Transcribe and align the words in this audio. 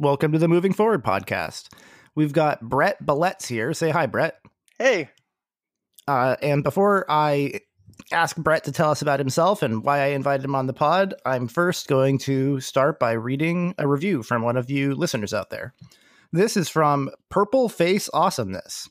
Welcome 0.00 0.30
to 0.30 0.38
the 0.38 0.46
Moving 0.46 0.72
Forward 0.72 1.02
podcast. 1.02 1.74
We've 2.14 2.32
got 2.32 2.60
Brett 2.60 3.04
Beletz 3.04 3.48
here. 3.48 3.74
Say 3.74 3.90
hi, 3.90 4.06
Brett. 4.06 4.38
Hey. 4.78 5.10
Uh, 6.06 6.36
and 6.40 6.62
before 6.62 7.04
I 7.08 7.62
ask 8.12 8.36
Brett 8.36 8.62
to 8.64 8.72
tell 8.72 8.92
us 8.92 9.02
about 9.02 9.18
himself 9.18 9.60
and 9.60 9.82
why 9.82 10.02
I 10.02 10.06
invited 10.10 10.44
him 10.44 10.54
on 10.54 10.68
the 10.68 10.72
pod, 10.72 11.14
I'm 11.26 11.48
first 11.48 11.88
going 11.88 12.18
to 12.18 12.60
start 12.60 13.00
by 13.00 13.10
reading 13.10 13.74
a 13.76 13.88
review 13.88 14.22
from 14.22 14.42
one 14.42 14.56
of 14.56 14.70
you 14.70 14.94
listeners 14.94 15.34
out 15.34 15.50
there. 15.50 15.74
This 16.32 16.56
is 16.56 16.68
from 16.68 17.10
Purple 17.28 17.68
Face 17.68 18.08
Awesomeness. 18.14 18.88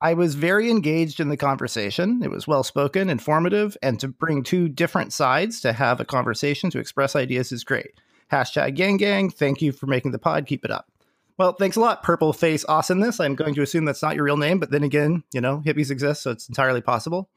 I 0.00 0.14
was 0.14 0.36
very 0.36 0.70
engaged 0.70 1.18
in 1.18 1.28
the 1.28 1.36
conversation. 1.36 2.22
It 2.22 2.30
was 2.30 2.46
well 2.46 2.62
spoken, 2.62 3.10
informative, 3.10 3.76
and 3.82 3.98
to 3.98 4.06
bring 4.06 4.44
two 4.44 4.68
different 4.68 5.12
sides 5.12 5.60
to 5.62 5.72
have 5.72 5.98
a 5.98 6.04
conversation 6.04 6.70
to 6.70 6.78
express 6.78 7.16
ideas 7.16 7.50
is 7.50 7.64
great. 7.64 7.90
Hashtag 8.32 8.74
gang 8.74 8.96
gang. 8.96 9.30
Thank 9.30 9.60
you 9.60 9.72
for 9.72 9.86
making 9.86 10.12
the 10.12 10.18
pod. 10.18 10.46
Keep 10.46 10.64
it 10.64 10.70
up. 10.70 10.86
Well, 11.38 11.52
thanks 11.54 11.76
a 11.76 11.80
lot, 11.80 12.02
Purple 12.02 12.32
Face 12.32 12.64
Awesomeness. 12.68 13.18
I'm 13.18 13.34
going 13.34 13.54
to 13.54 13.62
assume 13.62 13.84
that's 13.84 14.02
not 14.02 14.16
your 14.16 14.24
real 14.24 14.36
name, 14.36 14.58
but 14.58 14.70
then 14.70 14.82
again, 14.82 15.24
you 15.32 15.40
know, 15.40 15.62
hippies 15.64 15.90
exist, 15.90 16.22
so 16.22 16.30
it's 16.30 16.48
entirely 16.48 16.80
possible. 16.80 17.30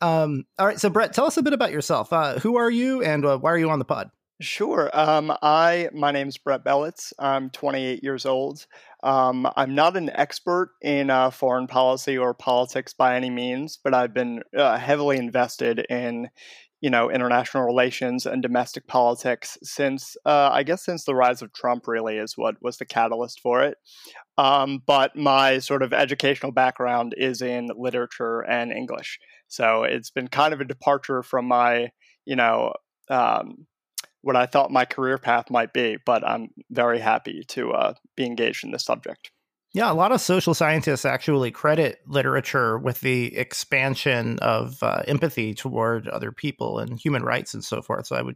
Um, 0.00 0.46
all 0.58 0.66
right, 0.66 0.78
so 0.78 0.90
Brett, 0.90 1.12
tell 1.12 1.26
us 1.26 1.36
a 1.36 1.42
bit 1.42 1.52
about 1.52 1.72
yourself. 1.72 2.12
Uh, 2.12 2.38
who 2.38 2.56
are 2.56 2.70
you, 2.70 3.02
and 3.02 3.24
uh, 3.24 3.38
why 3.38 3.50
are 3.50 3.58
you 3.58 3.70
on 3.70 3.78
the 3.78 3.84
pod? 3.84 4.10
Sure. 4.40 4.88
Um, 4.94 5.36
I 5.42 5.90
my 5.92 6.12
name's 6.12 6.38
Brett 6.38 6.64
Beletz. 6.64 7.12
I'm 7.18 7.50
28 7.50 8.02
years 8.02 8.24
old. 8.24 8.66
Um, 9.02 9.46
I'm 9.54 9.74
not 9.74 9.98
an 9.98 10.10
expert 10.10 10.70
in 10.80 11.10
uh, 11.10 11.30
foreign 11.30 11.66
policy 11.66 12.16
or 12.16 12.32
politics 12.32 12.94
by 12.94 13.16
any 13.16 13.28
means, 13.28 13.78
but 13.82 13.92
I've 13.92 14.14
been 14.14 14.42
uh, 14.56 14.78
heavily 14.78 15.18
invested 15.18 15.84
in, 15.90 16.30
you 16.80 16.90
know, 16.90 17.10
international 17.10 17.64
relations 17.64 18.26
and 18.26 18.42
domestic 18.42 18.86
politics 18.86 19.58
since 19.62 20.16
uh, 20.24 20.50
I 20.52 20.62
guess 20.62 20.84
since 20.84 21.04
the 21.04 21.14
rise 21.14 21.42
of 21.42 21.52
Trump. 21.52 21.86
Really, 21.86 22.16
is 22.16 22.36
what 22.36 22.56
was 22.62 22.78
the 22.78 22.86
catalyst 22.86 23.40
for 23.40 23.62
it. 23.62 23.78
Um, 24.38 24.82
but 24.86 25.16
my 25.16 25.58
sort 25.58 25.82
of 25.82 25.92
educational 25.92 26.52
background 26.52 27.14
is 27.16 27.42
in 27.42 27.70
literature 27.76 28.40
and 28.40 28.72
English, 28.72 29.18
so 29.48 29.82
it's 29.84 30.10
been 30.10 30.28
kind 30.28 30.54
of 30.54 30.60
a 30.60 30.64
departure 30.64 31.22
from 31.22 31.46
my, 31.46 31.90
you 32.24 32.36
know. 32.36 32.74
Um, 33.08 33.66
what 34.22 34.36
I 34.36 34.44
thought 34.44 34.70
my 34.70 34.84
career 34.84 35.16
path 35.16 35.50
might 35.50 35.72
be, 35.72 35.96
but 36.04 36.26
I'm 36.28 36.50
very 36.70 37.00
happy 37.00 37.42
to 37.48 37.72
uh, 37.72 37.94
be 38.16 38.26
engaged 38.26 38.64
in 38.64 38.70
this 38.70 38.84
subject. 38.84 39.30
Yeah, 39.72 39.92
a 39.92 39.94
lot 39.94 40.10
of 40.10 40.20
social 40.20 40.52
scientists 40.52 41.04
actually 41.04 41.52
credit 41.52 42.00
literature 42.08 42.76
with 42.76 43.02
the 43.02 43.36
expansion 43.36 44.36
of 44.40 44.82
uh, 44.82 45.02
empathy 45.06 45.54
toward 45.54 46.08
other 46.08 46.32
people 46.32 46.80
and 46.80 46.98
human 46.98 47.22
rights 47.22 47.54
and 47.54 47.64
so 47.64 47.80
forth. 47.80 48.08
So 48.08 48.16
I 48.16 48.22
would, 48.22 48.34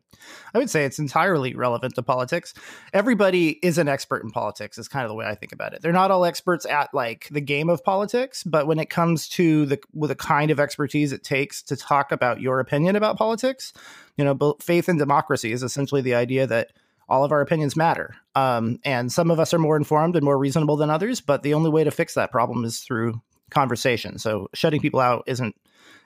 I 0.55 0.59
would 0.59 0.71
say 0.71 0.85
it's 0.85 1.01
entirely 1.01 1.57
relevant 1.57 1.97
to 1.97 2.03
politics. 2.05 2.55
Everybody 2.93 3.59
is 3.65 3.79
an 3.79 3.89
expert 3.89 4.23
in 4.23 4.31
politics. 4.31 4.79
Is 4.79 4.87
kind 4.87 5.05
of 5.05 5.09
the 5.09 5.17
way 5.17 5.27
I 5.27 5.35
think 5.35 5.51
about 5.51 5.75
it. 5.75 5.83
They're 5.83 5.91
not 5.91 6.13
all 6.13 6.25
experts 6.25 6.67
at 6.67 6.95
like 6.95 7.27
the 7.33 7.41
game 7.41 7.69
of 7.69 7.83
politics, 7.83 8.45
but 8.45 8.69
when 8.69 8.79
it 8.79 8.89
comes 8.89 9.29
to 9.31 9.67
the 9.67 9.81
with 9.93 10.11
the 10.11 10.15
kind 10.15 10.53
of 10.53 10.61
expertise 10.61 11.11
it 11.11 11.25
takes 11.25 11.63
to 11.65 11.77
talk 11.77 12.13
about 12.13 12.41
your 12.41 12.61
opinion 12.61 12.95
about 12.95 13.19
politics, 13.19 13.73
you 14.17 14.25
know, 14.25 14.57
faith 14.61 14.89
in 14.89 14.99
democracy 14.99 15.51
is 15.51 15.65
essentially 15.65 16.01
the 16.01 16.15
idea 16.15 16.47
that 16.47 16.71
all 17.09 17.25
of 17.25 17.33
our 17.33 17.41
opinions 17.41 17.77
matter. 17.77 18.15
Um, 18.35 18.79
and 18.85 19.11
some 19.13 19.31
of 19.31 19.39
us 19.39 19.55
are 19.55 19.59
more 19.59 19.77
informed 19.77 20.17
and 20.17 20.25
more 20.25 20.39
reasonable 20.39 20.77
than 20.77 20.91
others, 20.91 21.21
but 21.21 21.43
the 21.43 21.55
only 21.55 21.71
way 21.71 21.85
to 21.85 21.91
fix 21.91 22.15
that 22.15 22.33
problem 22.33 22.65
is 22.65 22.81
through 22.81 23.21
conversation. 23.51 24.19
So 24.19 24.49
shutting 24.55 24.81
people 24.81 25.01
out 25.01 25.25
isn't 25.27 25.55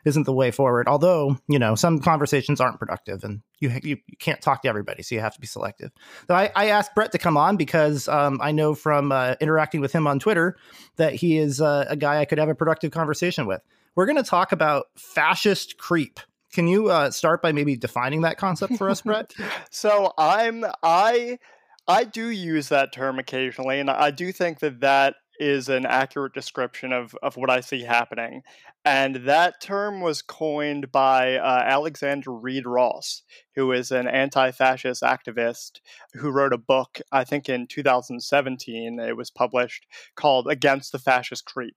isn't 0.04 0.24
the 0.24 0.32
way 0.32 0.50
forward. 0.50 0.88
Although 0.88 1.36
you 1.48 1.58
know 1.58 1.74
some 1.74 1.98
conversations 2.00 2.60
aren't 2.60 2.78
productive, 2.78 3.24
and 3.24 3.40
you 3.60 3.70
you, 3.82 3.96
you 4.08 4.16
can't 4.18 4.40
talk 4.40 4.62
to 4.62 4.68
everybody, 4.68 5.02
so 5.02 5.14
you 5.14 5.20
have 5.20 5.34
to 5.34 5.40
be 5.40 5.46
selective. 5.46 5.90
So 6.26 6.34
I, 6.34 6.50
I 6.54 6.66
asked 6.68 6.94
Brett 6.94 7.12
to 7.12 7.18
come 7.18 7.36
on 7.36 7.56
because 7.56 8.08
um, 8.08 8.38
I 8.42 8.52
know 8.52 8.74
from 8.74 9.12
uh, 9.12 9.34
interacting 9.40 9.80
with 9.80 9.92
him 9.92 10.06
on 10.06 10.18
Twitter 10.18 10.56
that 10.96 11.14
he 11.14 11.38
is 11.38 11.60
uh, 11.60 11.86
a 11.88 11.96
guy 11.96 12.20
I 12.20 12.24
could 12.24 12.38
have 12.38 12.48
a 12.48 12.54
productive 12.54 12.90
conversation 12.90 13.46
with. 13.46 13.60
We're 13.94 14.06
going 14.06 14.16
to 14.16 14.22
talk 14.22 14.52
about 14.52 14.86
fascist 14.96 15.76
creep. 15.76 16.20
Can 16.52 16.66
you 16.66 16.88
uh, 16.88 17.10
start 17.10 17.42
by 17.42 17.52
maybe 17.52 17.76
defining 17.76 18.22
that 18.22 18.38
concept 18.38 18.76
for 18.76 18.88
us, 18.88 19.02
Brett? 19.02 19.34
so 19.70 20.12
I'm 20.18 20.64
I 20.82 21.38
I 21.86 22.04
do 22.04 22.28
use 22.28 22.68
that 22.68 22.92
term 22.92 23.18
occasionally, 23.18 23.80
and 23.80 23.90
I 23.90 24.10
do 24.10 24.32
think 24.32 24.60
that 24.60 24.80
that 24.80 25.14
is 25.38 25.68
an 25.68 25.86
accurate 25.86 26.34
description 26.34 26.92
of, 26.92 27.14
of 27.22 27.36
what 27.36 27.50
I 27.50 27.60
see 27.60 27.82
happening. 27.82 28.42
And 28.84 29.16
that 29.26 29.60
term 29.60 30.00
was 30.00 30.22
coined 30.22 30.90
by 30.90 31.36
uh, 31.36 31.62
Alexander 31.64 32.32
Reed 32.32 32.66
Ross, 32.66 33.22
who 33.54 33.72
is 33.72 33.90
an 33.90 34.08
anti 34.08 34.50
fascist 34.50 35.02
activist 35.02 35.80
who 36.14 36.30
wrote 36.30 36.52
a 36.52 36.58
book, 36.58 37.00
I 37.12 37.24
think 37.24 37.48
in 37.48 37.66
2017, 37.66 38.98
it 38.98 39.16
was 39.16 39.30
published, 39.30 39.86
called 40.16 40.48
Against 40.48 40.92
the 40.92 40.98
Fascist 40.98 41.44
Creep. 41.44 41.76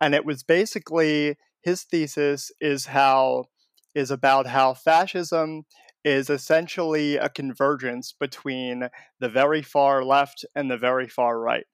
And 0.00 0.14
it 0.14 0.24
was 0.24 0.42
basically 0.42 1.36
his 1.62 1.82
thesis 1.82 2.50
is 2.60 2.86
how 2.86 3.44
is 3.94 4.10
about 4.10 4.46
how 4.46 4.74
fascism 4.74 5.64
is 6.04 6.30
essentially 6.30 7.16
a 7.16 7.28
convergence 7.28 8.14
between 8.18 8.88
the 9.18 9.28
very 9.28 9.62
far 9.62 10.04
left 10.04 10.44
and 10.54 10.70
the 10.70 10.78
very 10.78 11.08
far 11.08 11.38
right. 11.38 11.66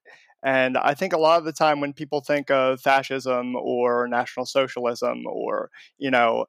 And 0.43 0.77
I 0.77 0.93
think 0.93 1.13
a 1.13 1.17
lot 1.17 1.39
of 1.39 1.45
the 1.45 1.53
time 1.53 1.79
when 1.79 1.93
people 1.93 2.21
think 2.21 2.51
of 2.51 2.81
fascism 2.81 3.55
or 3.55 4.07
national 4.07 4.45
socialism 4.45 5.25
or, 5.25 5.69
you 5.97 6.11
know, 6.11 6.45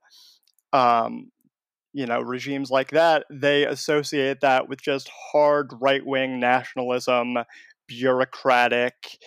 um, 0.73 1.31
you 1.93 2.07
know, 2.07 2.21
regimes 2.21 2.71
like 2.71 2.91
that, 2.91 3.25
they 3.31 3.65
associate 3.65 4.41
that 4.43 4.69
with 4.69 4.83
just 4.83 5.11
hard 5.33 5.73
right 5.81 6.05
wing 6.05 6.39
nationalism, 6.39 7.39
bureaucratic, 7.87 9.19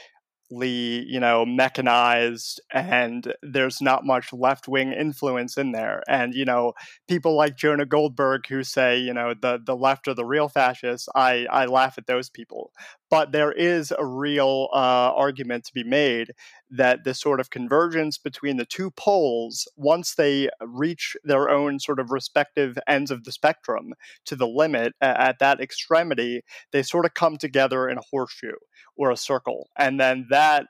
you 0.52 1.20
know 1.20 1.46
mechanized 1.46 2.62
and 2.74 3.34
there's 3.42 3.82
not 3.82 4.06
much 4.06 4.34
left-wing 4.34 4.92
influence 4.94 5.58
in 5.58 5.72
there. 5.72 6.04
And 6.08 6.34
you 6.34 6.46
know 6.46 6.74
people 7.08 7.36
like 7.36 7.56
jonah 7.58 7.86
goldberg 7.86 8.48
who 8.48 8.64
say 8.64 8.98
you 9.00 9.14
know 9.14 9.34
the 9.40 9.60
the 9.66 9.76
left 9.76 10.08
are 10.08 10.14
the 10.14 10.26
real 10.26 10.50
fascists 10.50 11.08
i 11.16 11.46
i 11.52 11.66
laugh 11.66 11.98
at 11.98 12.08
those 12.08 12.30
people 12.30 12.72
but 13.12 13.34
there 13.34 13.52
is 13.52 13.94
a 14.00 14.06
real 14.06 14.70
uh, 14.74 15.12
argument 15.14 15.66
to 15.66 15.74
be 15.74 15.84
made 15.84 16.32
that 16.70 17.04
this 17.04 17.20
sort 17.20 17.42
of 17.42 17.50
convergence 17.50 18.18
between 18.18 18.56
the 18.56 18.66
two 18.66 18.90
poles, 18.92 19.68
once 19.76 20.16
they 20.16 20.50
reach 20.62 21.18
their 21.26 21.50
own 21.50 21.78
sort 21.78 22.00
of 22.00 22.10
respective 22.10 22.78
ends 22.88 23.12
of 23.12 23.26
the 23.26 23.32
spectrum 23.34 23.94
to 24.26 24.36
the 24.38 24.48
limit 24.48 24.94
at 25.02 25.40
that 25.40 25.60
extremity, 25.60 26.42
they 26.72 26.82
sort 26.82 27.06
of 27.06 27.14
come 27.14 27.38
together 27.38 27.90
in 27.90 27.98
a 27.98 28.04
horseshoe 28.10 28.56
or 28.96 29.12
a 29.12 29.18
circle. 29.18 29.70
And 29.78 30.00
then 30.00 30.26
that 30.30 30.68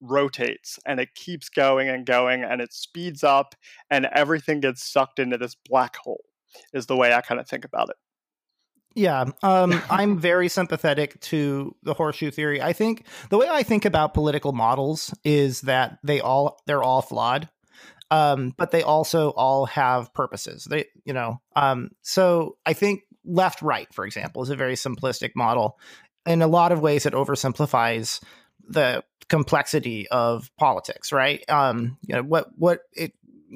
rotates 0.00 0.80
and 0.84 0.98
it 0.98 1.14
keeps 1.14 1.48
going 1.48 1.88
and 1.88 2.04
going 2.04 2.42
and 2.42 2.60
it 2.60 2.72
speeds 2.72 3.22
up 3.22 3.54
and 3.90 4.06
everything 4.12 4.58
gets 4.60 4.84
sucked 4.84 5.20
into 5.20 5.38
this 5.38 5.54
black 5.68 5.96
hole, 5.96 6.24
is 6.74 6.86
the 6.86 6.96
way 6.96 7.14
I 7.14 7.20
kind 7.20 7.40
of 7.40 7.48
think 7.48 7.64
about 7.64 7.90
it. 7.90 7.96
Yeah, 8.96 9.26
um, 9.42 9.80
I'm 9.90 10.18
very 10.18 10.48
sympathetic 10.48 11.20
to 11.20 11.76
the 11.82 11.94
horseshoe 11.94 12.30
theory. 12.30 12.60
I 12.60 12.72
think 12.72 13.06
the 13.28 13.38
way 13.38 13.46
I 13.48 13.62
think 13.62 13.84
about 13.84 14.14
political 14.14 14.52
models 14.52 15.14
is 15.22 15.60
that 15.62 15.98
they 16.02 16.20
all 16.20 16.58
they're 16.66 16.82
all 16.82 17.02
flawed, 17.02 17.48
um, 18.10 18.54
but 18.56 18.70
they 18.70 18.82
also 18.82 19.30
all 19.30 19.66
have 19.66 20.12
purposes. 20.14 20.64
They, 20.64 20.86
you 21.04 21.12
know, 21.12 21.40
um, 21.54 21.90
so 22.02 22.56
I 22.64 22.72
think 22.72 23.02
left 23.24 23.60
right, 23.62 23.92
for 23.92 24.06
example, 24.06 24.42
is 24.42 24.50
a 24.50 24.56
very 24.56 24.74
simplistic 24.74 25.32
model. 25.36 25.78
In 26.24 26.42
a 26.42 26.48
lot 26.48 26.72
of 26.72 26.80
ways, 26.80 27.06
it 27.06 27.12
oversimplifies 27.12 28.20
the 28.66 29.04
complexity 29.28 30.08
of 30.08 30.50
politics. 30.56 31.12
Right? 31.12 31.44
Um, 31.50 31.98
you 32.02 32.14
know 32.14 32.22
what 32.22 32.46
what 32.56 32.80
it 32.94 33.12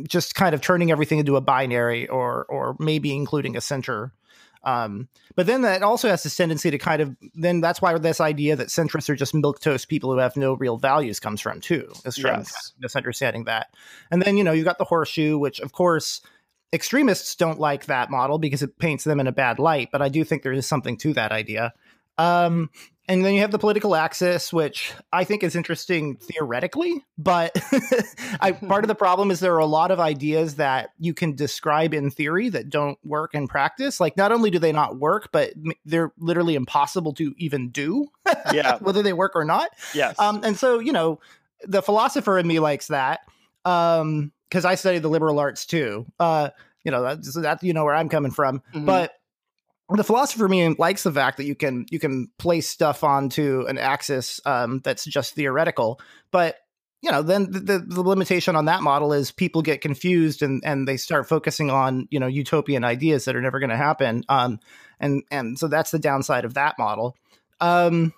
just 0.06 0.34
kind 0.34 0.54
of 0.54 0.60
turning 0.60 0.90
everything 0.90 1.18
into 1.18 1.36
a 1.36 1.40
binary, 1.40 2.08
or 2.08 2.44
or 2.50 2.76
maybe 2.78 3.16
including 3.16 3.56
a 3.56 3.62
center 3.62 4.12
um, 4.62 5.08
but 5.36 5.46
then 5.46 5.62
that 5.62 5.82
also 5.82 6.08
has 6.08 6.22
this 6.22 6.36
tendency 6.36 6.70
to 6.70 6.78
kind 6.78 7.00
of 7.00 7.16
then 7.34 7.60
that's 7.60 7.80
why 7.80 7.96
this 7.98 8.20
idea 8.20 8.56
that 8.56 8.68
centrists 8.68 9.08
are 9.08 9.16
just 9.16 9.34
milk 9.34 9.60
toast 9.60 9.88
people 9.88 10.12
who 10.12 10.18
have 10.18 10.36
no 10.36 10.54
real 10.54 10.76
values 10.76 11.18
comes 11.18 11.40
from 11.40 11.60
too. 11.60 11.90
Is 12.04 12.18
from 12.18 12.40
yes. 12.40 12.72
misunderstanding 12.78 13.44
that. 13.44 13.68
And 14.10 14.20
then 14.20 14.36
you 14.36 14.44
know 14.44 14.52
you 14.52 14.64
got 14.64 14.78
the 14.78 14.84
horseshoe, 14.84 15.38
which 15.38 15.60
of 15.60 15.72
course 15.72 16.20
extremists 16.72 17.34
don't 17.34 17.58
like 17.58 17.86
that 17.86 18.10
model 18.10 18.38
because 18.38 18.62
it 18.62 18.78
paints 18.78 19.04
them 19.04 19.18
in 19.18 19.26
a 19.26 19.32
bad 19.32 19.58
light. 19.58 19.88
But 19.90 20.02
I 20.02 20.08
do 20.08 20.24
think 20.24 20.42
there 20.42 20.52
is 20.52 20.66
something 20.66 20.96
to 20.98 21.14
that 21.14 21.32
idea. 21.32 21.72
Um, 22.18 22.70
and 23.10 23.24
then 23.24 23.34
you 23.34 23.40
have 23.40 23.50
the 23.50 23.58
political 23.58 23.96
axis, 23.96 24.52
which 24.52 24.92
I 25.12 25.24
think 25.24 25.42
is 25.42 25.56
interesting 25.56 26.16
theoretically, 26.16 27.04
but 27.18 27.50
I, 28.40 28.52
part 28.52 28.84
of 28.84 28.88
the 28.88 28.94
problem 28.94 29.32
is 29.32 29.40
there 29.40 29.54
are 29.54 29.58
a 29.58 29.66
lot 29.66 29.90
of 29.90 29.98
ideas 29.98 30.54
that 30.56 30.90
you 30.96 31.12
can 31.12 31.34
describe 31.34 31.92
in 31.92 32.12
theory 32.12 32.50
that 32.50 32.70
don't 32.70 32.98
work 33.04 33.34
in 33.34 33.48
practice. 33.48 33.98
Like, 33.98 34.16
not 34.16 34.30
only 34.30 34.48
do 34.50 34.60
they 34.60 34.70
not 34.70 35.00
work, 35.00 35.30
but 35.32 35.52
they're 35.84 36.12
literally 36.18 36.54
impossible 36.54 37.12
to 37.14 37.34
even 37.36 37.70
do. 37.70 38.06
Yeah, 38.52 38.78
whether 38.78 39.02
they 39.02 39.12
work 39.12 39.32
or 39.34 39.44
not. 39.44 39.70
Yes. 39.94 40.18
Um, 40.18 40.40
and 40.42 40.56
so 40.56 40.78
you 40.78 40.92
know, 40.92 41.20
the 41.62 41.82
philosopher 41.82 42.38
in 42.38 42.46
me 42.46 42.58
likes 42.58 42.88
that 42.88 43.20
because 43.62 44.00
um, 44.00 44.32
I 44.52 44.74
study 44.74 44.98
the 44.98 45.08
liberal 45.08 45.38
arts 45.38 45.66
too. 45.66 46.06
Uh, 46.18 46.50
you 46.84 46.90
know, 46.90 47.02
that's 47.02 47.34
that. 47.34 47.62
You 47.62 47.72
know 47.74 47.84
where 47.84 47.94
I'm 47.94 48.08
coming 48.08 48.30
from, 48.30 48.60
mm-hmm. 48.74 48.86
but 48.86 49.19
the 49.96 50.04
philosopher 50.04 50.48
me 50.48 50.69
likes 50.69 51.02
the 51.02 51.12
fact 51.12 51.37
that 51.37 51.44
you 51.44 51.54
can 51.54 51.87
you 51.90 51.98
can 51.98 52.28
place 52.38 52.69
stuff 52.69 53.02
onto 53.04 53.64
an 53.69 53.78
axis 53.78 54.40
um, 54.44 54.81
that's 54.84 55.04
just 55.04 55.34
theoretical, 55.34 56.00
but 56.31 56.56
you 57.02 57.10
know 57.10 57.22
then 57.22 57.50
the, 57.50 57.60
the, 57.60 57.78
the, 57.78 58.02
limitation 58.02 58.56
on 58.56 58.66
that 58.66 58.82
model 58.82 59.12
is 59.12 59.32
people 59.32 59.62
get 59.62 59.81
confused 59.81 60.42
and 60.42 60.62
and 60.64 60.87
they 60.87 60.96
start 60.96 61.28
focusing 61.28 61.70
on 61.70 62.06
you 62.10 62.20
know 62.20 62.26
utopian 62.26 62.84
ideas 62.84 63.25
that 63.25 63.34
are 63.34 63.40
never 63.40 63.58
going 63.58 63.70
to 63.70 63.76
happen 63.76 64.22
um, 64.28 64.60
and 65.00 65.22
and 65.31 65.58
so 65.58 65.66
that's 65.66 65.90
the 65.90 65.98
downside 65.98 66.44
of 66.44 66.54
that 66.54 66.78
model 66.78 67.16
um, 67.60 68.12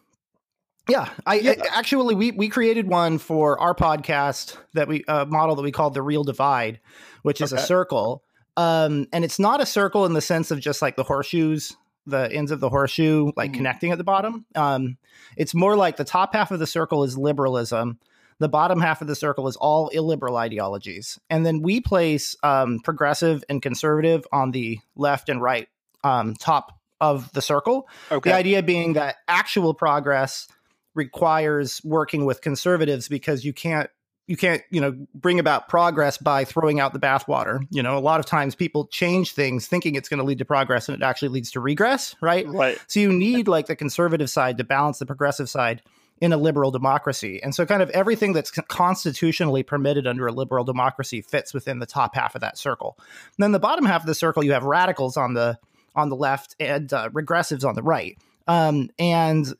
yeah, 0.88 1.08
I, 1.26 1.34
yeah. 1.36 1.54
I, 1.62 1.78
actually 1.78 2.14
we 2.14 2.32
we 2.32 2.48
created 2.48 2.88
one 2.88 3.18
for 3.18 3.58
our 3.60 3.74
podcast 3.74 4.56
that 4.74 4.88
we 4.88 5.04
uh, 5.04 5.24
model 5.26 5.54
that 5.56 5.62
we 5.62 5.70
called 5.70 5.94
the 5.94 6.02
real 6.02 6.24
divide, 6.24 6.80
which 7.22 7.40
is 7.40 7.52
okay. 7.52 7.62
a 7.62 7.64
circle. 7.64 8.24
Um, 8.56 9.06
and 9.12 9.24
it's 9.24 9.38
not 9.38 9.60
a 9.60 9.66
circle 9.66 10.04
in 10.06 10.12
the 10.12 10.20
sense 10.20 10.50
of 10.50 10.60
just 10.60 10.82
like 10.82 10.96
the 10.96 11.04
horseshoes, 11.04 11.76
the 12.06 12.30
ends 12.32 12.50
of 12.50 12.60
the 12.60 12.68
horseshoe, 12.68 13.32
like 13.36 13.52
mm. 13.52 13.54
connecting 13.54 13.92
at 13.92 13.98
the 13.98 14.04
bottom. 14.04 14.44
Um, 14.54 14.98
it's 15.36 15.54
more 15.54 15.76
like 15.76 15.96
the 15.96 16.04
top 16.04 16.34
half 16.34 16.50
of 16.50 16.58
the 16.58 16.66
circle 16.66 17.04
is 17.04 17.16
liberalism. 17.16 17.98
The 18.38 18.48
bottom 18.48 18.80
half 18.80 19.00
of 19.00 19.06
the 19.06 19.14
circle 19.14 19.46
is 19.46 19.56
all 19.56 19.88
illiberal 19.88 20.36
ideologies. 20.36 21.18
And 21.30 21.46
then 21.46 21.62
we 21.62 21.80
place 21.80 22.36
um, 22.42 22.80
progressive 22.80 23.44
and 23.48 23.62
conservative 23.62 24.26
on 24.32 24.50
the 24.50 24.80
left 24.96 25.28
and 25.28 25.40
right 25.40 25.68
um, 26.02 26.34
top 26.34 26.78
of 27.00 27.32
the 27.32 27.42
circle. 27.42 27.88
Okay. 28.10 28.30
The 28.30 28.36
idea 28.36 28.62
being 28.62 28.94
that 28.94 29.16
actual 29.28 29.74
progress 29.74 30.48
requires 30.94 31.80
working 31.84 32.24
with 32.24 32.40
conservatives 32.40 33.08
because 33.08 33.44
you 33.44 33.52
can't 33.52 33.90
you 34.26 34.36
can't 34.36 34.62
you 34.70 34.80
know 34.80 34.94
bring 35.14 35.38
about 35.38 35.68
progress 35.68 36.18
by 36.18 36.44
throwing 36.44 36.80
out 36.80 36.92
the 36.92 36.98
bathwater. 36.98 37.66
You 37.70 37.82
know 37.82 37.96
a 37.96 38.00
lot 38.00 38.20
of 38.20 38.26
times 38.26 38.54
people 38.54 38.86
change 38.86 39.32
things 39.32 39.66
thinking 39.66 39.94
it's 39.94 40.08
going 40.08 40.18
to 40.18 40.24
lead 40.24 40.38
to 40.38 40.44
progress 40.44 40.88
and 40.88 41.00
it 41.00 41.04
actually 41.04 41.28
leads 41.28 41.50
to 41.52 41.60
regress 41.60 42.14
right? 42.20 42.46
Right. 42.46 42.78
So 42.86 43.00
you 43.00 43.12
need 43.12 43.48
like 43.48 43.66
the 43.66 43.76
conservative 43.76 44.30
side 44.30 44.58
to 44.58 44.64
balance 44.64 44.98
the 44.98 45.06
progressive 45.06 45.48
side 45.48 45.82
in 46.20 46.32
a 46.32 46.36
liberal 46.36 46.70
democracy. 46.70 47.42
And 47.42 47.52
so 47.52 47.66
kind 47.66 47.82
of 47.82 47.90
everything 47.90 48.32
that's 48.32 48.52
constitutionally 48.52 49.64
permitted 49.64 50.06
under 50.06 50.28
a 50.28 50.32
liberal 50.32 50.62
democracy 50.62 51.20
fits 51.20 51.52
within 51.52 51.80
the 51.80 51.86
top 51.86 52.14
half 52.14 52.36
of 52.36 52.42
that 52.42 52.56
circle. 52.56 52.96
And 52.98 53.42
then 53.42 53.50
the 53.50 53.58
bottom 53.58 53.84
half 53.84 54.02
of 54.02 54.06
the 54.06 54.14
circle 54.14 54.44
you 54.44 54.52
have 54.52 54.62
radicals 54.62 55.16
on 55.16 55.34
the 55.34 55.58
on 55.94 56.08
the 56.08 56.16
left 56.16 56.54
and 56.60 56.92
uh, 56.92 57.10
regressives 57.10 57.64
on 57.64 57.74
the 57.74 57.82
right. 57.82 58.16
Um, 58.46 58.90
and 58.98 59.52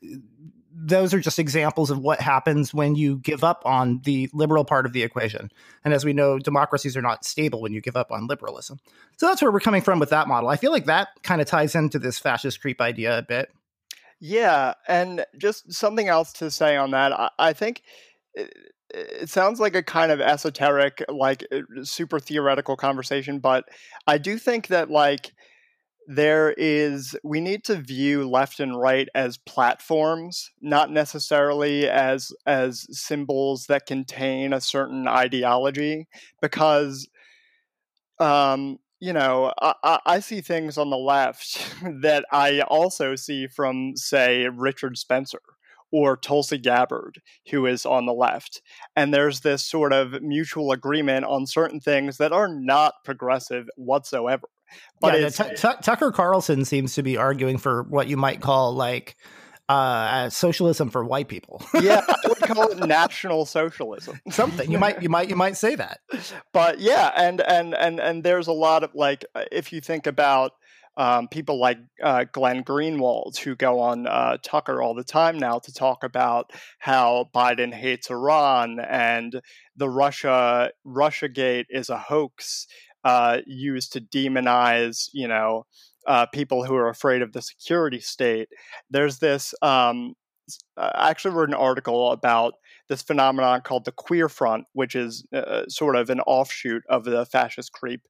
those 0.75 1.13
are 1.13 1.19
just 1.19 1.39
examples 1.39 1.91
of 1.91 1.99
what 1.99 2.19
happens 2.19 2.73
when 2.73 2.95
you 2.95 3.17
give 3.17 3.43
up 3.43 3.61
on 3.65 4.01
the 4.03 4.29
liberal 4.33 4.65
part 4.65 4.85
of 4.85 4.93
the 4.93 5.03
equation. 5.03 5.51
And 5.85 5.93
as 5.93 6.03
we 6.03 6.13
know, 6.13 6.39
democracies 6.39 6.97
are 6.97 7.01
not 7.01 7.25
stable 7.25 7.61
when 7.61 7.73
you 7.73 7.81
give 7.81 7.95
up 7.95 8.11
on 8.11 8.27
liberalism. 8.27 8.79
So 9.17 9.27
that's 9.27 9.41
where 9.41 9.51
we're 9.51 9.59
coming 9.59 9.81
from 9.81 9.99
with 9.99 10.09
that 10.09 10.27
model. 10.27 10.49
I 10.49 10.55
feel 10.55 10.71
like 10.71 10.85
that 10.85 11.09
kind 11.21 11.41
of 11.41 11.47
ties 11.47 11.75
into 11.75 11.99
this 11.99 12.19
fascist 12.19 12.59
creep 12.61 12.81
idea 12.81 13.17
a 13.17 13.21
bit. 13.21 13.51
Yeah. 14.19 14.73
And 14.87 15.25
just 15.37 15.71
something 15.71 16.07
else 16.07 16.33
to 16.33 16.49
say 16.49 16.75
on 16.75 16.91
that. 16.91 17.11
I, 17.13 17.29
I 17.37 17.53
think. 17.53 17.83
It, 18.33 18.53
it 18.95 19.29
sounds 19.29 19.59
like 19.59 19.73
a 19.73 19.81
kind 19.81 20.11
of 20.11 20.21
esoteric, 20.21 21.03
like 21.09 21.43
uh, 21.51 21.61
super 21.83 22.19
theoretical 22.19 22.75
conversation, 22.75 23.39
but 23.39 23.65
I 24.05 24.19
do 24.19 24.37
think 24.37 24.67
that, 24.67 24.91
like, 24.91 25.31
there 26.07 26.53
is 26.57 27.15
we 27.23 27.39
need 27.39 27.63
to 27.63 27.75
view 27.75 28.29
left 28.29 28.59
and 28.59 28.79
right 28.79 29.07
as 29.15 29.37
platforms 29.37 30.51
not 30.61 30.91
necessarily 30.91 31.87
as 31.87 32.31
as 32.45 32.85
symbols 32.91 33.65
that 33.67 33.85
contain 33.85 34.53
a 34.53 34.61
certain 34.61 35.07
ideology 35.07 36.07
because 36.41 37.07
um 38.19 38.77
you 38.99 39.13
know 39.13 39.53
I, 39.61 39.99
I 40.05 40.19
see 40.19 40.41
things 40.41 40.77
on 40.77 40.89
the 40.89 40.97
left 40.97 41.73
that 42.01 42.25
i 42.31 42.61
also 42.61 43.15
see 43.15 43.47
from 43.47 43.95
say 43.95 44.47
richard 44.49 44.97
spencer 44.97 45.39
or 45.93 46.17
Tulsi 46.17 46.57
Gabbard, 46.57 47.21
who 47.51 47.67
is 47.67 47.85
on 47.85 48.07
the 48.07 48.13
left. 48.15 48.63
And 48.95 49.13
there's 49.13 49.41
this 49.41 49.63
sort 49.63 49.93
of 49.93 50.23
mutual 50.23 50.71
agreement 50.71 51.23
on 51.23 51.45
certain 51.45 51.79
things 51.79 52.17
that 52.17 52.31
are 52.31 52.47
not 52.47 52.95
progressive 53.05 53.69
whatsoever. 53.77 54.47
But 54.99 55.19
yeah, 55.19 55.29
t- 55.29 55.55
t- 55.55 55.81
Tucker 55.81 56.11
Carlson 56.11 56.65
seems 56.65 56.95
to 56.95 57.03
be 57.03 57.17
arguing 57.17 57.57
for 57.57 57.83
what 57.83 58.07
you 58.07 58.17
might 58.17 58.41
call 58.41 58.73
like 58.73 59.15
uh, 59.69 60.29
socialism 60.29 60.89
for 60.89 61.03
white 61.03 61.27
people. 61.27 61.61
yeah, 61.81 62.01
I 62.07 62.27
would 62.27 62.37
call 62.39 62.69
it 62.69 62.79
national 62.79 63.45
socialism. 63.45 64.19
Something 64.29 64.71
you 64.71 64.77
might 64.77 65.01
you 65.01 65.09
might 65.09 65.29
you 65.29 65.35
might 65.35 65.57
say 65.57 65.75
that. 65.75 65.99
But 66.51 66.79
yeah, 66.79 67.11
and 67.15 67.41
and 67.41 67.73
and 67.73 67.99
and 67.99 68.23
there's 68.23 68.47
a 68.47 68.53
lot 68.53 68.83
of 68.83 68.91
like 68.93 69.25
uh, 69.35 69.45
if 69.51 69.71
you 69.71 69.81
think 69.81 70.07
about 70.07 70.53
um, 70.95 71.27
people 71.27 71.59
like 71.59 71.79
uh, 72.03 72.25
Glenn 72.31 72.63
Greenwald, 72.63 73.37
who 73.37 73.55
go 73.55 73.79
on 73.79 74.05
uh, 74.05 74.37
Tucker 74.43 74.81
all 74.81 74.93
the 74.93 75.03
time 75.03 75.39
now 75.39 75.59
to 75.59 75.73
talk 75.73 76.03
about 76.03 76.51
how 76.79 77.29
Biden 77.33 77.73
hates 77.73 78.11
Iran 78.11 78.79
and 78.79 79.41
the 79.75 79.89
Russia 79.89 80.71
Russia 80.83 81.29
Gate 81.29 81.67
is 81.69 81.89
a 81.89 81.97
hoax 81.97 82.67
uh, 83.03 83.39
used 83.45 83.93
to 83.93 84.01
demonize, 84.01 85.09
you 85.13 85.27
know, 85.27 85.65
uh, 86.07 86.25
people 86.27 86.63
who 86.63 86.75
are 86.75 86.89
afraid 86.89 87.21
of 87.21 87.33
the 87.33 87.41
security 87.41 87.99
state. 87.99 88.49
There's 88.89 89.19
this. 89.19 89.53
Um, 89.61 90.15
I 90.75 91.09
actually 91.09 91.35
wrote 91.35 91.49
an 91.49 91.55
article 91.55 92.11
about 92.11 92.55
this 92.89 93.01
phenomenon 93.01 93.61
called 93.61 93.85
the 93.85 93.93
Querfront, 93.93 94.65
which 94.73 94.95
is 94.95 95.25
uh, 95.33 95.63
sort 95.69 95.95
of 95.95 96.09
an 96.09 96.19
offshoot 96.21 96.83
of 96.89 97.05
the 97.05 97.25
fascist 97.25 97.71
creep, 97.71 98.01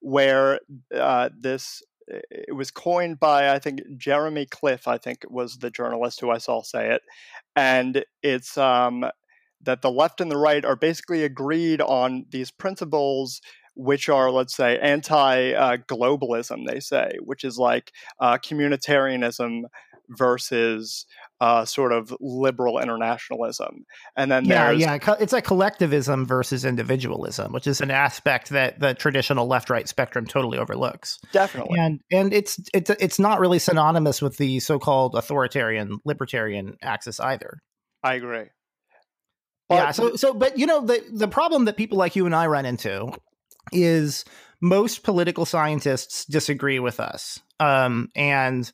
where 0.00 0.60
uh, 0.94 1.28
this 1.38 1.82
it 2.08 2.54
was 2.54 2.70
coined 2.70 3.20
by 3.20 3.52
I 3.52 3.58
think 3.58 3.80
Jeremy 3.96 4.46
Cliffe, 4.46 4.88
I 4.88 4.98
think 4.98 5.24
was 5.28 5.58
the 5.58 5.70
journalist 5.70 6.20
who 6.20 6.30
I 6.30 6.38
saw 6.38 6.62
say 6.62 6.90
it, 6.90 7.02
and 7.54 8.04
it's 8.22 8.56
um, 8.56 9.04
that 9.62 9.82
the 9.82 9.90
left 9.90 10.20
and 10.20 10.30
the 10.30 10.38
right 10.38 10.64
are 10.64 10.76
basically 10.76 11.24
agreed 11.24 11.80
on 11.80 12.26
these 12.30 12.50
principles 12.50 13.40
which 13.74 14.08
are, 14.08 14.30
let's 14.30 14.54
say, 14.54 14.78
anti 14.78 15.52
uh, 15.52 15.76
globalism, 15.88 16.66
they 16.66 16.80
say, 16.80 17.12
which 17.20 17.44
is 17.44 17.58
like 17.58 17.92
uh, 18.20 18.38
communitarianism 18.38 19.62
versus 20.16 21.06
uh, 21.40 21.64
sort 21.64 21.92
of 21.92 22.14
liberal 22.20 22.78
internationalism. 22.78 23.84
And 24.16 24.30
then 24.30 24.44
there's 24.44 24.78
yeah, 24.78 24.98
yeah, 25.02 25.14
it's 25.18 25.32
a 25.32 25.42
collectivism 25.42 26.26
versus 26.26 26.64
individualism, 26.64 27.52
which 27.52 27.66
is 27.66 27.80
an 27.80 27.90
aspect 27.90 28.50
that 28.50 28.80
the 28.80 28.94
traditional 28.94 29.46
left-right 29.46 29.88
spectrum 29.88 30.26
totally 30.26 30.58
overlooks. 30.58 31.18
Definitely, 31.32 31.78
and 31.78 32.00
and 32.10 32.32
it's 32.32 32.60
it's 32.74 32.90
it's 32.90 33.18
not 33.18 33.40
really 33.40 33.58
synonymous 33.58 34.22
with 34.22 34.36
the 34.36 34.60
so-called 34.60 35.14
authoritarian 35.14 35.98
libertarian 36.04 36.76
axis 36.82 37.18
either. 37.20 37.58
I 38.02 38.14
agree. 38.14 38.46
But, 39.68 39.74
yeah, 39.74 39.90
so 39.92 40.16
so 40.16 40.34
but 40.34 40.58
you 40.58 40.66
know 40.66 40.84
the 40.84 41.02
the 41.12 41.28
problem 41.28 41.64
that 41.64 41.76
people 41.76 41.98
like 41.98 42.14
you 42.16 42.26
and 42.26 42.34
I 42.34 42.46
run 42.46 42.66
into 42.66 43.12
is 43.70 44.24
most 44.60 45.02
political 45.02 45.44
scientists 45.44 46.24
disagree 46.24 46.78
with 46.78 47.00
us. 47.00 47.40
Um, 47.60 48.10
and 48.14 48.70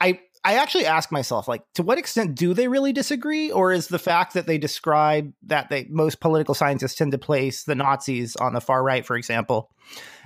I 0.00 0.20
I 0.46 0.56
actually 0.56 0.84
ask 0.84 1.10
myself, 1.10 1.48
like, 1.48 1.62
to 1.74 1.82
what 1.82 1.98
extent 1.98 2.34
do 2.34 2.52
they 2.52 2.68
really 2.68 2.92
disagree, 2.92 3.50
or 3.50 3.72
is 3.72 3.88
the 3.88 3.98
fact 3.98 4.34
that 4.34 4.46
they 4.46 4.58
describe 4.58 5.32
that 5.44 5.70
they 5.70 5.86
most 5.88 6.20
political 6.20 6.54
scientists 6.54 6.96
tend 6.96 7.12
to 7.12 7.18
place 7.18 7.64
the 7.64 7.74
Nazis 7.74 8.36
on 8.36 8.52
the 8.52 8.60
far 8.60 8.82
right, 8.82 9.06
for 9.06 9.16
example, 9.16 9.70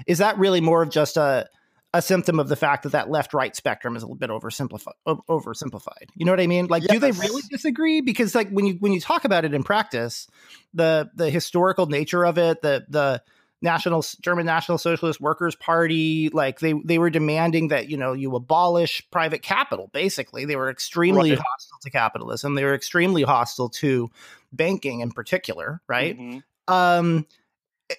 is 0.06 0.18
that 0.18 0.38
really 0.38 0.60
more 0.60 0.82
of 0.82 0.90
just 0.90 1.16
a 1.16 1.48
a 1.94 2.02
symptom 2.02 2.38
of 2.38 2.48
the 2.48 2.56
fact 2.56 2.82
that 2.82 2.92
that 2.92 3.08
left 3.08 3.32
right 3.32 3.56
spectrum 3.56 3.96
is 3.96 4.02
a 4.02 4.06
little 4.06 4.18
bit 4.18 4.28
oversimplified 4.28 4.92
oversimplified 5.06 6.10
you 6.14 6.26
know 6.26 6.32
what 6.32 6.40
i 6.40 6.46
mean 6.46 6.66
like 6.66 6.82
yes. 6.82 6.92
do 6.92 6.98
they 6.98 7.12
really 7.12 7.42
disagree 7.50 8.02
because 8.02 8.34
like 8.34 8.50
when 8.50 8.66
you 8.66 8.74
when 8.80 8.92
you 8.92 9.00
talk 9.00 9.24
about 9.24 9.46
it 9.46 9.54
in 9.54 9.62
practice 9.62 10.28
the 10.74 11.08
the 11.14 11.30
historical 11.30 11.86
nature 11.86 12.26
of 12.26 12.36
it 12.36 12.60
the 12.60 12.84
the 12.90 13.22
national 13.60 14.04
German 14.20 14.46
National 14.46 14.78
Socialist 14.78 15.20
Workers 15.20 15.56
Party. 15.56 16.28
Like 16.32 16.60
they 16.60 16.74
they 16.84 16.98
were 16.98 17.10
demanding 17.10 17.68
that 17.68 17.88
you 17.88 17.96
know 17.96 18.12
you 18.12 18.34
abolish 18.34 19.02
private 19.10 19.42
capital. 19.42 19.90
Basically, 19.92 20.44
they 20.44 20.56
were 20.56 20.70
extremely 20.70 21.30
right. 21.30 21.38
hostile 21.38 21.78
to 21.82 21.90
capitalism. 21.90 22.54
They 22.54 22.64
were 22.64 22.74
extremely 22.74 23.22
hostile 23.22 23.68
to 23.70 24.10
banking 24.52 25.00
in 25.00 25.10
particular. 25.10 25.80
Right. 25.88 26.18
Mm-hmm. 26.18 26.72
Um, 26.72 27.26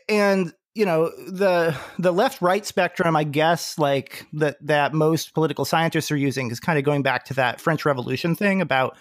and 0.07 0.53
you 0.75 0.85
know 0.85 1.09
the 1.27 1.75
the 1.97 2.13
left 2.13 2.41
right 2.41 2.65
spectrum 2.65 3.15
i 3.15 3.23
guess 3.23 3.77
like 3.79 4.27
that 4.33 4.55
that 4.61 4.93
most 4.93 5.33
political 5.33 5.65
scientists 5.65 6.11
are 6.11 6.15
using 6.15 6.51
is 6.51 6.59
kind 6.59 6.77
of 6.77 6.85
going 6.85 7.01
back 7.01 7.25
to 7.25 7.33
that 7.33 7.59
french 7.59 7.85
revolution 7.85 8.35
thing 8.35 8.61
about 8.61 8.95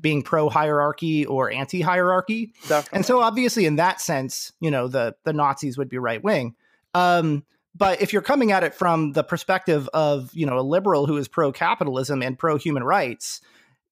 being 0.00 0.22
pro 0.22 0.48
hierarchy 0.48 1.24
or 1.26 1.50
anti 1.50 1.80
hierarchy. 1.80 2.52
And 2.92 3.06
so 3.06 3.20
obviously 3.20 3.66
in 3.66 3.76
that 3.76 4.00
sense, 4.00 4.52
you 4.60 4.70
know, 4.70 4.88
the 4.88 5.14
the 5.24 5.32
Nazis 5.32 5.78
would 5.78 5.88
be 5.88 5.98
right 5.98 6.22
wing. 6.22 6.54
Um, 6.94 7.44
but 7.76 8.00
if 8.00 8.12
you're 8.12 8.22
coming 8.22 8.52
at 8.52 8.62
it 8.62 8.74
from 8.74 9.12
the 9.12 9.24
perspective 9.24 9.88
of, 9.92 10.30
you 10.32 10.46
know, 10.46 10.58
a 10.58 10.62
liberal 10.62 11.06
who 11.06 11.16
is 11.16 11.26
pro 11.26 11.50
capitalism 11.50 12.22
and 12.22 12.38
pro 12.38 12.56
human 12.56 12.84
rights, 12.84 13.40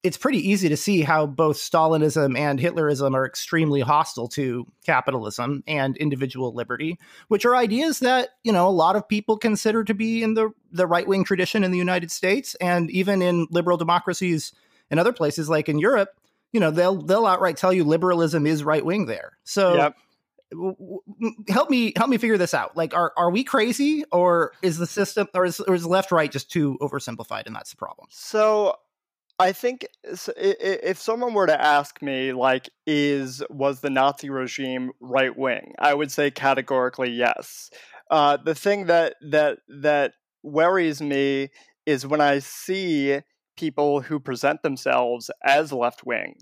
it's 0.03 0.17
pretty 0.17 0.39
easy 0.51 0.69
to 0.69 0.77
see 0.77 1.03
how 1.03 1.27
both 1.27 1.57
Stalinism 1.57 2.37
and 2.37 2.59
Hitlerism 2.59 3.15
are 3.15 3.25
extremely 3.25 3.81
hostile 3.81 4.29
to 4.29 4.67
capitalism 4.85 5.63
and 5.67 5.97
individual 5.97 6.53
liberty, 6.55 6.99
which 7.29 7.45
are 7.45 7.55
ideas 7.55 8.01
that 8.01 8.31
you 8.43 8.53
know 8.53 8.69
a 8.69 8.71
lot 8.71 8.97
of 8.97 9.09
people 9.09 9.37
consider 9.37 9.85
to 9.85 9.95
be 9.95 10.23
in 10.23 10.35
the 10.35 10.51
the 10.73 10.87
right 10.87 11.07
wing 11.07 11.25
tradition 11.25 11.63
in 11.63 11.71
the 11.71 11.79
United 11.79 12.11
States 12.11 12.57
and 12.57 12.91
even 12.91 13.23
in 13.23 13.47
liberal 13.51 13.77
democracies 13.77 14.53
in 14.93 15.01
other 15.01 15.13
places 15.13 15.49
like 15.49 15.69
in 15.69 15.81
Europe. 15.81 16.11
You 16.53 16.61
know, 16.61 16.71
they'll 16.71 17.03
they'll 17.03 17.27
outright 17.27 17.57
tell 17.57 17.73
you 17.73 17.83
liberalism 17.83 18.47
is 18.47 18.63
right 18.63 18.85
wing 18.85 19.07
there. 19.07 19.39
So. 19.43 19.75
Yep 19.75 19.97
help 21.49 21.71
me 21.71 21.93
help 21.97 22.11
me 22.11 22.19
figure 22.19 22.37
this 22.37 22.55
out. 22.55 22.77
Like, 22.77 22.95
are 22.95 23.13
are 23.17 23.31
we 23.31 23.45
crazy, 23.45 24.05
or 24.13 24.53
is 24.63 24.79
the 24.79 24.87
system, 24.87 25.29
or 25.35 25.45
is, 25.45 25.61
or 25.61 25.75
is 25.75 25.87
left 25.87 26.13
right 26.13 26.31
just 26.31 26.51
too 26.51 26.77
oversimplified, 26.81 27.47
and 27.47 27.55
that's 27.55 27.71
the 27.71 27.77
problem? 27.77 28.09
So, 28.11 28.77
I 29.39 29.53
think 29.53 29.87
if 30.37 30.99
someone 30.99 31.35
were 31.35 31.47
to 31.47 31.61
ask 31.61 32.01
me, 32.03 32.33
like, 32.33 32.71
is 32.87 33.43
was 33.51 33.81
the 33.81 33.91
Nazi 33.91 34.31
regime 34.31 34.93
right 35.01 35.37
wing? 35.37 35.75
I 35.79 35.95
would 35.95 36.13
say 36.13 36.31
categorically 36.31 37.11
yes. 37.11 37.71
Uh, 38.11 38.37
the 38.37 38.55
thing 38.55 38.87
that 38.87 39.15
that 39.31 39.59
that 39.69 40.13
worries 40.43 41.01
me 41.01 41.51
is 41.87 42.07
when 42.07 42.21
I 42.21 42.41
see 42.41 43.21
people 43.63 44.01
who 44.01 44.19
present 44.19 44.61
themselves 44.63 45.31
as 45.45 45.73
left 45.73 46.05
wing, 46.05 46.35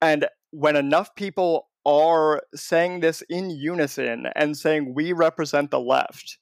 and 0.00 0.28
when 0.52 0.76
enough 0.76 1.12
people 1.16 1.66
are 1.84 2.42
saying 2.54 3.00
this 3.00 3.24
in 3.28 3.50
unison 3.50 4.26
and 4.36 4.56
saying 4.56 4.94
we 4.94 5.12
represent 5.12 5.72
the 5.72 5.80
left 5.80 6.38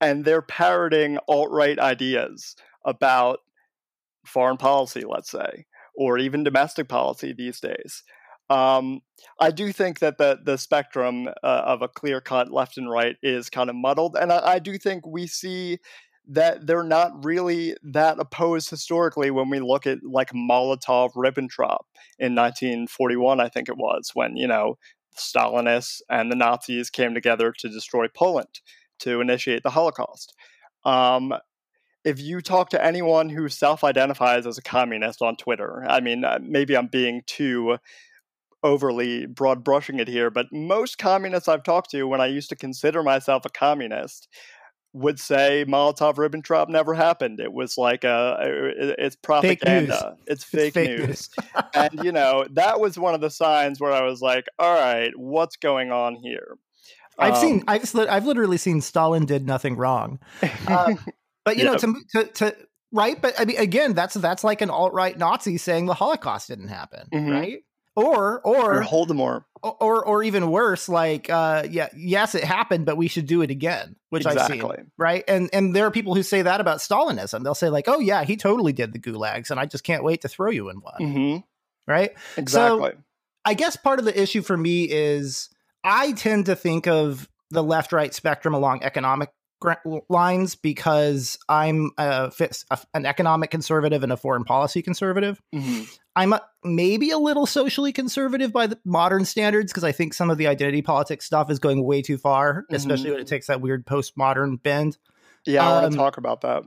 and 0.00 0.24
they're 0.24 0.42
parroting 0.42 1.18
alt-right 1.28 1.78
ideas 1.78 2.56
about 2.84 3.38
foreign 4.26 4.56
policy 4.56 5.02
let's 5.06 5.30
say 5.30 5.66
or 5.94 6.18
even 6.18 6.42
domestic 6.42 6.88
policy 6.88 7.32
these 7.32 7.60
days 7.60 8.02
um, 8.50 9.00
I 9.40 9.50
do 9.50 9.72
think 9.72 10.00
that 10.00 10.18
the 10.18 10.38
the 10.44 10.58
spectrum 10.58 11.28
uh, 11.42 11.62
of 11.64 11.80
a 11.80 11.88
clear 11.88 12.20
cut 12.20 12.52
left 12.52 12.76
and 12.76 12.90
right 12.90 13.16
is 13.22 13.48
kind 13.48 13.70
of 13.70 13.76
muddled, 13.76 14.16
and 14.20 14.30
I, 14.30 14.54
I 14.54 14.58
do 14.58 14.76
think 14.76 15.06
we 15.06 15.26
see 15.26 15.78
that 16.26 16.66
they're 16.66 16.82
not 16.82 17.24
really 17.24 17.76
that 17.82 18.18
opposed 18.18 18.70
historically 18.70 19.30
when 19.30 19.50
we 19.50 19.60
look 19.60 19.86
at 19.86 19.98
like 20.02 20.30
Molotov 20.32 21.12
Ribbentrop 21.14 21.84
in 22.18 22.34
1941, 22.34 23.40
I 23.40 23.48
think 23.48 23.68
it 23.68 23.76
was, 23.76 24.10
when, 24.14 24.36
you 24.36 24.46
know, 24.46 24.78
Stalinists 25.16 26.00
and 26.08 26.30
the 26.30 26.36
Nazis 26.36 26.90
came 26.90 27.14
together 27.14 27.52
to 27.58 27.68
destroy 27.68 28.08
Poland 28.08 28.60
to 29.00 29.20
initiate 29.20 29.62
the 29.62 29.70
Holocaust. 29.70 30.34
Um, 30.84 31.34
if 32.04 32.20
you 32.20 32.40
talk 32.40 32.70
to 32.70 32.84
anyone 32.84 33.30
who 33.30 33.48
self 33.48 33.84
identifies 33.84 34.46
as 34.46 34.58
a 34.58 34.62
communist 34.62 35.22
on 35.22 35.36
Twitter, 35.36 35.84
I 35.88 36.00
mean, 36.00 36.24
uh, 36.24 36.38
maybe 36.42 36.76
I'm 36.76 36.88
being 36.88 37.22
too 37.26 37.78
overly 38.62 39.26
broad 39.26 39.62
brushing 39.62 40.00
it 40.00 40.08
here, 40.08 40.30
but 40.30 40.46
most 40.52 40.98
communists 40.98 41.48
I've 41.48 41.62
talked 41.62 41.90
to 41.90 42.04
when 42.04 42.20
I 42.20 42.26
used 42.26 42.48
to 42.48 42.56
consider 42.56 43.02
myself 43.02 43.44
a 43.44 43.50
communist 43.50 44.28
would 44.94 45.18
say 45.18 45.64
Molotov 45.66 46.14
Ribbentrop 46.14 46.68
never 46.68 46.94
happened. 46.94 47.40
It 47.40 47.52
was 47.52 47.76
like 47.76 48.04
a, 48.04 48.36
it's 48.98 49.16
propaganda. 49.16 50.16
It's 50.26 50.44
fake, 50.44 50.68
it's 50.68 50.74
fake 50.74 50.88
news. 50.88 50.98
news. 50.98 51.30
and 51.74 52.04
you 52.04 52.12
know 52.12 52.46
that 52.52 52.80
was 52.80 52.96
one 52.98 53.14
of 53.14 53.20
the 53.20 53.30
signs 53.30 53.80
where 53.80 53.92
I 53.92 54.02
was 54.02 54.22
like, 54.22 54.46
all 54.58 54.72
right, 54.72 55.10
what's 55.16 55.56
going 55.56 55.90
on 55.90 56.14
here? 56.14 56.56
I've 57.18 57.34
um, 57.34 57.40
seen, 57.40 57.64
I've, 57.68 57.94
I've 57.96 58.26
literally 58.26 58.56
seen 58.56 58.80
Stalin 58.80 59.26
did 59.26 59.46
nothing 59.46 59.76
wrong. 59.76 60.20
Uh, 60.66 60.94
but 61.44 61.56
you 61.56 61.64
yep. 61.64 61.82
know, 61.82 61.94
to, 61.94 61.94
to, 62.12 62.32
to 62.32 62.56
right, 62.92 63.20
but 63.20 63.38
I 63.38 63.44
mean, 63.44 63.58
again, 63.58 63.94
that's 63.94 64.14
that's 64.14 64.44
like 64.44 64.62
an 64.62 64.70
alt 64.70 64.92
right 64.92 65.18
Nazi 65.18 65.58
saying 65.58 65.86
the 65.86 65.94
Holocaust 65.94 66.48
didn't 66.48 66.68
happen, 66.68 67.08
mm-hmm. 67.12 67.30
right? 67.30 67.58
Or 67.96 68.40
or, 68.40 68.78
or 68.78 68.82
Holodomor, 68.82 69.44
or 69.62 70.04
or 70.04 70.22
even 70.22 70.50
worse, 70.50 70.88
like 70.88 71.30
uh, 71.30 71.66
yeah, 71.70 71.88
yes, 71.96 72.34
it 72.34 72.44
happened, 72.44 72.86
but 72.86 72.96
we 72.96 73.08
should 73.08 73.26
do 73.26 73.42
it 73.42 73.50
again, 73.50 73.96
which 74.10 74.26
exactly. 74.26 74.60
I've 74.60 74.76
seen, 74.76 74.90
right? 74.98 75.24
And 75.28 75.50
and 75.52 75.74
there 75.74 75.86
are 75.86 75.90
people 75.90 76.14
who 76.14 76.22
say 76.22 76.42
that 76.42 76.60
about 76.60 76.78
Stalinism. 76.78 77.44
They'll 77.44 77.54
say 77.54 77.68
like, 77.68 77.88
oh 77.88 78.00
yeah, 78.00 78.24
he 78.24 78.36
totally 78.36 78.72
did 78.72 78.92
the 78.92 78.98
gulags, 78.98 79.50
and 79.50 79.60
I 79.60 79.66
just 79.66 79.84
can't 79.84 80.04
wait 80.04 80.22
to 80.22 80.28
throw 80.28 80.50
you 80.50 80.70
in 80.70 80.76
one, 80.78 81.00
mm-hmm. 81.00 81.36
right? 81.90 82.12
Exactly. 82.36 82.90
So, 82.90 82.96
I 83.44 83.54
guess 83.54 83.76
part 83.76 83.98
of 83.98 84.04
the 84.04 84.20
issue 84.20 84.42
for 84.42 84.56
me 84.56 84.84
is 84.84 85.50
I 85.82 86.12
tend 86.12 86.46
to 86.46 86.56
think 86.56 86.86
of 86.86 87.28
the 87.50 87.62
left 87.62 87.92
right 87.92 88.12
spectrum 88.12 88.54
along 88.54 88.82
economic 88.82 89.30
lines 90.08 90.54
because 90.56 91.38
I'm 91.48 91.90
a, 91.96 92.32
an 92.92 93.06
economic 93.06 93.50
conservative 93.50 94.02
and 94.02 94.12
a 94.12 94.16
foreign 94.16 94.44
policy 94.44 94.82
conservative. 94.82 95.40
Mm-hmm. 95.54 95.84
I'm 96.16 96.32
a, 96.32 96.42
maybe 96.62 97.10
a 97.10 97.18
little 97.18 97.46
socially 97.46 97.92
conservative 97.92 98.52
by 98.52 98.66
the 98.68 98.78
modern 98.84 99.24
standards 99.24 99.72
because 99.72 99.84
I 99.84 99.92
think 99.92 100.14
some 100.14 100.30
of 100.30 100.38
the 100.38 100.46
identity 100.46 100.82
politics 100.82 101.24
stuff 101.24 101.50
is 101.50 101.58
going 101.58 101.84
way 101.84 102.02
too 102.02 102.18
far, 102.18 102.62
mm-hmm. 102.62 102.74
especially 102.74 103.10
when 103.10 103.20
it 103.20 103.26
takes 103.26 103.48
that 103.48 103.60
weird 103.60 103.84
postmodern 103.86 104.62
bend. 104.62 104.96
Yeah, 105.44 105.68
I 105.68 105.72
want 105.72 105.92
to 105.92 105.98
um, 105.98 106.04
talk 106.04 106.16
about 106.16 106.42
that. 106.42 106.62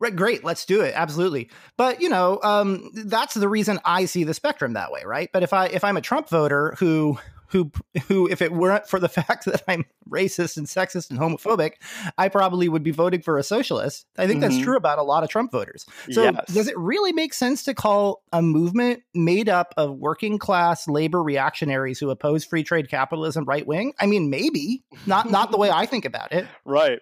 Right, 0.00 0.14
great. 0.14 0.44
Let's 0.44 0.64
do 0.64 0.80
it. 0.80 0.92
Absolutely. 0.96 1.50
But 1.76 2.00
you 2.00 2.08
know, 2.08 2.40
um, 2.42 2.90
that's 2.94 3.34
the 3.34 3.48
reason 3.48 3.80
I 3.84 4.04
see 4.06 4.24
the 4.24 4.34
spectrum 4.34 4.74
that 4.74 4.92
way, 4.92 5.02
right? 5.04 5.30
But 5.32 5.42
if 5.42 5.52
I 5.52 5.66
if 5.66 5.84
I'm 5.84 5.96
a 5.96 6.00
Trump 6.00 6.28
voter 6.28 6.74
who 6.78 7.18
who 7.54 7.70
who 8.08 8.26
if 8.28 8.42
it 8.42 8.52
weren't 8.52 8.88
for 8.88 8.98
the 8.98 9.08
fact 9.20 9.44
that 9.44 9.62
I'm 9.68 9.84
racist 10.10 10.56
and 10.56 10.66
sexist 10.66 11.08
and 11.08 11.18
homophobic, 11.18 11.74
I 12.18 12.28
probably 12.28 12.68
would 12.68 12.82
be 12.82 12.90
voting 12.90 13.22
for 13.22 13.38
a 13.38 13.44
socialist. 13.44 14.06
I 14.18 14.26
think 14.26 14.40
mm-hmm. 14.40 14.50
that's 14.50 14.62
true 14.62 14.76
about 14.76 14.98
a 14.98 15.02
lot 15.02 15.22
of 15.22 15.30
Trump 15.30 15.52
voters. 15.52 15.86
So 16.10 16.24
yes. 16.24 16.52
does 16.52 16.68
it 16.68 16.76
really 16.76 17.12
make 17.12 17.32
sense 17.32 17.62
to 17.64 17.74
call 17.74 18.22
a 18.32 18.42
movement 18.42 19.04
made 19.14 19.48
up 19.48 19.72
of 19.76 19.96
working 19.96 20.36
class 20.36 20.88
labor 20.88 21.22
reactionaries 21.22 22.00
who 22.00 22.10
oppose 22.10 22.44
free 22.44 22.64
trade 22.64 22.90
capitalism 22.90 23.44
right 23.44 23.66
wing? 23.66 23.94
I 24.00 24.06
mean, 24.06 24.30
maybe. 24.30 24.82
Not 25.06 25.30
not 25.30 25.52
the 25.52 25.56
way 25.56 25.70
I 25.70 25.86
think 25.86 26.04
about 26.04 26.32
it. 26.32 26.46
Right. 26.64 27.00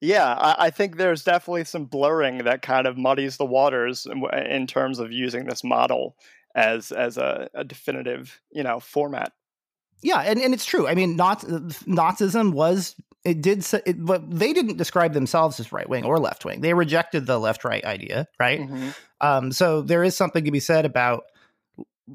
Yeah, 0.00 0.34
I, 0.34 0.66
I, 0.66 0.70
think 0.70 0.96
there's 0.96 1.22
definitely 1.22 1.64
some 1.64 1.84
blurring 1.84 2.38
that 2.38 2.62
kind 2.62 2.86
of 2.86 2.96
muddies 2.96 3.36
the 3.36 3.44
waters 3.44 4.06
in, 4.06 4.24
in 4.34 4.66
terms 4.66 4.98
of 4.98 5.12
using 5.12 5.44
this 5.44 5.62
model 5.62 6.16
as 6.54 6.92
as 6.92 7.16
a, 7.16 7.48
a 7.54 7.64
definitive 7.64 8.40
you 8.50 8.62
know 8.62 8.80
format. 8.80 9.32
Yeah, 10.02 10.18
and, 10.18 10.40
and 10.40 10.52
it's 10.52 10.64
true. 10.64 10.88
I 10.88 10.96
mean, 10.96 11.14
Nazi, 11.14 11.46
Nazism 11.46 12.52
was 12.52 12.96
it 13.24 13.40
did 13.40 13.64
it, 13.86 14.04
but 14.04 14.28
they 14.28 14.52
didn't 14.52 14.76
describe 14.76 15.12
themselves 15.12 15.60
as 15.60 15.72
right 15.72 15.88
wing 15.88 16.04
or 16.04 16.18
left 16.18 16.44
wing. 16.44 16.60
They 16.60 16.74
rejected 16.74 17.26
the 17.26 17.38
left 17.38 17.64
right 17.64 17.84
idea, 17.84 18.26
right? 18.38 18.60
Mm-hmm. 18.60 18.88
Um, 19.20 19.52
so 19.52 19.80
there 19.80 20.02
is 20.02 20.16
something 20.16 20.44
to 20.44 20.50
be 20.50 20.60
said 20.60 20.84
about 20.84 21.24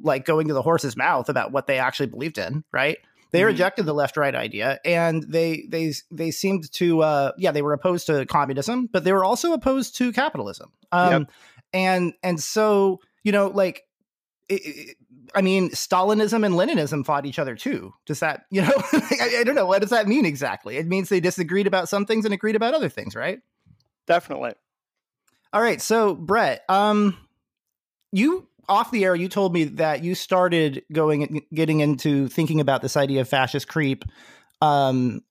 like 0.01 0.25
going 0.25 0.50
to 0.50 0.53
the 0.53 0.62
horse's 0.62 0.98
mouth 0.98 1.29
about 1.29 1.51
what 1.53 1.67
they 1.67 1.79
actually 1.79 2.08
believed 2.08 2.38
in, 2.38 2.65
right? 2.74 2.98
They 3.32 3.39
mm-hmm. 3.39 3.48
rejected 3.48 3.86
the 3.86 3.94
left 3.94 4.17
right 4.17 4.36
idea, 4.36 4.79
and 4.84 5.24
they 5.24 5.65
they 5.70 5.94
they 6.12 6.32
seemed 6.32 6.72
to 6.74 7.01
uh, 7.03 7.32
yeah 7.38 7.51
they 7.51 7.62
were 7.62 7.74
opposed 7.74 8.08
to 8.08 8.25
communism, 8.25 8.89
but 8.91 9.06
they 9.06 9.13
were 9.13 9.25
also 9.25 9.53
opposed 9.53 9.96
to 9.98 10.12
capitalism. 10.12 10.72
Um, 10.91 11.12
yep. 11.12 11.32
and 11.74 12.13
and 12.22 12.39
so 12.41 13.00
you 13.24 13.32
know 13.32 13.48
like 13.48 13.84
it, 14.49 14.97
I 15.35 15.41
mean, 15.41 15.69
Stalinism 15.71 16.45
and 16.45 16.55
Leninism 16.55 17.05
fought 17.05 17.25
each 17.25 17.39
other 17.39 17.55
too. 17.55 17.93
Does 18.05 18.19
that, 18.21 18.45
you 18.51 18.61
know, 18.61 18.71
I, 18.93 19.37
I, 19.39 19.43
don't 19.43 19.55
know. 19.55 19.65
What 19.65 19.81
does 19.81 19.91
that 19.91 20.07
mean 20.07 20.25
exactly? 20.25 20.77
It 20.77 20.87
means 20.87 21.09
they 21.09 21.19
disagreed 21.19 21.67
about 21.67 21.89
some 21.89 22.05
things 22.05 22.25
and 22.25 22.33
agreed 22.33 22.55
about 22.55 22.73
other 22.73 22.89
things, 22.89 23.15
right? 23.15 23.39
Definitely. 24.05 24.53
All 25.53 25.61
right. 25.61 25.81
So, 25.81 26.15
Brett, 26.15 26.63
um, 26.69 27.17
you 28.11 28.47
off 28.69 28.91
the 28.91 29.05
air, 29.05 29.15
you 29.15 29.29
told 29.29 29.53
me 29.53 29.65
that 29.65 30.03
you 30.03 30.13
started 30.13 30.83
going, 30.91 31.41
getting 31.53 31.79
into 31.79 32.27
thinking 32.27 32.59
about 32.59 32.81
this 32.81 32.97
idea 32.97 33.21
of 33.21 33.29
fascist 33.29 33.67
creep, 33.67 34.03
um, 34.61 35.21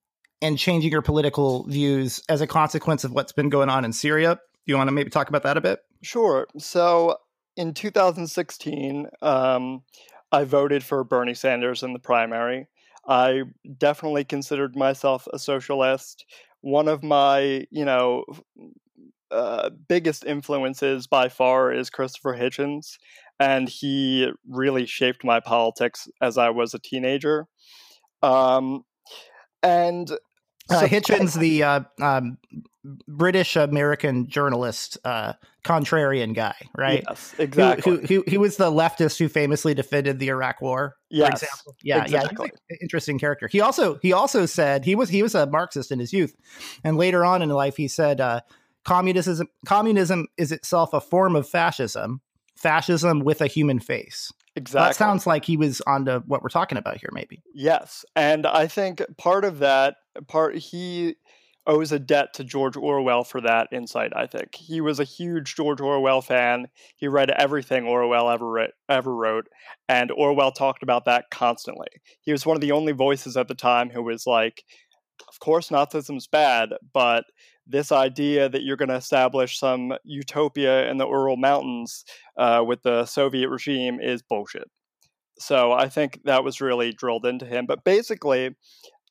and 0.42 0.58
changing 0.58 0.90
your 0.90 1.02
political 1.02 1.64
views 1.64 2.22
as 2.28 2.40
a 2.40 2.46
consequence 2.46 3.04
of 3.04 3.12
what's 3.12 3.32
been 3.32 3.48
going 3.48 3.68
on 3.68 3.84
in 3.84 3.92
Syria. 3.92 4.34
Do 4.34 4.72
you 4.72 4.76
want 4.76 4.88
to 4.88 4.92
maybe 4.92 5.10
talk 5.10 5.28
about 5.28 5.42
that 5.44 5.56
a 5.56 5.60
bit? 5.60 5.80
Sure. 6.02 6.46
So 6.58 7.18
in 7.56 7.74
2016, 7.74 9.06
um, 9.22 9.82
I 10.32 10.44
voted 10.44 10.84
for 10.84 11.04
Bernie 11.04 11.34
Sanders 11.34 11.82
in 11.82 11.92
the 11.92 11.98
primary. 11.98 12.68
I 13.08 13.42
definitely 13.78 14.24
considered 14.24 14.76
myself 14.76 15.26
a 15.32 15.38
socialist. 15.38 16.24
One 16.60 16.88
of 16.88 17.02
my, 17.02 17.66
you 17.70 17.84
know, 17.84 18.24
uh, 19.30 19.70
biggest 19.88 20.24
influences 20.24 21.06
by 21.06 21.28
far 21.28 21.72
is 21.72 21.90
Christopher 21.90 22.36
Hitchens, 22.36 22.96
and 23.38 23.68
he 23.68 24.30
really 24.48 24.86
shaped 24.86 25.24
my 25.24 25.40
politics 25.40 26.08
as 26.20 26.38
I 26.38 26.50
was 26.50 26.74
a 26.74 26.78
teenager. 26.78 27.46
Um, 28.22 28.84
and 29.62 30.10
uh, 30.70 30.82
Hitchens, 30.82 31.38
the 31.38 31.62
uh, 31.62 31.80
um, 32.00 32.38
British 33.08 33.56
American 33.56 34.28
journalist, 34.28 34.98
uh, 35.04 35.32
contrarian 35.64 36.34
guy, 36.34 36.54
right? 36.76 37.04
Yes, 37.08 37.34
exactly. 37.38 37.92
Who, 37.92 37.98
who, 37.98 38.06
who, 38.06 38.24
he 38.26 38.38
was 38.38 38.56
the 38.56 38.70
leftist 38.70 39.18
who 39.18 39.28
famously 39.28 39.74
defended 39.74 40.18
the 40.18 40.28
Iraq 40.28 40.60
War. 40.60 40.96
Yes, 41.10 41.44
Yeah, 41.82 42.02
exactly. 42.02 42.50
yeah. 42.70 42.76
interesting 42.80 43.18
character. 43.18 43.48
He 43.48 43.60
also 43.60 43.98
he 44.02 44.12
also 44.12 44.46
said 44.46 44.84
he 44.84 44.94
was 44.94 45.08
he 45.08 45.22
was 45.22 45.34
a 45.34 45.46
Marxist 45.46 45.90
in 45.90 45.98
his 45.98 46.12
youth, 46.12 46.36
and 46.84 46.96
later 46.96 47.24
on 47.24 47.42
in 47.42 47.48
life 47.48 47.76
he 47.76 47.88
said 47.88 48.20
uh, 48.20 48.40
communism 48.84 49.48
communism 49.66 50.26
is 50.36 50.52
itself 50.52 50.92
a 50.92 51.00
form 51.00 51.34
of 51.36 51.48
fascism. 51.48 52.20
fascism 52.56 53.20
with 53.20 53.40
a 53.40 53.46
human 53.46 53.78
face. 53.80 54.32
Exactly. 54.58 54.88
That 54.88 54.96
sounds 54.96 55.26
like 55.26 55.44
he 55.44 55.58
was 55.58 55.82
onto 55.82 56.20
what 56.20 56.42
we're 56.42 56.48
talking 56.48 56.78
about 56.78 56.96
here, 56.96 57.10
maybe. 57.12 57.42
Yes, 57.52 58.06
and 58.14 58.46
I 58.46 58.66
think 58.66 59.02
part 59.18 59.44
of 59.44 59.58
that 59.58 59.96
part 60.28 60.56
he 60.56 61.16
owes 61.66 61.92
a 61.92 61.98
debt 61.98 62.32
to 62.34 62.44
George 62.44 62.76
Orwell 62.76 63.24
for 63.24 63.40
that 63.40 63.68
insight. 63.72 64.12
I 64.14 64.26
think 64.26 64.54
he 64.54 64.80
was 64.80 65.00
a 65.00 65.04
huge 65.04 65.54
George 65.56 65.80
Orwell 65.80 66.22
fan. 66.22 66.66
He 66.96 67.08
read 67.08 67.30
everything 67.30 67.86
Orwell 67.86 68.30
ever 68.30 68.68
ever 68.88 69.14
wrote, 69.14 69.48
and 69.88 70.10
Orwell 70.10 70.52
talked 70.52 70.82
about 70.82 71.04
that 71.06 71.26
constantly. 71.30 71.88
He 72.20 72.32
was 72.32 72.46
one 72.46 72.56
of 72.56 72.60
the 72.60 72.72
only 72.72 72.92
voices 72.92 73.36
at 73.36 73.48
the 73.48 73.54
time 73.54 73.90
who 73.90 74.02
was 74.02 74.26
like, 74.26 74.62
"Of 75.28 75.38
course, 75.40 75.70
Nazism's 75.70 76.26
bad, 76.26 76.70
but." 76.92 77.24
This 77.68 77.90
idea 77.90 78.48
that 78.48 78.62
you're 78.62 78.76
going 78.76 78.90
to 78.90 78.94
establish 78.94 79.58
some 79.58 79.92
utopia 80.04 80.88
in 80.88 80.98
the 80.98 81.08
Ural 81.08 81.36
Mountains 81.36 82.04
uh, 82.38 82.62
with 82.64 82.80
the 82.84 83.04
Soviet 83.06 83.48
regime 83.48 83.98
is 84.00 84.22
bullshit. 84.22 84.70
So 85.40 85.72
I 85.72 85.88
think 85.88 86.20
that 86.26 86.44
was 86.44 86.60
really 86.60 86.92
drilled 86.92 87.26
into 87.26 87.44
him. 87.44 87.66
But 87.66 87.82
basically, 87.82 88.54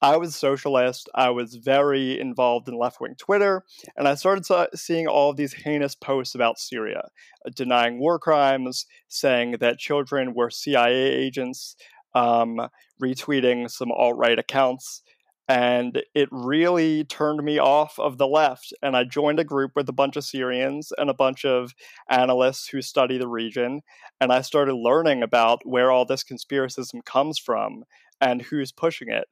I 0.05 0.17
was 0.17 0.29
a 0.29 0.38
socialist. 0.38 1.09
I 1.15 1.31
was 1.31 1.55
very 1.55 2.19
involved 2.19 2.67
in 2.67 2.77
left 2.77 3.01
wing 3.01 3.15
Twitter, 3.17 3.63
and 3.97 4.07
I 4.07 4.13
started 4.13 4.45
seeing 4.75 5.07
all 5.07 5.31
of 5.31 5.35
these 5.35 5.53
heinous 5.53 5.95
posts 5.95 6.35
about 6.35 6.59
Syria, 6.59 7.07
uh, 7.43 7.50
denying 7.55 7.97
war 7.97 8.19
crimes, 8.19 8.85
saying 9.07 9.53
that 9.62 9.79
children 9.79 10.35
were 10.35 10.51
CIA 10.51 10.93
agents, 10.93 11.75
um, 12.13 12.69
retweeting 13.01 13.67
some 13.67 13.91
alt 13.91 14.15
right 14.15 14.38
accounts. 14.38 15.01
And 15.47 16.03
it 16.13 16.29
really 16.31 17.03
turned 17.05 17.43
me 17.43 17.57
off 17.57 17.97
of 17.97 18.19
the 18.19 18.27
left. 18.27 18.74
And 18.83 18.95
I 18.95 19.05
joined 19.05 19.39
a 19.39 19.43
group 19.43 19.71
with 19.75 19.89
a 19.89 19.93
bunch 19.93 20.15
of 20.17 20.24
Syrians 20.24 20.91
and 21.00 21.09
a 21.09 21.15
bunch 21.15 21.45
of 21.45 21.74
analysts 22.12 22.67
who 22.67 22.83
study 22.83 23.17
the 23.17 23.27
region. 23.27 23.81
And 24.21 24.31
I 24.31 24.41
started 24.41 24.75
learning 24.75 25.24
about 25.24 25.62
where 25.65 25.89
all 25.89 26.05
this 26.05 26.24
conspiracism 26.24 27.03
comes 27.05 27.39
from 27.39 27.85
and 28.21 28.43
who's 28.43 28.71
pushing 28.71 29.09
it 29.09 29.25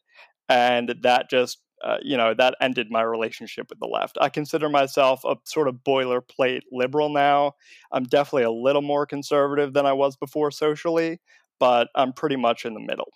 and 0.49 0.95
that 1.01 1.29
just 1.29 1.59
uh, 1.83 1.97
you 2.01 2.15
know 2.15 2.33
that 2.33 2.55
ended 2.61 2.87
my 2.89 3.01
relationship 3.01 3.67
with 3.69 3.79
the 3.79 3.87
left. 3.87 4.17
I 4.21 4.29
consider 4.29 4.69
myself 4.69 5.23
a 5.25 5.35
sort 5.43 5.67
of 5.67 5.75
boilerplate 5.85 6.61
liberal 6.71 7.09
now. 7.09 7.53
I'm 7.91 8.05
definitely 8.05 8.43
a 8.43 8.51
little 8.51 8.81
more 8.81 9.05
conservative 9.05 9.73
than 9.73 9.85
I 9.85 9.93
was 9.93 10.15
before 10.15 10.51
socially, 10.51 11.19
but 11.59 11.89
I'm 11.95 12.13
pretty 12.13 12.37
much 12.37 12.65
in 12.65 12.73
the 12.73 12.79
middle. 12.79 13.11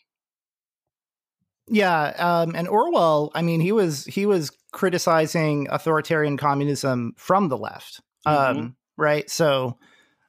Yeah, 1.70 2.14
um, 2.18 2.56
and 2.56 2.68
Orwell. 2.68 3.32
I 3.36 3.42
mean, 3.42 3.60
he 3.60 3.72
was 3.72 4.06
he 4.06 4.26
was 4.26 4.52
criticizing 4.72 5.68
authoritarian 5.70 6.38
communism 6.38 7.14
from 7.18 7.50
the 7.50 7.58
left, 7.58 8.02
mm-hmm. 8.26 8.60
um, 8.60 8.76
right? 8.98 9.30
So 9.30 9.78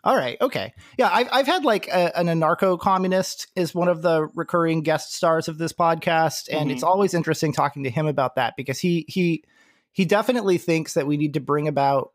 all 0.08 0.16
right. 0.16 0.38
Okay. 0.40 0.72
Yeah, 0.96 1.10
I've 1.12 1.28
I've 1.30 1.46
had 1.46 1.66
like 1.66 1.86
a, 1.86 2.18
an 2.18 2.28
anarcho 2.28 2.80
communist 2.80 3.46
is 3.54 3.74
one 3.74 3.88
of 3.88 4.00
the 4.00 4.26
recurring 4.34 4.80
guest 4.80 5.14
stars 5.14 5.48
of 5.48 5.58
this 5.58 5.74
podcast, 5.74 6.48
and 6.50 6.60
mm-hmm. 6.62 6.70
it's 6.70 6.82
always 6.82 7.12
interesting 7.12 7.52
talking 7.52 7.84
to 7.84 7.90
him 7.90 8.06
about 8.06 8.36
that 8.36 8.54
because 8.56 8.78
he 8.78 9.04
he 9.06 9.44
he 9.92 10.06
definitely 10.06 10.56
thinks 10.56 10.94
that 10.94 11.06
we 11.06 11.18
need 11.18 11.34
to 11.34 11.40
bring 11.40 11.68
about 11.68 12.14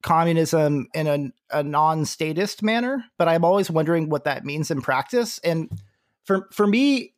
communism 0.00 0.86
in 0.94 1.08
a, 1.08 1.58
a 1.58 1.64
non-statist 1.64 2.62
manner. 2.62 3.04
But 3.18 3.26
I'm 3.26 3.44
always 3.44 3.68
wondering 3.68 4.10
what 4.10 4.22
that 4.22 4.44
means 4.44 4.70
in 4.70 4.80
practice. 4.80 5.40
And 5.42 5.68
for 6.24 6.46
for 6.52 6.68
me, 6.68 7.14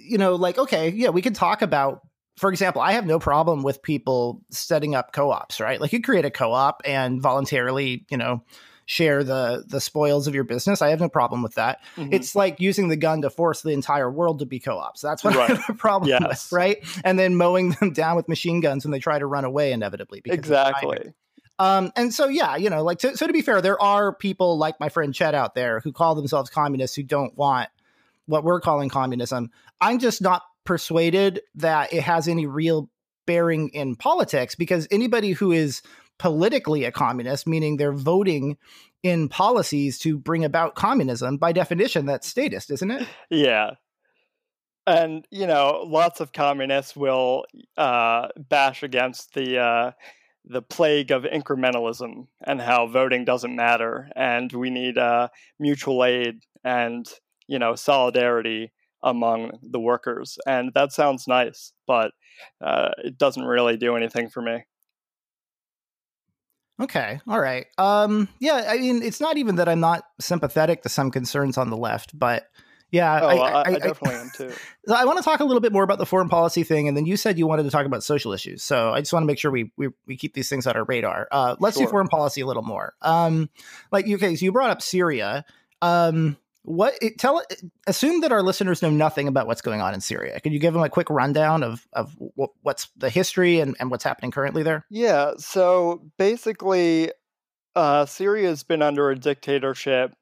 you 0.00 0.18
know, 0.18 0.34
like 0.34 0.58
okay, 0.58 0.88
yeah, 0.88 1.10
we 1.10 1.22
can 1.22 1.32
talk 1.32 1.62
about 1.62 2.00
for 2.38 2.50
example, 2.50 2.82
I 2.82 2.94
have 2.94 3.06
no 3.06 3.20
problem 3.20 3.62
with 3.62 3.84
people 3.84 4.42
setting 4.50 4.96
up 4.96 5.12
co-ops, 5.12 5.60
right? 5.60 5.80
Like 5.80 5.92
you 5.92 6.02
create 6.02 6.24
a 6.24 6.30
co-op 6.30 6.82
and 6.84 7.22
voluntarily, 7.22 8.04
you 8.10 8.16
know, 8.16 8.42
share 8.92 9.24
the 9.24 9.64
the 9.66 9.80
spoils 9.80 10.26
of 10.26 10.34
your 10.34 10.44
business. 10.44 10.82
I 10.82 10.90
have 10.90 11.00
no 11.00 11.08
problem 11.08 11.42
with 11.42 11.54
that. 11.54 11.80
Mm-hmm. 11.96 12.12
It's 12.12 12.36
like 12.36 12.60
using 12.60 12.88
the 12.88 12.96
gun 12.96 13.22
to 13.22 13.30
force 13.30 13.62
the 13.62 13.70
entire 13.70 14.10
world 14.10 14.40
to 14.40 14.46
be 14.46 14.60
co-ops. 14.60 15.00
That's 15.00 15.24
what 15.24 15.34
right. 15.34 15.50
I 15.50 15.54
have 15.54 15.70
a 15.70 15.74
problem 15.74 16.10
yes. 16.10 16.50
with, 16.50 16.52
right? 16.52 16.76
And 17.02 17.18
then 17.18 17.36
mowing 17.36 17.70
them 17.70 17.92
down 17.94 18.16
with 18.16 18.28
machine 18.28 18.60
guns 18.60 18.84
when 18.84 18.92
they 18.92 18.98
try 18.98 19.18
to 19.18 19.24
run 19.24 19.46
away 19.46 19.72
inevitably. 19.72 20.20
Exactly. 20.26 21.14
Um, 21.58 21.90
and 21.96 22.12
so, 22.12 22.28
yeah, 22.28 22.56
you 22.56 22.68
know, 22.68 22.82
like, 22.82 22.98
to, 22.98 23.16
so 23.16 23.26
to 23.26 23.32
be 23.32 23.40
fair, 23.40 23.62
there 23.62 23.80
are 23.80 24.14
people 24.14 24.58
like 24.58 24.78
my 24.78 24.90
friend 24.90 25.14
Chet 25.14 25.34
out 25.34 25.54
there 25.54 25.80
who 25.80 25.92
call 25.92 26.14
themselves 26.14 26.50
communists 26.50 26.94
who 26.94 27.02
don't 27.02 27.36
want 27.36 27.70
what 28.26 28.44
we're 28.44 28.60
calling 28.60 28.90
communism. 28.90 29.50
I'm 29.80 30.00
just 30.00 30.20
not 30.20 30.42
persuaded 30.64 31.40
that 31.54 31.94
it 31.94 32.02
has 32.02 32.28
any 32.28 32.46
real 32.46 32.90
bearing 33.26 33.70
in 33.70 33.96
politics 33.96 34.54
because 34.54 34.86
anybody 34.90 35.32
who 35.32 35.52
is 35.52 35.80
politically 36.18 36.84
a 36.84 36.92
communist, 36.92 37.46
meaning 37.46 37.76
they're 37.76 37.92
voting 37.92 38.56
in 39.02 39.28
policies 39.28 39.98
to 39.98 40.16
bring 40.16 40.44
about 40.44 40.74
communism, 40.74 41.36
by 41.36 41.52
definition, 41.52 42.06
that's 42.06 42.28
statist, 42.28 42.70
isn't 42.70 42.90
it? 42.90 43.08
Yeah. 43.30 43.72
And, 44.86 45.26
you 45.30 45.46
know, 45.46 45.84
lots 45.86 46.20
of 46.20 46.32
communists 46.32 46.96
will 46.96 47.44
uh, 47.76 48.28
bash 48.36 48.82
against 48.82 49.34
the. 49.34 49.58
Uh, 49.58 49.90
the 50.44 50.62
plague 50.62 51.10
of 51.10 51.22
incrementalism 51.22 52.26
and 52.44 52.60
how 52.60 52.86
voting 52.86 53.24
doesn't 53.24 53.54
matter 53.54 54.08
and 54.16 54.52
we 54.52 54.70
need 54.70 54.98
uh, 54.98 55.28
mutual 55.60 56.04
aid 56.04 56.40
and 56.64 57.06
you 57.46 57.58
know 57.58 57.74
solidarity 57.74 58.72
among 59.04 59.52
the 59.62 59.78
workers 59.80 60.38
and 60.46 60.72
that 60.74 60.92
sounds 60.92 61.28
nice 61.28 61.72
but 61.86 62.12
uh, 62.60 62.90
it 63.04 63.16
doesn't 63.18 63.44
really 63.44 63.76
do 63.76 63.96
anything 63.96 64.28
for 64.28 64.42
me 64.42 64.64
Okay. 66.80 67.20
All 67.28 67.40
right. 67.40 67.66
Um 67.78 68.28
yeah, 68.40 68.66
I 68.68 68.78
mean 68.78 69.02
it's 69.02 69.20
not 69.20 69.36
even 69.36 69.56
that 69.56 69.68
I'm 69.68 69.80
not 69.80 70.04
sympathetic 70.20 70.82
to 70.82 70.88
some 70.88 71.10
concerns 71.10 71.58
on 71.58 71.70
the 71.70 71.76
left, 71.76 72.18
but 72.18 72.48
yeah, 72.92 73.20
oh, 73.22 73.26
I, 73.26 73.34
I, 73.34 73.50
I, 73.50 73.60
I 73.62 73.78
definitely 73.78 74.16
am 74.16 74.30
too. 74.36 74.52
I 74.94 75.06
want 75.06 75.16
to 75.16 75.24
talk 75.24 75.40
a 75.40 75.44
little 75.44 75.62
bit 75.62 75.72
more 75.72 75.82
about 75.82 75.96
the 75.96 76.04
foreign 76.04 76.28
policy 76.28 76.62
thing, 76.62 76.88
and 76.88 76.96
then 76.96 77.06
you 77.06 77.16
said 77.16 77.38
you 77.38 77.46
wanted 77.46 77.62
to 77.62 77.70
talk 77.70 77.86
about 77.86 78.04
social 78.04 78.34
issues. 78.34 78.62
So 78.62 78.90
I 78.92 79.00
just 79.00 79.14
want 79.14 79.22
to 79.22 79.26
make 79.26 79.38
sure 79.38 79.50
we 79.50 79.72
we, 79.78 79.88
we 80.06 80.14
keep 80.14 80.34
these 80.34 80.50
things 80.50 80.66
on 80.66 80.76
our 80.76 80.84
radar. 80.84 81.26
Uh, 81.32 81.56
let's 81.58 81.78
sure. 81.78 81.86
do 81.86 81.90
foreign 81.90 82.08
policy 82.08 82.42
a 82.42 82.46
little 82.46 82.62
more. 82.62 82.92
Um, 83.00 83.48
like 83.90 84.06
okay, 84.06 84.36
so 84.36 84.44
you 84.44 84.52
brought 84.52 84.68
up 84.68 84.82
Syria. 84.82 85.46
Um, 85.80 86.36
what 86.64 86.94
tell 87.18 87.42
assume 87.86 88.20
that 88.20 88.32
our 88.32 88.42
listeners 88.42 88.82
know 88.82 88.90
nothing 88.90 89.26
about 89.26 89.46
what's 89.46 89.60
going 89.60 89.80
on 89.80 89.94
in 89.94 90.00
Syria. 90.00 90.38
Could 90.40 90.52
you 90.52 90.58
give 90.58 90.74
them 90.74 90.82
a 90.82 90.88
quick 90.88 91.10
rundown 91.10 91.62
of 91.62 91.86
of 91.92 92.16
what's 92.62 92.88
the 92.96 93.10
history 93.10 93.60
and, 93.60 93.76
and 93.80 93.90
what's 93.90 94.04
happening 94.04 94.30
currently 94.30 94.62
there? 94.62 94.86
Yeah, 94.88 95.32
so 95.38 96.02
basically, 96.18 97.10
uh, 97.74 98.06
Syria 98.06 98.48
has 98.48 98.62
been 98.62 98.82
under 98.82 99.10
a 99.10 99.18
dictatorship 99.18 100.14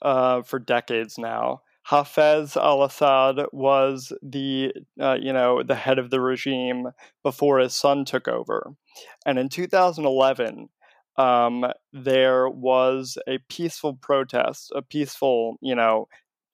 uh, 0.00 0.42
for 0.42 0.58
decades 0.58 1.18
now. 1.18 1.62
Hafez 1.88 2.56
al-Assad 2.56 3.46
was 3.52 4.12
the 4.22 4.72
uh, 5.00 5.18
you 5.20 5.32
know 5.32 5.62
the 5.62 5.74
head 5.74 5.98
of 5.98 6.10
the 6.10 6.20
regime 6.20 6.88
before 7.22 7.58
his 7.58 7.74
son 7.74 8.04
took 8.04 8.28
over, 8.28 8.74
and 9.26 9.38
in 9.38 9.48
2011 9.48 10.68
um, 11.16 11.66
there 11.92 12.48
was 12.48 13.18
a 13.28 13.38
peaceful 13.48 13.94
protest, 13.94 14.72
a 14.74 14.82
peaceful, 14.82 15.56
you 15.60 15.74
know, 15.74 16.08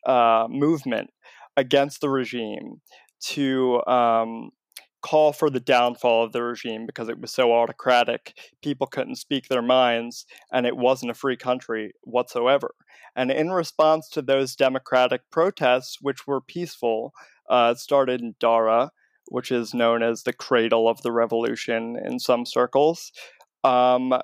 uh, 0.06 0.46
movement 0.50 1.10
against 1.56 2.00
the 2.00 2.08
regime 2.08 2.80
to 3.20 3.84
um, 3.86 4.50
call 5.02 5.32
for 5.32 5.50
the 5.50 5.60
downfall 5.60 6.24
of 6.24 6.32
the 6.32 6.42
regime 6.42 6.86
because 6.86 7.08
it 7.08 7.20
was 7.20 7.32
so 7.32 7.52
autocratic. 7.52 8.36
People 8.62 8.86
couldn't 8.86 9.16
speak 9.16 9.48
their 9.48 9.62
minds, 9.62 10.26
and 10.52 10.66
it 10.66 10.76
wasn't 10.76 11.10
a 11.10 11.14
free 11.14 11.36
country 11.36 11.92
whatsoever. 12.02 12.74
And 13.16 13.30
in 13.30 13.50
response 13.50 14.08
to 14.10 14.22
those 14.22 14.56
democratic 14.56 15.22
protests, 15.30 15.98
which 16.00 16.26
were 16.26 16.40
peaceful, 16.40 17.12
uh, 17.48 17.74
started 17.74 18.20
in 18.20 18.34
Daraa, 18.40 18.90
which 19.26 19.50
is 19.50 19.74
known 19.74 20.02
as 20.02 20.22
the 20.22 20.32
cradle 20.32 20.88
of 20.88 21.02
the 21.02 21.12
revolution 21.12 21.96
in 22.04 22.18
some 22.18 22.46
circles. 22.46 23.12
Um, 23.64 24.14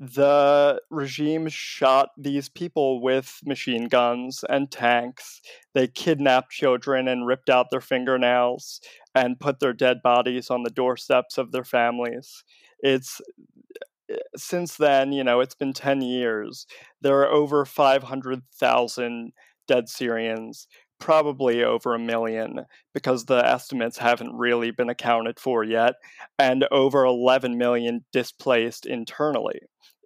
the 0.00 0.80
regime 0.90 1.48
shot 1.48 2.10
these 2.18 2.48
people 2.48 3.00
with 3.00 3.38
machine 3.44 3.88
guns 3.88 4.44
and 4.48 4.70
tanks. 4.70 5.40
They 5.72 5.86
kidnapped 5.86 6.50
children 6.50 7.08
and 7.08 7.26
ripped 7.26 7.48
out 7.48 7.70
their 7.70 7.80
fingernails 7.80 8.80
and 9.14 9.38
put 9.38 9.60
their 9.60 9.72
dead 9.72 10.02
bodies 10.02 10.50
on 10.50 10.62
the 10.62 10.70
doorsteps 10.70 11.38
of 11.38 11.52
their 11.52 11.64
families. 11.64 12.44
It's 12.80 13.20
eh, 14.10 14.16
since 14.36 14.76
then, 14.76 15.12
you 15.12 15.24
know, 15.24 15.40
it's 15.40 15.54
been 15.54 15.72
10 15.72 16.02
years. 16.02 16.66
There 17.00 17.20
are 17.20 17.30
over 17.30 17.64
500,000 17.64 19.32
dead 19.66 19.88
Syrians, 19.88 20.68
probably 21.04 21.62
over 21.62 21.94
a 21.94 21.98
million 21.98 22.64
because 22.94 23.26
the 23.26 23.46
estimates 23.46 23.98
haven't 23.98 24.34
really 24.34 24.70
been 24.70 24.88
accounted 24.88 25.38
for 25.38 25.62
yet, 25.62 25.96
and 26.38 26.66
over 26.70 27.04
11 27.04 27.58
million 27.58 28.02
displaced 28.10 28.86
internally. 28.86 29.60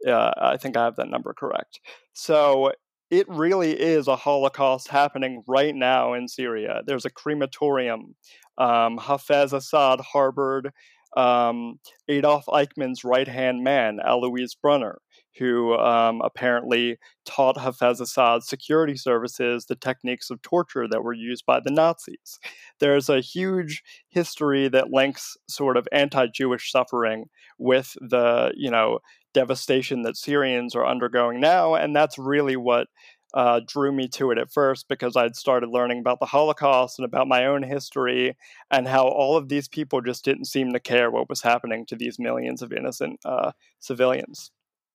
Uh, 0.04 0.32
I 0.36 0.56
think 0.56 0.76
I 0.76 0.82
have 0.82 0.96
that 0.96 1.08
number 1.08 1.32
correct. 1.34 1.78
So 2.14 2.72
it 3.12 3.28
really 3.28 3.80
is 3.80 4.08
a 4.08 4.16
Holocaust 4.16 4.88
happening 4.88 5.44
right 5.46 5.72
now 5.72 6.14
in 6.14 6.26
Syria. 6.26 6.82
There's 6.84 7.04
a 7.04 7.10
crematorium. 7.10 8.16
Um, 8.58 8.98
Hafez 8.98 9.52
Assad 9.52 10.00
harbored 10.00 10.72
um, 11.16 11.78
Adolf 12.08 12.46
Eichmann's 12.46 13.04
right 13.04 13.28
hand 13.28 13.62
man, 13.62 14.00
Alois 14.04 14.56
Brunner, 14.60 14.98
who 15.36 15.74
um, 15.76 16.20
apparently 16.22 16.98
taught 17.24 17.56
Hafez 17.56 18.00
Assad's 18.00 18.48
security 18.48 18.96
services 18.96 19.66
the 19.66 19.76
techniques 19.76 20.30
of 20.30 20.42
torture 20.42 20.88
that 20.88 21.04
were 21.04 21.12
used 21.12 21.46
by 21.46 21.60
the 21.60 21.70
Nazis. 21.70 22.38
There's 22.80 23.08
a 23.08 23.20
huge 23.20 23.82
history 24.08 24.68
that 24.68 24.90
links 24.90 25.36
sort 25.48 25.76
of 25.76 25.88
anti-Jewish 25.92 26.72
suffering 26.72 27.26
with 27.58 27.96
the, 28.00 28.52
you 28.56 28.70
know, 28.70 28.98
devastation 29.34 30.02
that 30.02 30.16
Syrians 30.16 30.74
are 30.74 30.86
undergoing 30.86 31.40
now, 31.40 31.74
and 31.74 31.94
that's 31.94 32.18
really 32.18 32.56
what 32.56 32.88
uh, 33.34 33.60
drew 33.66 33.92
me 33.92 34.08
to 34.08 34.30
it 34.30 34.38
at 34.38 34.50
first 34.50 34.88
because 34.88 35.16
I'd 35.16 35.36
started 35.36 35.68
learning 35.68 35.98
about 35.98 36.18
the 36.18 36.26
Holocaust 36.26 36.98
and 36.98 37.04
about 37.04 37.28
my 37.28 37.44
own 37.44 37.62
history 37.62 38.36
and 38.70 38.88
how 38.88 39.06
all 39.06 39.36
of 39.36 39.48
these 39.48 39.68
people 39.68 40.00
just 40.00 40.24
didn't 40.24 40.46
seem 40.46 40.72
to 40.72 40.80
care 40.80 41.10
what 41.10 41.28
was 41.28 41.42
happening 41.42 41.84
to 41.86 41.96
these 41.96 42.18
millions 42.18 42.62
of 42.62 42.72
innocent 42.72 43.20
uh, 43.24 43.52
civilians. 43.80 44.50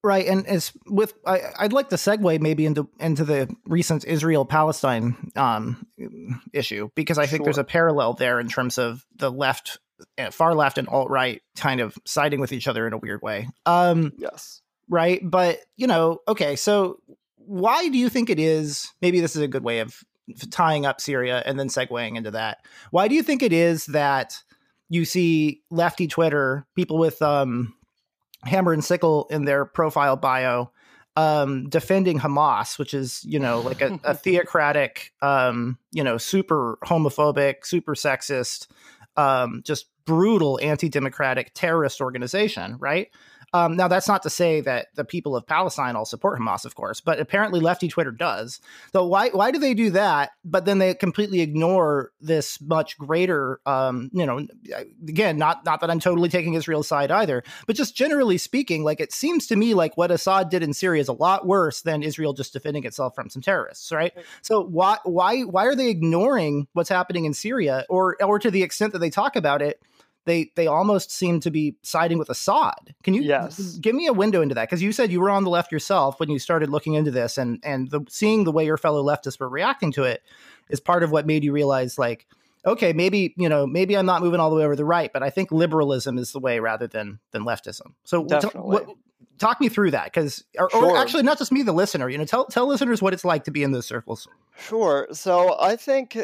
Right, 0.06 0.28
and 0.28 0.46
as 0.48 0.74
with, 0.86 1.14
I, 1.26 1.40
would 1.62 1.72
like 1.72 1.90
to 1.90 1.96
segue 1.96 2.42
maybe 2.42 2.66
into 2.66 2.90
into 3.00 3.24
the 3.24 3.56
recent 3.66 4.04
Israel 4.04 4.44
Palestine 4.44 5.32
um, 5.38 5.88
issue 6.52 6.90
because 6.94 7.18
I 7.18 7.26
think 7.26 7.40
sure. 7.40 7.46
there's 7.46 7.58
a 7.58 7.64
parallel 7.64 8.14
there 8.14 8.42
in 8.42 8.50
terms 8.50 8.78
of 8.78 9.06
the 9.16 9.32
left, 9.32 9.80
eh, 10.18 10.30
far 10.30 10.56
left, 10.56 10.78
and 10.78 10.90
alt 10.90 11.10
right 11.10 11.42
kind 11.56 11.80
of 11.80 11.98
siding 12.04 12.42
with 12.42 12.52
each 12.52 12.68
other 12.68 12.86
in 12.86 12.92
a 12.92 12.98
weird 12.98 13.22
way. 13.22 13.48
Um, 13.66 14.12
yes, 14.18 14.62
right, 14.90 15.22
but 15.24 15.60
you 15.78 15.88
know, 15.88 16.20
okay, 16.28 16.58
so 16.58 17.00
why 17.38 17.88
do 17.88 17.98
you 17.98 18.10
think 18.10 18.30
it 18.30 18.40
is? 18.40 18.92
Maybe 19.02 19.22
this 19.22 19.38
is 19.38 19.42
a 19.42 19.48
good 19.48 19.64
way 19.64 19.80
of 19.80 20.04
tying 20.52 20.86
up 20.86 21.00
Syria 21.00 21.42
and 21.46 21.58
then 21.58 21.70
segueing 21.70 22.18
into 22.18 22.32
that. 22.32 22.60
Why 22.92 23.08
do 23.08 23.16
you 23.16 23.24
think 23.24 23.42
it 23.42 23.54
is 23.54 23.86
that 23.88 24.36
you 24.90 25.06
see 25.06 25.62
lefty 25.72 26.08
Twitter 26.08 26.66
people 26.76 26.98
with 26.98 27.22
um, 27.22 27.74
hammer 28.46 28.74
and 28.74 28.84
sickle 28.84 29.28
in 29.30 29.46
their 29.46 29.66
profile 29.66 30.16
bio 30.16 30.72
um, 31.16 31.70
defending 31.70 32.20
Hamas, 32.20 32.80
which 32.80 32.94
is 32.94 33.24
you 33.24 33.40
know 33.40 33.60
like 33.62 33.82
a, 33.82 34.00
a 34.04 34.14
theocratic, 34.14 35.14
um, 35.22 35.78
you 35.92 36.04
know, 36.04 36.18
super 36.18 36.78
homophobic, 36.84 37.66
super 37.66 37.96
sexist, 37.96 38.68
um, 39.16 39.62
just 39.64 39.88
brutal 40.06 40.60
anti-democratic 40.62 41.52
terrorist 41.54 42.02
organization, 42.02 42.78
right? 42.80 43.10
Um, 43.54 43.76
now, 43.76 43.88
that's 43.88 44.08
not 44.08 44.24
to 44.24 44.30
say 44.30 44.62
that 44.62 44.88
the 44.96 45.06
people 45.06 45.36
of 45.36 45.46
Palestine 45.46 45.96
all 45.96 46.06
support 46.06 46.40
Hamas, 46.40 46.66
of 46.66 46.74
course, 46.76 47.02
but 47.02 47.20
apparently 47.20 47.60
lefty 47.60 47.88
Twitter 47.88 48.12
does. 48.12 48.60
So 48.92 49.06
why 49.06 49.30
why 49.30 49.52
do 49.52 49.60
they 49.60 49.76
do 49.76 49.92
that? 49.92 50.32
But 50.44 50.66
then 50.66 50.80
they 50.80 50.96
completely 50.96 51.42
ignore 51.42 52.12
this 52.20 52.60
much 52.62 52.98
greater, 52.98 53.60
um, 53.66 54.10
you 54.12 54.26
know, 54.26 54.48
again, 55.08 55.38
not 55.38 55.64
not 55.66 55.82
that 55.82 55.92
I'm 55.92 56.00
totally 56.00 56.30
taking 56.30 56.56
Israel's 56.56 56.88
side 56.88 57.12
either, 57.12 57.44
but 57.68 57.76
just 57.76 57.96
generally 57.96 58.40
speaking, 58.40 58.84
like 58.84 59.00
it 59.00 59.14
seems 59.14 59.46
to 59.48 59.56
me 59.56 59.76
like 59.76 59.98
what 59.98 60.10
Assad 60.10 60.50
did 60.50 60.64
in 60.64 60.74
Syria 60.74 61.02
is 61.02 61.08
a 61.08 61.14
lot 61.14 61.46
worse 61.46 61.82
than 61.82 62.02
Israel 62.02 62.34
just 62.34 62.54
defending 62.54 62.86
itself 62.86 63.14
from 63.14 63.30
some 63.30 63.42
terrorists, 63.42 63.92
right? 63.92 64.14
So 64.42 64.64
why 64.64 64.98
why 65.04 65.42
why 65.42 65.66
are 65.66 65.76
they 65.76 65.90
ignoring 65.90 66.68
what's 66.74 66.90
happening 66.90 67.26
in 67.26 67.34
Syria, 67.34 67.86
or 67.88 68.18
or 68.24 68.40
to 68.40 68.50
the 68.50 68.64
extent 68.64 68.94
that 68.94 69.00
they 69.00 69.12
talk 69.12 69.36
about 69.36 69.62
it? 69.62 69.80
They 70.26 70.52
they 70.56 70.68
almost 70.68 71.12
seem 71.12 71.40
to 71.42 71.52
be 71.52 71.76
siding 71.82 72.18
with 72.18 72.30
Assad. 72.30 72.96
Can 73.04 73.14
you 73.14 73.22
yes. 73.22 73.78
give 73.78 73.96
me 73.96 74.08
a 74.08 74.14
window 74.14 74.42
into 74.42 74.56
that? 74.56 74.70
Because 74.70 74.82
you 74.82 74.92
said 74.92 75.12
you 75.12 75.20
were 75.20 75.30
on 75.30 75.44
the 75.44 75.50
left 75.50 75.72
yourself 75.72 76.20
when 76.20 76.30
you 76.30 76.40
started 76.40 76.70
looking 76.70 76.94
into 76.94 77.12
this, 77.12 77.38
and 77.38 77.60
and 77.64 77.90
the, 77.90 78.02
seeing 78.10 78.44
the 78.44 78.52
way 78.52 78.66
your 78.66 78.78
fellow 78.78 79.04
leftists 79.04 79.40
were 79.40 79.50
reacting 79.50 79.92
to 79.94 80.04
it 80.04 80.24
is 80.70 80.80
part 80.80 81.04
of 81.04 81.12
what 81.12 81.26
made 81.26 81.44
you 81.44 81.52
realize, 81.52 81.98
like, 81.98 82.26
okay, 82.66 82.94
maybe 82.94 83.34
you 83.38 83.50
know, 83.50 83.68
maybe 83.68 83.98
I'm 83.98 84.06
not 84.06 84.22
moving 84.22 84.40
all 84.40 84.50
the 84.50 84.56
way 84.56 84.64
over 84.64 84.76
the 84.76 84.86
right, 84.86 85.12
but 85.12 85.24
I 85.24 85.30
think 85.30 85.52
liberalism 85.52 86.18
is 86.18 86.32
the 86.32 86.40
way 86.40 86.60
rather 86.60 86.88
than 86.88 87.20
than 87.32 87.44
leftism. 87.44 87.94
So, 88.04 88.26
t- 88.26 88.48
what, 88.58 88.88
talk 89.44 89.60
me 89.60 89.70
through 89.70 89.92
that 89.92 90.06
because 90.06 90.44
or, 90.58 90.70
sure. 90.70 90.86
or, 90.86 90.98
actually 90.98 91.24
not 91.24 91.38
just 91.38 91.52
me 91.52 91.62
the 91.64 91.74
listener 91.74 92.10
you 92.10 92.18
know 92.18 92.26
tell 92.26 92.46
tell 92.46 92.68
listeners 92.68 93.02
what 93.02 93.14
it's 93.14 93.26
like 93.26 93.44
to 93.44 93.52
be 93.52 93.64
in 93.64 93.72
those 93.72 93.86
circles. 93.86 94.28
Sure. 94.58 95.08
So 95.12 95.58
i 95.60 95.76
think 95.76 96.18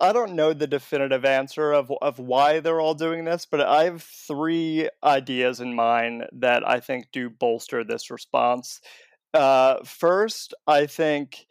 i 0.00 0.12
don't 0.12 0.34
know 0.34 0.52
the 0.52 0.66
definitive 0.66 1.24
answer 1.24 1.72
of 1.72 1.92
of 2.00 2.18
why 2.18 2.60
they're 2.60 2.80
all 2.80 2.94
doing 2.94 3.24
this 3.24 3.46
but 3.46 3.60
i 3.60 3.84
have 3.84 4.02
three 4.02 4.88
ideas 5.04 5.60
in 5.60 5.74
mind 5.74 6.24
that 6.32 6.66
i 6.66 6.80
think 6.80 7.06
do 7.12 7.28
bolster 7.30 7.84
this 7.84 8.10
response. 8.10 8.80
Uh, 9.34 9.76
first 9.84 10.54
i 10.66 10.86
think 10.86 11.46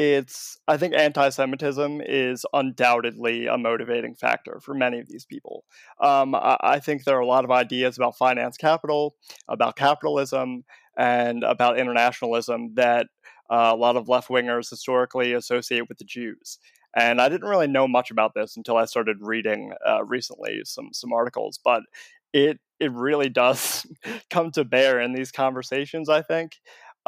it's 0.00 0.58
i 0.66 0.78
think 0.78 0.94
anti-semitism 0.94 2.00
is 2.00 2.46
undoubtedly 2.54 3.46
a 3.46 3.58
motivating 3.58 4.14
factor 4.14 4.58
for 4.62 4.74
many 4.74 4.98
of 4.98 5.08
these 5.08 5.26
people. 5.26 5.64
Um, 6.00 6.34
I, 6.34 6.56
I, 6.62 6.80
think 6.80 7.04
there 7.04 7.18
are 7.18 7.20
a 7.20 7.26
lot 7.26 7.44
of 7.44 7.50
ideas 7.50 7.98
about 7.98 8.16
finance 8.16 8.56
capital 8.56 9.16
about 9.46 9.76
capitalism 9.76 10.64
and 10.96 11.44
about 11.44 11.78
internationalism 11.78 12.74
that 12.76 13.08
uh, 13.50 13.72
a 13.72 13.76
lot 13.76 13.96
of 13.96 14.08
left-wingers 14.08 14.70
historically 14.70 15.34
associate 15.34 15.86
with 15.88 15.98
the 15.98 16.04
jews. 16.04 16.58
And 16.96 17.20
i 17.20 17.28
didn't 17.28 17.48
really 17.48 17.68
know 17.68 17.86
much 17.86 18.10
about 18.10 18.32
this 18.34 18.56
until 18.56 18.78
i 18.78 18.86
started 18.86 19.18
reading 19.20 19.72
uh, 19.86 20.02
recently 20.04 20.62
some 20.64 20.88
some 20.94 21.12
articles 21.12 21.60
but 21.62 21.82
it 22.32 22.58
it 22.78 22.90
really 22.92 23.28
does 23.28 23.86
come 24.30 24.50
to 24.52 24.64
bear 24.64 24.98
in 24.98 25.12
these 25.12 25.30
conversations 25.30 26.08
i 26.08 26.22
think 26.22 26.56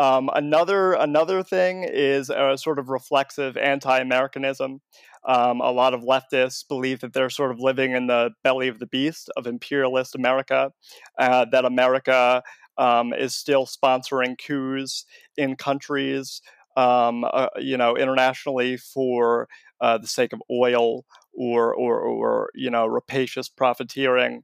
um, 0.02 0.28
another 0.34 0.94
another 0.94 1.42
thing 1.44 1.84
is 1.84 2.28
a 2.28 2.58
sort 2.58 2.78
of 2.80 2.88
reflexive 2.88 3.56
anti-Americanism. 3.56 4.80
Um, 5.28 5.60
a 5.60 5.70
lot 5.70 5.94
of 5.94 6.00
leftists 6.02 6.66
believe 6.66 7.00
that 7.00 7.12
they're 7.12 7.30
sort 7.30 7.52
of 7.52 7.60
living 7.60 7.92
in 7.92 8.08
the 8.08 8.30
belly 8.42 8.66
of 8.66 8.80
the 8.80 8.86
beast 8.86 9.30
of 9.36 9.46
imperialist 9.46 10.16
America, 10.16 10.72
uh, 11.18 11.46
that 11.52 11.64
America 11.64 12.42
um, 12.78 13.12
is 13.12 13.36
still 13.36 13.64
sponsoring 13.64 14.36
coups 14.36 15.04
in 15.36 15.54
countries, 15.54 16.42
um, 16.76 17.24
uh, 17.24 17.46
you 17.60 17.76
know, 17.76 17.96
internationally 17.96 18.76
for 18.76 19.48
uh, 19.80 19.98
the 19.98 20.08
sake 20.08 20.32
of 20.32 20.42
oil 20.50 21.04
or, 21.32 21.72
or, 21.74 22.00
or 22.00 22.50
you 22.54 22.70
know, 22.70 22.86
rapacious 22.86 23.48
profiteering. 23.48 24.42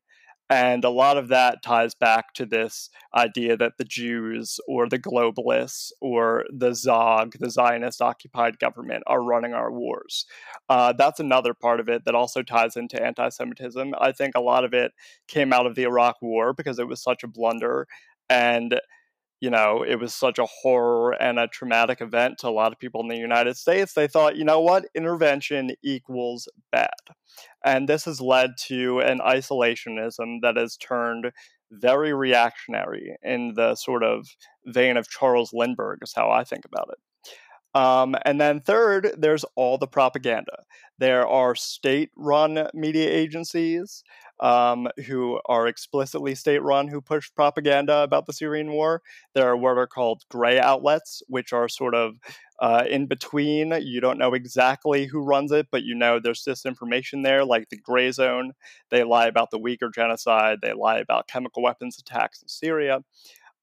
And 0.50 0.82
a 0.84 0.90
lot 0.90 1.18
of 1.18 1.28
that 1.28 1.62
ties 1.62 1.94
back 1.94 2.32
to 2.34 2.46
this 2.46 2.88
idea 3.14 3.56
that 3.58 3.76
the 3.76 3.84
Jews 3.84 4.58
or 4.66 4.88
the 4.88 4.98
globalists 4.98 5.92
or 6.00 6.46
the 6.50 6.74
Zog, 6.74 7.34
the 7.38 7.50
Zionist 7.50 8.00
occupied 8.00 8.58
government, 8.58 9.02
are 9.06 9.22
running 9.22 9.52
our 9.52 9.70
wars. 9.70 10.24
Uh, 10.70 10.94
that's 10.94 11.20
another 11.20 11.52
part 11.52 11.80
of 11.80 11.88
it 11.88 12.06
that 12.06 12.14
also 12.14 12.42
ties 12.42 12.76
into 12.76 13.02
anti 13.02 13.28
Semitism. 13.28 13.94
I 14.00 14.12
think 14.12 14.34
a 14.34 14.40
lot 14.40 14.64
of 14.64 14.72
it 14.72 14.92
came 15.26 15.52
out 15.52 15.66
of 15.66 15.74
the 15.74 15.82
Iraq 15.82 16.16
War 16.22 16.54
because 16.54 16.78
it 16.78 16.88
was 16.88 17.02
such 17.02 17.22
a 17.22 17.28
blunder. 17.28 17.86
And 18.30 18.80
you 19.40 19.50
know, 19.50 19.84
it 19.86 19.96
was 19.96 20.14
such 20.14 20.38
a 20.38 20.46
horror 20.46 21.12
and 21.12 21.38
a 21.38 21.46
traumatic 21.46 22.00
event 22.00 22.38
to 22.38 22.48
a 22.48 22.50
lot 22.50 22.72
of 22.72 22.78
people 22.78 23.00
in 23.00 23.08
the 23.08 23.16
United 23.16 23.56
States, 23.56 23.94
they 23.94 24.08
thought, 24.08 24.36
you 24.36 24.44
know 24.44 24.60
what, 24.60 24.86
intervention 24.94 25.70
equals 25.82 26.48
bad. 26.72 26.88
And 27.64 27.88
this 27.88 28.04
has 28.06 28.20
led 28.20 28.52
to 28.66 29.00
an 29.00 29.20
isolationism 29.20 30.38
that 30.42 30.56
has 30.56 30.76
turned 30.76 31.30
very 31.70 32.12
reactionary 32.14 33.16
in 33.22 33.54
the 33.54 33.74
sort 33.74 34.02
of 34.02 34.26
vein 34.66 34.96
of 34.96 35.08
Charles 35.08 35.52
Lindbergh, 35.52 35.98
is 36.02 36.12
how 36.16 36.30
I 36.30 36.44
think 36.44 36.64
about 36.64 36.88
it. 36.90 36.98
Um, 37.74 38.16
and 38.24 38.40
then 38.40 38.60
third, 38.60 39.14
there's 39.18 39.44
all 39.54 39.78
the 39.78 39.86
propaganda. 39.86 40.64
There 40.98 41.26
are 41.26 41.54
state 41.54 42.10
run 42.16 42.68
media 42.74 43.08
agencies 43.10 44.02
um, 44.40 44.88
who 45.06 45.40
are 45.46 45.66
explicitly 45.68 46.34
state 46.34 46.62
run 46.62 46.88
who 46.88 47.00
push 47.00 47.30
propaganda 47.34 47.98
about 47.98 48.26
the 48.26 48.32
Syrian 48.32 48.72
war. 48.72 49.02
There 49.34 49.48
are 49.48 49.56
what 49.56 49.78
are 49.78 49.86
called 49.86 50.22
gray 50.30 50.58
outlets, 50.58 51.22
which 51.28 51.52
are 51.52 51.68
sort 51.68 51.94
of 51.94 52.16
uh, 52.60 52.84
in 52.88 53.06
between. 53.06 53.72
You 53.82 54.00
don't 54.00 54.18
know 54.18 54.34
exactly 54.34 55.06
who 55.06 55.22
runs 55.22 55.52
it, 55.52 55.68
but 55.70 55.84
you 55.84 55.94
know 55.94 56.18
there's 56.18 56.44
disinformation 56.44 57.22
there, 57.22 57.44
like 57.44 57.68
the 57.68 57.76
gray 57.76 58.10
zone. 58.10 58.52
They 58.90 59.04
lie 59.04 59.26
about 59.26 59.50
the 59.50 59.58
Uyghur 59.58 59.92
genocide, 59.94 60.58
they 60.62 60.72
lie 60.72 60.98
about 60.98 61.28
chemical 61.28 61.62
weapons 61.62 61.98
attacks 61.98 62.42
in 62.42 62.48
Syria. 62.48 63.00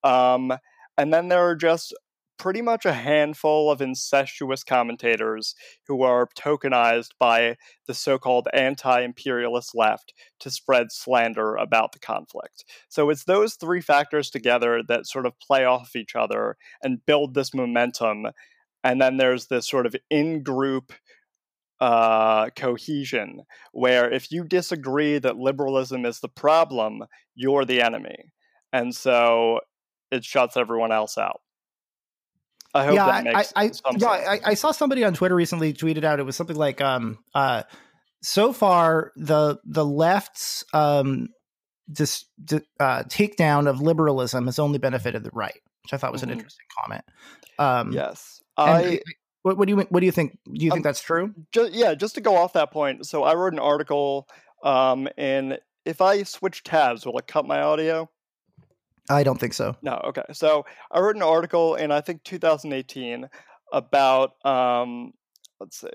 Um, 0.04 0.54
and 0.98 1.14
then 1.14 1.28
there 1.28 1.46
are 1.46 1.56
just 1.56 1.94
pretty 2.38 2.62
much 2.62 2.86
a 2.86 2.94
handful 2.94 3.72
of 3.72 3.82
incestuous 3.82 4.64
commentators 4.64 5.56
who 5.88 6.04
are 6.04 6.28
tokenized 6.38 7.12
by 7.20 7.56
the 7.88 7.94
so 7.94 8.18
called 8.18 8.48
anti 8.54 9.02
imperialist 9.02 9.76
left 9.76 10.14
to 10.40 10.50
spread 10.50 10.92
slander 10.92 11.56
about 11.56 11.92
the 11.92 12.00
conflict. 12.00 12.66
So 12.90 13.10
it's 13.10 13.26
those 13.26 13.56
three 13.56 13.82
factors 13.82 14.30
together 14.30 14.82
that 14.88 15.08
sort 15.08 15.26
of 15.26 15.40
play 15.40 15.66
off 15.66 15.96
each 15.96 16.16
other 16.16 16.58
and 16.84 17.06
build 17.06 17.34
this 17.34 17.54
momentum. 17.54 18.28
And 18.84 19.02
then 19.02 19.18
there's 19.18 19.48
this 19.48 19.68
sort 19.68 19.86
of 19.86 19.96
in 20.10 20.44
group 20.44 20.94
uh, 21.82 22.50
cohesion 22.56 23.42
where 23.74 24.12
if 24.12 24.32
you 24.32 24.44
disagree 24.44 25.20
that 25.20 25.38
liberalism 25.38 26.06
is 26.06 26.20
the 26.20 26.30
problem, 26.30 27.04
you're 27.36 27.66
the 27.66 27.82
enemy. 27.82 28.32
And 28.72 28.96
so 28.96 29.60
it 30.12 30.24
shuts 30.24 30.58
everyone 30.58 30.92
else 30.92 31.18
out. 31.18 31.42
I 32.76 32.86
hope 32.86 32.96
yeah, 32.96 33.06
that 33.06 33.24
makes 33.24 33.54
I, 33.56 33.64
I, 33.64 33.72
yeah, 33.98 34.08
I, 34.10 34.40
I, 34.46 34.54
saw 34.54 34.72
somebody 34.72 35.04
on 35.04 35.14
Twitter 35.14 35.34
recently 35.36 35.74
tweeted 35.74 36.04
out 36.04 36.20
it 36.20 36.24
was 36.24 36.36
something 36.36 36.56
like 36.58 36.82
um 36.82 37.18
uh 37.34 37.64
so 38.22 38.52
far 38.54 39.12
the 39.16 39.58
the 39.66 39.86
left's 39.86 40.64
um 40.74 41.30
just 41.92 42.26
uh, 42.80 43.04
takedown 43.04 43.68
of 43.70 43.80
liberalism 43.80 44.46
has 44.48 44.60
only 44.60 44.80
benefited 44.80 45.24
the 45.24 45.30
right. 45.34 45.60
which 45.84 45.94
I 45.94 45.98
thought 45.98 46.12
was 46.12 46.22
Mhm. 46.22 46.26
an 46.26 46.30
interesting 46.32 46.66
comment. 46.82 47.06
Um, 47.60 47.92
Yes. 47.94 48.42
I 48.58 49.00
what, 49.44 49.58
what 49.58 49.68
do 49.68 49.76
you 49.76 49.82
what 49.90 50.00
do 50.00 50.06
you 50.08 50.12
think? 50.12 50.38
Do 50.52 50.66
you 50.66 50.72
Um, 50.72 50.78
think 50.78 50.84
that's 50.84 51.02
true? 51.02 51.34
ju- 51.52 51.70
yeah, 51.72 51.94
just 51.94 52.16
to 52.16 52.22
go 52.22 52.36
off 52.36 52.54
that 52.54 52.72
point. 52.72 53.06
So 53.06 53.24
I 53.24 53.36
wrote 53.36 53.54
an 53.54 53.60
article 53.60 54.28
um 54.64 55.08
and 55.18 55.60
if 55.86 56.02
I 56.02 56.24
switch 56.24 56.64
tabs, 56.64 57.06
will 57.06 57.18
it 57.20 57.28
cut 57.28 57.46
my 57.46 57.62
audio? 57.62 58.10
I 59.10 59.24
don't 59.24 59.40
think 59.40 59.54
so. 59.54 59.76
No, 59.82 60.02
okay. 60.06 60.24
So 60.34 60.66
I 60.92 61.00
wrote 61.00 61.16
an 61.16 61.22
article 61.22 61.76
in 61.76 61.92
I 61.92 62.02
think 62.02 62.24
2018 62.24 63.30
about 63.72 64.46
um 64.46 65.14
let's 65.60 65.80
see. 65.80 65.88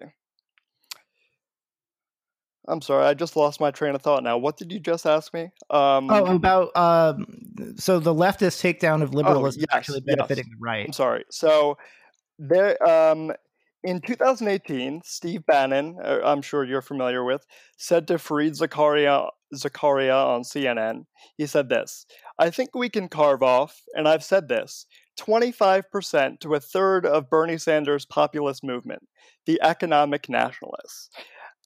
I'm 2.68 2.82
sorry, 2.82 3.04
I 3.06 3.14
just 3.14 3.36
lost 3.36 3.58
my 3.58 3.70
train 3.72 3.94
of 3.94 4.02
thought 4.02 4.22
now. 4.22 4.38
What 4.38 4.56
did 4.56 4.70
you 4.70 4.78
just 4.78 5.06
ask 5.06 5.34
me? 5.34 5.50
Um 5.70 6.10
Oh, 6.10 6.26
about 6.26 6.76
um, 6.76 7.26
so 7.76 7.98
the 7.98 8.14
leftist 8.14 8.62
takedown 8.62 9.02
of 9.02 9.14
liberalism 9.14 9.62
yes, 9.62 9.68
actually 9.72 10.02
yes. 10.06 10.16
benefiting 10.16 10.44
the 10.50 10.56
right. 10.60 10.86
I'm 10.86 10.92
sorry. 10.92 11.24
So 11.30 11.78
there 12.38 12.80
um 12.88 13.32
in 13.82 14.00
2018, 14.00 15.00
Steve 15.04 15.44
Bannon, 15.46 15.96
uh, 16.02 16.20
I'm 16.22 16.42
sure 16.42 16.64
you're 16.64 16.82
familiar 16.82 17.24
with, 17.24 17.46
said 17.78 18.06
to 18.08 18.14
Fareed 18.14 18.58
Zakaria, 18.58 19.30
Zakaria 19.54 20.26
on 20.26 20.42
CNN, 20.42 21.06
he 21.36 21.46
said 21.46 21.68
this 21.68 22.04
I 22.40 22.48
think 22.48 22.74
we 22.74 22.88
can 22.88 23.08
carve 23.08 23.42
off, 23.42 23.82
and 23.94 24.08
I've 24.08 24.24
said 24.24 24.48
this, 24.48 24.86
25% 25.20 26.40
to 26.40 26.54
a 26.54 26.60
third 26.60 27.04
of 27.04 27.28
Bernie 27.28 27.58
Sanders' 27.58 28.06
populist 28.06 28.64
movement, 28.64 29.06
the 29.44 29.60
economic 29.62 30.30
nationalists. 30.30 31.10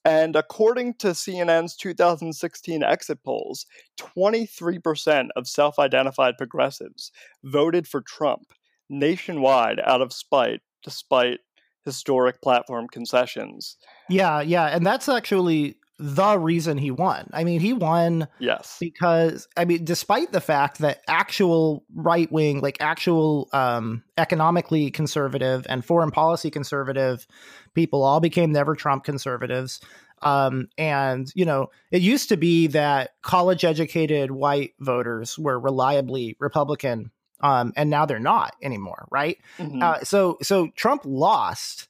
And 0.04 0.34
according 0.34 0.94
to 0.94 1.08
CNN's 1.08 1.76
2016 1.76 2.82
exit 2.82 3.22
polls, 3.24 3.66
23% 4.00 5.28
of 5.36 5.46
self 5.46 5.78
identified 5.78 6.34
progressives 6.36 7.12
voted 7.44 7.86
for 7.86 8.02
Trump 8.02 8.42
nationwide 8.90 9.80
out 9.86 10.02
of 10.02 10.12
spite, 10.12 10.60
despite 10.82 11.38
historic 11.84 12.42
platform 12.42 12.88
concessions. 12.88 13.76
Yeah, 14.10 14.40
yeah, 14.40 14.66
and 14.66 14.84
that's 14.84 15.08
actually 15.08 15.76
the 16.06 16.38
reason 16.38 16.76
he 16.76 16.90
won. 16.90 17.30
I 17.32 17.44
mean, 17.44 17.60
he 17.60 17.72
won 17.72 18.28
Yes. 18.38 18.76
because 18.78 19.48
I 19.56 19.64
mean, 19.64 19.84
despite 19.86 20.32
the 20.32 20.40
fact 20.40 20.78
that 20.80 21.02
actual 21.08 21.84
right 21.94 22.30
wing, 22.30 22.60
like 22.60 22.76
actual 22.80 23.48
um, 23.54 24.04
economically 24.18 24.90
conservative 24.90 25.66
and 25.66 25.82
foreign 25.82 26.10
policy 26.10 26.50
conservative 26.50 27.26
people, 27.72 28.02
all 28.02 28.20
became 28.20 28.52
never 28.52 28.74
Trump 28.74 29.04
conservatives. 29.04 29.80
Um, 30.20 30.68
and 30.76 31.30
you 31.34 31.46
know, 31.46 31.70
it 31.90 32.02
used 32.02 32.28
to 32.28 32.36
be 32.36 32.66
that 32.68 33.12
college 33.22 33.64
educated 33.64 34.30
white 34.30 34.74
voters 34.80 35.38
were 35.38 35.58
reliably 35.58 36.36
Republican, 36.38 37.10
um, 37.40 37.72
and 37.76 37.88
now 37.88 38.04
they're 38.04 38.18
not 38.18 38.56
anymore, 38.62 39.08
right? 39.10 39.38
Mhm. 39.58 39.82
Uh, 39.82 40.04
so 40.04 40.36
so 40.42 40.68
Trump 40.76 41.02
lost 41.06 41.88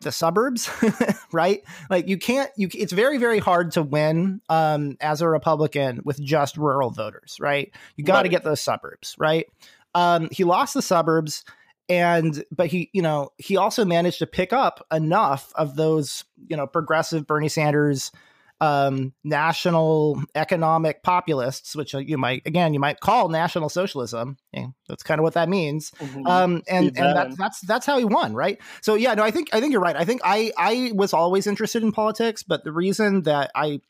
the 0.00 0.12
suburbs, 0.12 0.70
right? 1.32 1.62
Like 1.88 2.08
you 2.08 2.18
can't 2.18 2.50
you 2.56 2.68
it's 2.74 2.92
very 2.92 3.18
very 3.18 3.38
hard 3.38 3.72
to 3.72 3.82
win 3.82 4.40
um 4.48 4.96
as 5.00 5.20
a 5.20 5.28
Republican 5.28 6.00
with 6.04 6.20
just 6.22 6.56
rural 6.56 6.90
voters, 6.90 7.36
right? 7.40 7.72
You 7.96 8.04
got 8.04 8.22
to 8.22 8.28
Right. 8.28 8.30
get 8.30 8.44
those 8.44 8.60
suburbs, 8.60 9.14
right? 9.18 9.46
Um 9.94 10.28
he 10.32 10.44
lost 10.44 10.74
the 10.74 10.82
suburbs 10.82 11.44
and 11.88 12.44
but 12.52 12.68
he 12.68 12.90
you 12.92 13.02
know 13.02 13.30
he 13.38 13.56
also 13.56 13.84
managed 13.84 14.20
to 14.20 14.26
pick 14.26 14.52
up 14.52 14.86
enough 14.92 15.52
of 15.56 15.76
those 15.76 16.24
you 16.48 16.56
know 16.56 16.66
progressive 16.66 17.26
bernie 17.26 17.48
sanders 17.48 18.12
um 18.60 19.12
national 19.24 20.22
economic 20.34 21.02
populists 21.02 21.74
which 21.74 21.94
uh, 21.94 21.98
you 21.98 22.18
might 22.18 22.42
again 22.46 22.74
you 22.74 22.80
might 22.80 23.00
call 23.00 23.28
national 23.28 23.68
socialism. 23.68 24.36
Yeah, 24.52 24.66
that's 24.88 25.02
kind 25.02 25.18
of 25.18 25.22
what 25.22 25.34
that 25.34 25.48
means. 25.48 25.92
Mhm. 25.92 26.28
um 26.28 26.62
and 26.68 26.96
and 26.98 27.16
that's 27.16 27.36
that's 27.36 27.60
that's 27.62 27.86
how 27.86 27.98
he 27.98 28.04
won 28.04 28.34
right? 28.34 28.58
So 28.82 28.94
yeah 28.94 29.14
no 29.14 29.22
i 29.22 29.30
think 29.30 29.48
i 29.52 29.60
think 29.60 29.72
you're 29.72 29.80
right. 29.80 29.96
I 29.96 30.04
think 30.04 30.20
i 30.24 30.52
i 30.58 30.92
was 30.94 31.12
always 31.12 31.46
interested 31.46 31.82
in 31.82 31.92
politics 31.92 32.42
but 32.42 32.64
the 32.64 32.72
reason 32.72 33.22
that 33.22 33.50
i 33.54 33.80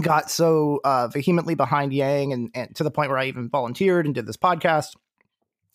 got 0.00 0.30
so 0.30 0.80
uh 0.84 1.08
vehemently 1.08 1.54
behind 1.54 1.92
yang 1.92 2.32
and, 2.32 2.50
and 2.54 2.74
to 2.76 2.82
the 2.82 2.90
point 2.90 3.10
where 3.10 3.18
i 3.18 3.26
even 3.26 3.48
volunteered 3.48 4.06
and 4.06 4.14
did 4.14 4.26
this 4.26 4.36
podcast 4.36 4.88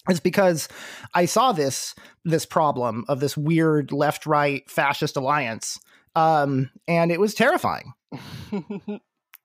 is 0.10 0.20
because 0.20 0.68
i 1.14 1.26
saw 1.26 1.52
this 1.52 1.96
this 2.26 2.46
problem 2.46 3.06
of 3.08 3.20
this 3.22 3.38
weird 3.38 3.92
left 3.92 4.26
right 4.26 4.70
fascist 4.70 5.16
alliance 5.16 5.80
um 6.16 6.70
and 6.88 7.12
it 7.12 7.20
was 7.20 7.34
terrifying 7.34 7.94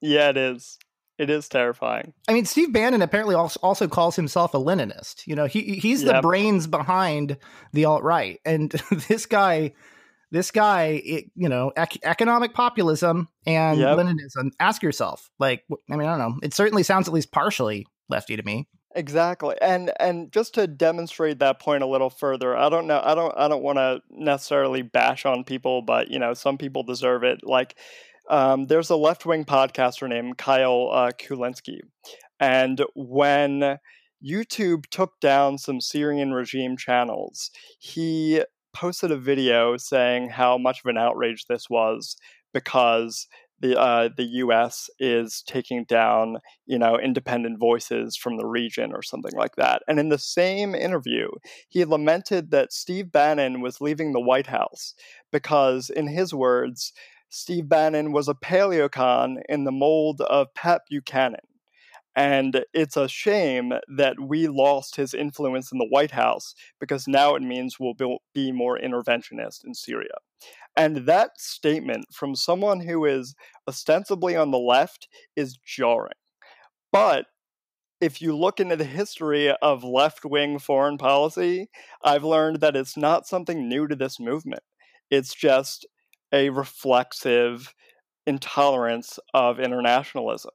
yeah, 0.01 0.31
it 0.31 0.37
is. 0.37 0.79
It 1.17 1.31
is 1.31 1.49
terrifying. 1.49 2.13
I 2.27 2.33
mean, 2.33 2.45
Steve 2.45 2.73
Bannon 2.73 3.01
apparently 3.01 3.37
also, 3.37 3.87
calls 3.87 4.17
himself 4.17 4.53
a 4.55 4.59
Leninist. 4.59 5.27
You 5.27 5.37
know, 5.37 5.47
he 5.47 5.77
he's 5.77 6.03
the 6.03 6.21
brains 6.21 6.67
behind 6.67 7.37
the 7.73 7.85
alt 7.85 8.03
right, 8.03 8.41
and 8.45 8.71
this 9.09 9.27
guy, 9.27 9.75
this 10.33 10.51
guy, 10.51 11.01
it, 11.05 11.25
you 11.37 11.49
know, 11.49 11.73
ec- 11.77 12.05
economic 12.05 12.53
populism 12.53 13.29
and 13.47 13.79
Yep. 13.79 13.99
Leninism. 13.99 14.51
Ask 14.59 14.83
yourself, 14.83 15.31
like, 15.39 15.63
I 15.91 15.97
mean, 15.97 16.09
I 16.09 16.17
don't 16.17 16.33
know. 16.33 16.39
It 16.43 16.53
certainly 16.53 16.83
sounds 16.83 17.07
at 17.07 17.15
least 17.15 17.31
partially 17.31 17.87
lefty 18.09 18.37
to 18.37 18.43
me. 18.43 18.67
Exactly. 18.97 19.57
And 19.61 19.91
and 19.99 20.31
just 20.33 20.55
to 20.55 20.67
demonstrate 20.69 21.41
that 21.41 21.59
point 21.61 21.83
a 21.83 21.87
little 21.87 22.11
further, 22.11 22.57
I 22.57 22.69
don't 22.69 22.87
know 22.87 23.01
I 23.03 23.15
don't 23.15 23.35
I 23.37 23.49
don't 23.49 23.63
want 23.63 23.79
to 23.79 24.01
necessarily 24.11 24.83
bash 24.83 25.27
on 25.27 25.43
people, 25.45 25.83
but 25.83 26.11
you 26.11 26.19
know, 26.19 26.33
some 26.35 26.59
people 26.59 26.85
deserve 26.85 27.25
it. 27.25 27.41
Like 27.43 27.75
um, 28.31 28.67
there's 28.67 28.91
a 28.91 28.97
left-wing 28.97 29.45
podcaster 29.45 30.09
named 30.09 30.39
Kyle 30.39 30.91
uh, 30.93 31.11
Kulinski. 31.13 31.81
And 32.41 32.83
when 32.95 33.79
YouTube 34.25 34.87
took 34.91 35.19
down 35.21 35.59
some 35.59 35.81
Syrian 35.81 36.33
regime 36.33 36.77
channels, 36.77 37.51
he 37.79 38.43
posted 38.73 39.11
a 39.11 39.17
video 39.17 39.77
saying 39.77 40.31
how 40.31 40.57
much 40.57 40.81
of 40.85 40.87
an 40.89 40.97
outrage 40.99 41.47
this 41.49 41.69
was 41.69 42.17
because 42.53 43.27
the 43.65 43.81
uh, 43.81 44.11
the 44.15 44.25
U.S. 44.25 44.91
is 44.99 45.43
taking 45.47 45.85
down 45.85 46.37
you 46.67 46.79
know 46.79 46.99
independent 46.99 47.59
voices 47.59 48.15
from 48.15 48.37
the 48.37 48.47
region 48.47 48.93
or 48.93 49.03
something 49.03 49.33
like 49.35 49.57
that. 49.57 49.83
And 49.89 49.99
in 49.99 50.11
the 50.11 50.19
same 50.19 50.75
interview, 50.75 51.29
he 51.71 51.87
lamented 51.87 52.51
that 52.51 52.75
Steve 52.75 53.11
Bannon 53.11 53.63
was 53.63 53.81
leaving 53.81 54.13
the 54.13 54.21
White 54.21 54.49
House 54.49 54.95
because, 55.33 55.89
in 55.89 56.09
his 56.09 56.35
words, 56.35 56.93
Steve 57.31 57.67
Bannon 57.67 58.13
was 58.13 58.29
a 58.29 58.35
paleocon 58.35 59.37
in 59.49 59.65
the 59.65 59.73
mold 59.73 60.21
of 60.21 60.53
Pat 60.55 60.83
Buchanan. 60.91 61.41
And 62.17 62.65
it's 62.73 62.97
a 62.97 63.09
shame 63.09 63.73
that 63.89 64.21
we 64.21 64.47
lost 64.47 64.97
his 64.97 65.15
influence 65.15 65.73
in 65.73 65.79
the 65.79 65.89
White 65.89 66.13
House 66.13 66.55
because 66.79 67.09
now 67.09 67.35
it 67.35 67.43
means 67.43 67.79
we'll 67.81 67.95
be- 68.35 68.53
more 68.53 68.79
interventionist 68.79 69.65
in 69.65 69.75
Syria. 69.75 70.15
And 70.77 70.99
that 71.07 71.31
statement 71.39 72.07
from 72.13 72.35
someone 72.35 72.81
who 72.81 73.05
is 73.05 73.35
ostensibly 73.69 74.37
on 74.37 74.51
the 74.51 74.59
left 74.59 75.09
is 75.37 75.59
jarring. 75.65 76.13
But 76.93 77.27
if 78.01 78.21
you 78.21 78.37
look 78.37 78.61
into 78.61 78.77
the 78.77 78.85
history 78.85 79.51
of 79.63 79.83
left 79.83 80.25
wing 80.25 80.59
foreign 80.59 80.99
policy, 80.99 81.69
I've 82.03 82.25
learned 82.25 82.61
that 82.61 82.77
it's 82.77 82.97
not 82.97 83.27
something 83.27 83.69
new 83.69 83.89
to 83.89 83.97
this 83.97 84.21
movement. 84.21 84.63
It's 85.11 85.35
just 85.35 85.87
a 86.33 86.51
reflexive 86.51 87.73
intolerance 88.27 89.19
of 89.33 89.61
internationalism. 89.61 90.51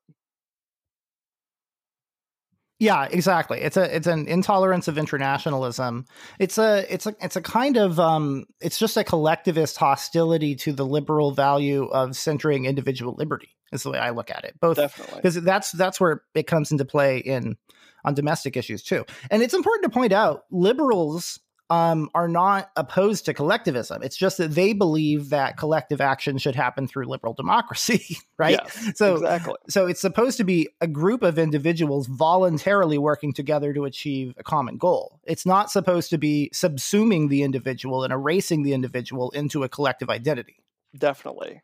Yeah, 2.80 3.10
exactly. 3.12 3.60
It's 3.60 3.76
a 3.76 3.94
it's 3.94 4.08
an 4.08 4.28
intolerance 4.28 4.88
of 4.88 4.98
internationalism. 4.98 6.06
It's 6.39 6.58
a 6.58 6.86
it's 6.92 7.06
a 7.06 7.15
it's 7.20 7.36
a 7.36 7.42
kind 7.42 7.76
of 7.76 8.00
um 8.00 8.46
it's 8.62 8.80
just 8.80 8.96
a 8.96 9.04
collectivist 9.04 9.76
hostility 9.76 10.56
to 10.56 10.72
the 10.72 10.86
liberal 10.86 11.32
value 11.32 11.86
of 11.88 12.15
centering 12.15 12.65
individual 12.65 13.15
liberty. 13.18 13.50
Is 13.74 13.84
the 13.84 13.92
way 13.92 14.00
I 14.00 14.12
look 14.12 14.32
at 14.32 14.46
it. 14.46 14.60
Both 14.60 14.78
Definitely. 14.78 15.18
because 15.18 15.36
that's 15.42 15.72
that's 15.74 16.00
where 16.00 16.24
it 16.34 16.48
comes 16.48 16.72
into 16.72 16.86
play 16.86 17.18
in 17.18 17.58
on 18.06 18.13
domestic 18.13 18.56
issues 18.56 18.82
too. 18.82 19.06
And 19.30 19.44
it's 19.44 19.54
important 19.54 19.84
to 19.84 19.89
point 19.89 20.13
out 20.13 20.46
liberals 20.50 21.39
um, 21.70 22.10
are 22.16 22.28
not 22.28 22.72
opposed 22.76 23.26
to 23.26 23.34
collectivism. 23.34 24.02
It's 24.02 24.18
just 24.18 24.38
that 24.38 24.56
they 24.56 24.74
believe 24.74 25.30
that 25.30 25.58
collective 25.58 26.02
action 26.02 26.38
should 26.40 26.56
happen 26.56 26.88
through 26.88 27.06
liberal 27.06 27.34
democracy, 27.34 28.18
right? 28.40 28.60
Yes, 28.64 28.98
so 28.98 29.16
exactly. 29.16 29.56
so 29.70 29.86
it's 29.86 30.02
supposed 30.02 30.38
to 30.38 30.44
be 30.44 30.70
a 30.82 30.88
group 30.88 31.22
of 31.22 31.38
individuals 31.38 32.08
voluntarily 32.08 32.98
working 32.98 33.34
together 33.34 33.74
to 33.74 33.86
achieve 33.86 34.34
a 34.38 34.44
common 34.44 34.78
goal. 34.78 35.20
It's 35.26 35.46
not 35.46 35.70
supposed 35.70 36.10
to 36.10 36.18
be 36.18 36.50
subsuming 36.54 37.30
the 37.30 37.44
individual 37.44 38.04
and 38.04 38.12
erasing 38.12 38.64
the 38.64 38.74
individual 38.74 39.30
into 39.32 39.64
a 39.64 39.70
collective 39.70 40.10
identity. 40.10 40.64
Definitely. 40.98 41.62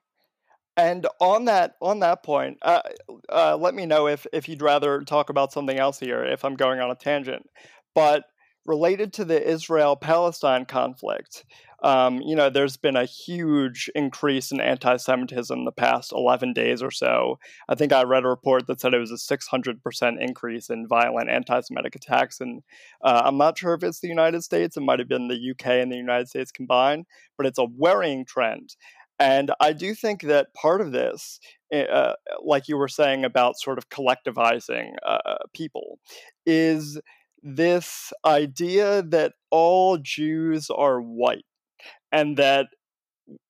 And 0.77 1.07
on 1.19 1.45
that 1.45 1.75
on 1.81 1.99
that 2.01 2.21
point, 2.21 2.57
uh, 2.61 2.81
uh, 3.29 3.57
let 3.57 3.73
me 3.73 3.85
know 3.85 4.07
if 4.07 4.27
if 4.33 4.47
you'd 4.47 4.61
rather 4.61 5.01
talk 5.01 5.29
about 5.29 5.51
something 5.51 5.79
else 5.79 5.99
here. 5.99 6.23
If 6.23 6.45
I'm 6.45 6.55
going 6.55 6.79
on 6.79 6.91
a 6.91 6.95
tangent, 6.95 7.49
but 7.95 8.25
related 8.65 9.13
to 9.13 9.25
the 9.25 9.47
Israel 9.47 9.95
Palestine 9.95 10.65
conflict, 10.65 11.45
um, 11.83 12.21
you 12.21 12.35
know, 12.35 12.49
there's 12.49 12.77
been 12.77 12.95
a 12.95 13.05
huge 13.05 13.91
increase 13.93 14.51
in 14.51 14.59
anti 14.59 14.97
Semitism 14.97 15.65
the 15.65 15.71
past 15.71 16.11
11 16.11 16.53
days 16.53 16.81
or 16.81 16.89
so. 16.89 17.37
I 17.69 17.75
think 17.75 17.93
I 17.93 18.03
read 18.03 18.23
a 18.23 18.29
report 18.29 18.65
that 18.67 18.81
said 18.81 18.93
it 18.93 18.99
was 18.99 19.11
a 19.11 19.15
600% 19.15 20.19
increase 20.19 20.69
in 20.69 20.87
violent 20.87 21.29
anti 21.29 21.61
Semitic 21.61 21.95
attacks. 21.95 22.41
And 22.41 22.63
uh, 23.03 23.21
I'm 23.25 23.37
not 23.37 23.57
sure 23.57 23.75
if 23.75 23.83
it's 23.83 23.99
the 23.99 24.07
United 24.07 24.43
States, 24.43 24.77
it 24.77 24.81
might 24.81 24.99
have 24.99 25.07
been 25.07 25.27
the 25.27 25.51
UK 25.51 25.67
and 25.67 25.91
the 25.91 25.97
United 25.97 26.29
States 26.29 26.51
combined, 26.51 27.05
but 27.37 27.45
it's 27.45 27.59
a 27.59 27.65
worrying 27.65 28.25
trend. 28.25 28.75
And 29.19 29.51
I 29.61 29.71
do 29.71 29.93
think 29.93 30.23
that 30.23 30.53
part 30.53 30.81
of 30.81 30.91
this, 30.91 31.39
eh, 31.71 31.83
uh, 31.83 32.15
like 32.43 32.67
you 32.67 32.77
were 32.77 32.87
saying 32.87 33.23
about 33.23 33.59
sort 33.59 33.77
of 33.77 33.89
collectivizing 33.89 34.93
uh, 35.05 35.37
people, 35.53 35.99
is 36.45 36.99
this 37.45 38.11
idea 38.25 39.03
that 39.03 39.33
all 39.51 39.99
Jews 39.99 40.71
are 40.71 40.99
white 40.99 41.45
and 42.11 42.37
that 42.37 42.67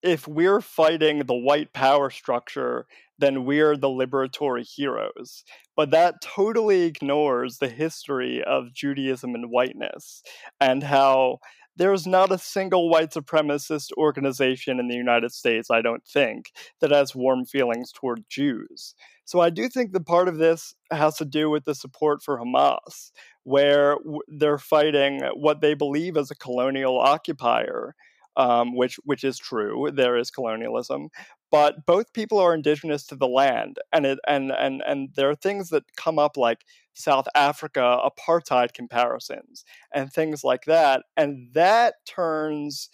if 0.03 0.27
we're 0.27 0.61
fighting 0.61 1.19
the 1.19 1.35
white 1.35 1.73
power 1.73 2.09
structure, 2.09 2.85
then 3.17 3.45
we're 3.45 3.77
the 3.77 3.87
liberatory 3.87 4.67
heroes. 4.67 5.43
But 5.77 5.91
that 5.91 6.15
totally 6.21 6.83
ignores 6.83 7.57
the 7.57 7.69
history 7.69 8.43
of 8.43 8.73
Judaism 8.73 9.33
and 9.33 9.49
whiteness 9.49 10.21
and 10.59 10.83
how 10.83 11.39
there's 11.77 12.07
not 12.07 12.31
a 12.31 12.37
single 12.37 12.89
white 12.89 13.11
supremacist 13.11 13.91
organization 13.97 14.79
in 14.79 14.87
the 14.87 14.95
United 14.95 15.31
States, 15.31 15.69
I 15.69 15.81
don't 15.81 16.05
think, 16.05 16.51
that 16.79 16.91
has 16.91 17.15
warm 17.15 17.45
feelings 17.45 17.91
toward 17.93 18.23
Jews. 18.29 18.95
So 19.25 19.41
I 19.41 19.49
do 19.49 19.67
think 19.67 19.91
that 19.91 20.05
part 20.05 20.27
of 20.27 20.37
this 20.37 20.75
has 20.91 21.17
to 21.17 21.25
do 21.25 21.49
with 21.49 21.65
the 21.65 21.75
support 21.75 22.21
for 22.21 22.39
Hamas, 22.39 23.11
where 23.45 23.97
they're 24.27 24.59
fighting 24.59 25.21
what 25.35 25.61
they 25.61 25.73
believe 25.73 26.17
is 26.17 26.31
a 26.31 26.35
colonial 26.35 26.99
occupier 26.99 27.95
um, 28.37 28.75
which 28.75 28.97
which 29.05 29.23
is 29.23 29.37
true. 29.37 29.89
There 29.93 30.17
is 30.17 30.29
colonialism, 30.31 31.09
but 31.51 31.85
both 31.85 32.13
people 32.13 32.39
are 32.39 32.53
indigenous 32.53 33.05
to 33.07 33.15
the 33.15 33.27
land, 33.27 33.77
and 33.93 34.05
it 34.05 34.19
and 34.27 34.51
and 34.51 34.81
and 34.85 35.09
there 35.15 35.29
are 35.29 35.35
things 35.35 35.69
that 35.69 35.83
come 35.95 36.19
up 36.19 36.37
like 36.37 36.65
South 36.93 37.27
Africa 37.35 37.99
apartheid 38.05 38.73
comparisons 38.73 39.63
and 39.93 40.11
things 40.11 40.43
like 40.43 40.65
that, 40.65 41.03
and 41.17 41.49
that 41.53 41.95
turns 42.05 42.89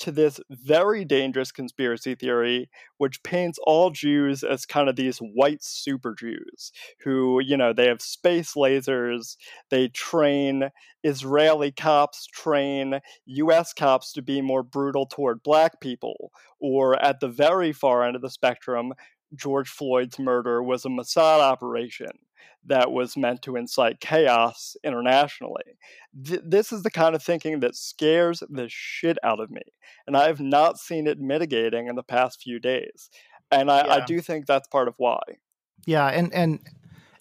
to 0.00 0.10
this 0.10 0.40
very 0.50 1.04
dangerous 1.04 1.52
conspiracy 1.52 2.14
theory, 2.14 2.68
which 2.98 3.22
paints 3.22 3.58
all 3.64 3.90
Jews 3.90 4.42
as 4.42 4.66
kind 4.66 4.88
of 4.88 4.96
these 4.96 5.18
white 5.18 5.62
super 5.62 6.14
Jews 6.14 6.72
who, 7.04 7.40
you 7.40 7.56
know, 7.56 7.72
they 7.72 7.86
have 7.86 8.02
space 8.02 8.54
lasers, 8.54 9.36
they 9.70 9.88
train 9.88 10.70
Israeli 11.02 11.70
cops, 11.70 12.26
train 12.26 13.00
US 13.26 13.72
cops 13.72 14.12
to 14.14 14.22
be 14.22 14.40
more 14.40 14.62
brutal 14.62 15.06
toward 15.06 15.42
black 15.42 15.80
people, 15.80 16.30
or 16.58 17.00
at 17.02 17.20
the 17.20 17.28
very 17.28 17.72
far 17.72 18.04
end 18.04 18.16
of 18.16 18.22
the 18.22 18.30
spectrum, 18.30 18.94
George 19.34 19.68
Floyd's 19.68 20.18
murder 20.18 20.62
was 20.62 20.84
a 20.84 20.88
Mossad 20.88 21.40
operation 21.40 22.10
that 22.66 22.92
was 22.92 23.16
meant 23.16 23.42
to 23.42 23.56
incite 23.56 24.00
chaos 24.00 24.76
internationally. 24.82 25.64
Th- 26.24 26.40
this 26.44 26.72
is 26.72 26.82
the 26.82 26.90
kind 26.90 27.14
of 27.14 27.22
thinking 27.22 27.60
that 27.60 27.76
scares 27.76 28.42
the 28.48 28.66
shit 28.68 29.18
out 29.22 29.40
of 29.40 29.50
me. 29.50 29.62
And 30.06 30.16
I 30.16 30.26
have 30.26 30.40
not 30.40 30.78
seen 30.78 31.06
it 31.06 31.18
mitigating 31.18 31.88
in 31.88 31.96
the 31.96 32.02
past 32.02 32.42
few 32.42 32.58
days. 32.58 33.10
And 33.50 33.70
I, 33.70 33.86
yeah. 33.86 33.94
I 33.94 34.04
do 34.04 34.20
think 34.20 34.46
that's 34.46 34.68
part 34.68 34.88
of 34.88 34.94
why. 34.96 35.20
Yeah, 35.86 36.06
and 36.06 36.32
and 36.32 36.60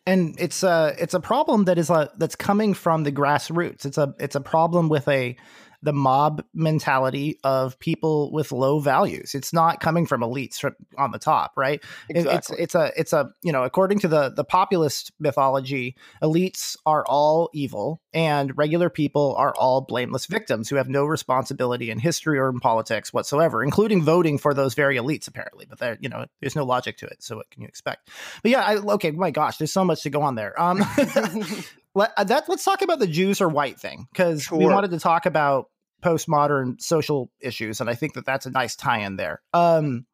and 0.05 0.35
it's 0.39 0.63
a 0.63 0.95
it's 0.97 1.13
a 1.13 1.19
problem 1.19 1.65
that 1.65 1.77
is 1.77 1.89
a, 1.89 2.09
that's 2.17 2.35
coming 2.35 2.73
from 2.73 3.03
the 3.03 3.11
grassroots. 3.11 3.85
It's 3.85 3.97
a 3.97 4.15
it's 4.19 4.35
a 4.35 4.41
problem 4.41 4.89
with 4.89 5.07
a 5.07 5.35
the 5.83 5.93
mob 5.93 6.43
mentality 6.53 7.37
of 7.43 7.77
people 7.77 8.31
with 8.31 8.51
low 8.51 8.79
values. 8.79 9.35
It's 9.35 9.51
not 9.51 9.81
coming 9.81 10.05
from 10.05 10.21
elites 10.21 10.55
from 10.55 10.75
on 10.97 11.11
the 11.11 11.19
top, 11.19 11.51
right? 11.57 11.83
Exactly. 12.09 12.33
It's 12.35 12.49
it's 12.49 12.75
a 12.75 12.91
it's 12.95 13.13
a 13.13 13.31
you 13.43 13.51
know 13.51 13.63
according 13.63 13.99
to 13.99 14.07
the 14.07 14.29
the 14.29 14.45
populist 14.45 15.11
mythology, 15.19 15.95
elites 16.21 16.77
are 16.85 17.05
all 17.05 17.49
evil 17.53 18.01
and 18.13 18.57
regular 18.57 18.89
people 18.89 19.35
are 19.37 19.53
all 19.55 19.81
blameless 19.81 20.25
victims 20.25 20.69
who 20.69 20.77
have 20.77 20.87
no 20.87 21.05
responsibility 21.05 21.91
in 21.91 21.99
history 21.99 22.39
or 22.39 22.49
in 22.49 22.61
politics 22.61 23.11
whatsoever, 23.11 23.61
including 23.61 24.01
voting 24.01 24.37
for 24.37 24.53
those 24.53 24.73
very 24.73 24.95
elites 24.95 25.27
apparently. 25.27 25.65
But 25.69 25.79
there 25.79 25.97
you 25.99 26.07
know 26.07 26.25
there's 26.39 26.55
no 26.55 26.63
logic 26.63 26.97
to 26.97 27.05
it, 27.07 27.21
so 27.21 27.35
what 27.35 27.51
can 27.51 27.61
you 27.61 27.67
expect? 27.67 28.09
But 28.41 28.51
yeah, 28.51 28.61
I, 28.61 28.77
okay, 28.77 29.11
my 29.11 29.31
gosh, 29.31 29.57
there's 29.57 29.73
so 29.73 29.83
much 29.83 30.03
to 30.03 30.09
go 30.09 30.21
on 30.21 30.35
there. 30.35 30.59
Um, 30.59 30.81
let, 31.95 32.11
uh, 32.17 32.23
that, 32.23 32.49
let's 32.49 32.63
talk 32.63 32.81
about 32.81 32.99
the 32.99 33.07
Jews 33.07 33.41
or 33.41 33.49
white 33.49 33.79
thing 33.79 34.07
because 34.11 34.43
sure. 34.43 34.57
we 34.57 34.65
wanted 34.65 34.91
to 34.91 34.99
talk 34.99 35.25
about 35.25 35.69
postmodern 36.03 36.81
social 36.81 37.31
issues, 37.39 37.81
and 37.81 37.89
I 37.89 37.95
think 37.95 38.13
that 38.13 38.25
that's 38.25 38.45
a 38.45 38.51
nice 38.51 38.75
tie-in 38.75 39.15
there. 39.15 39.41
Um, 39.53 40.05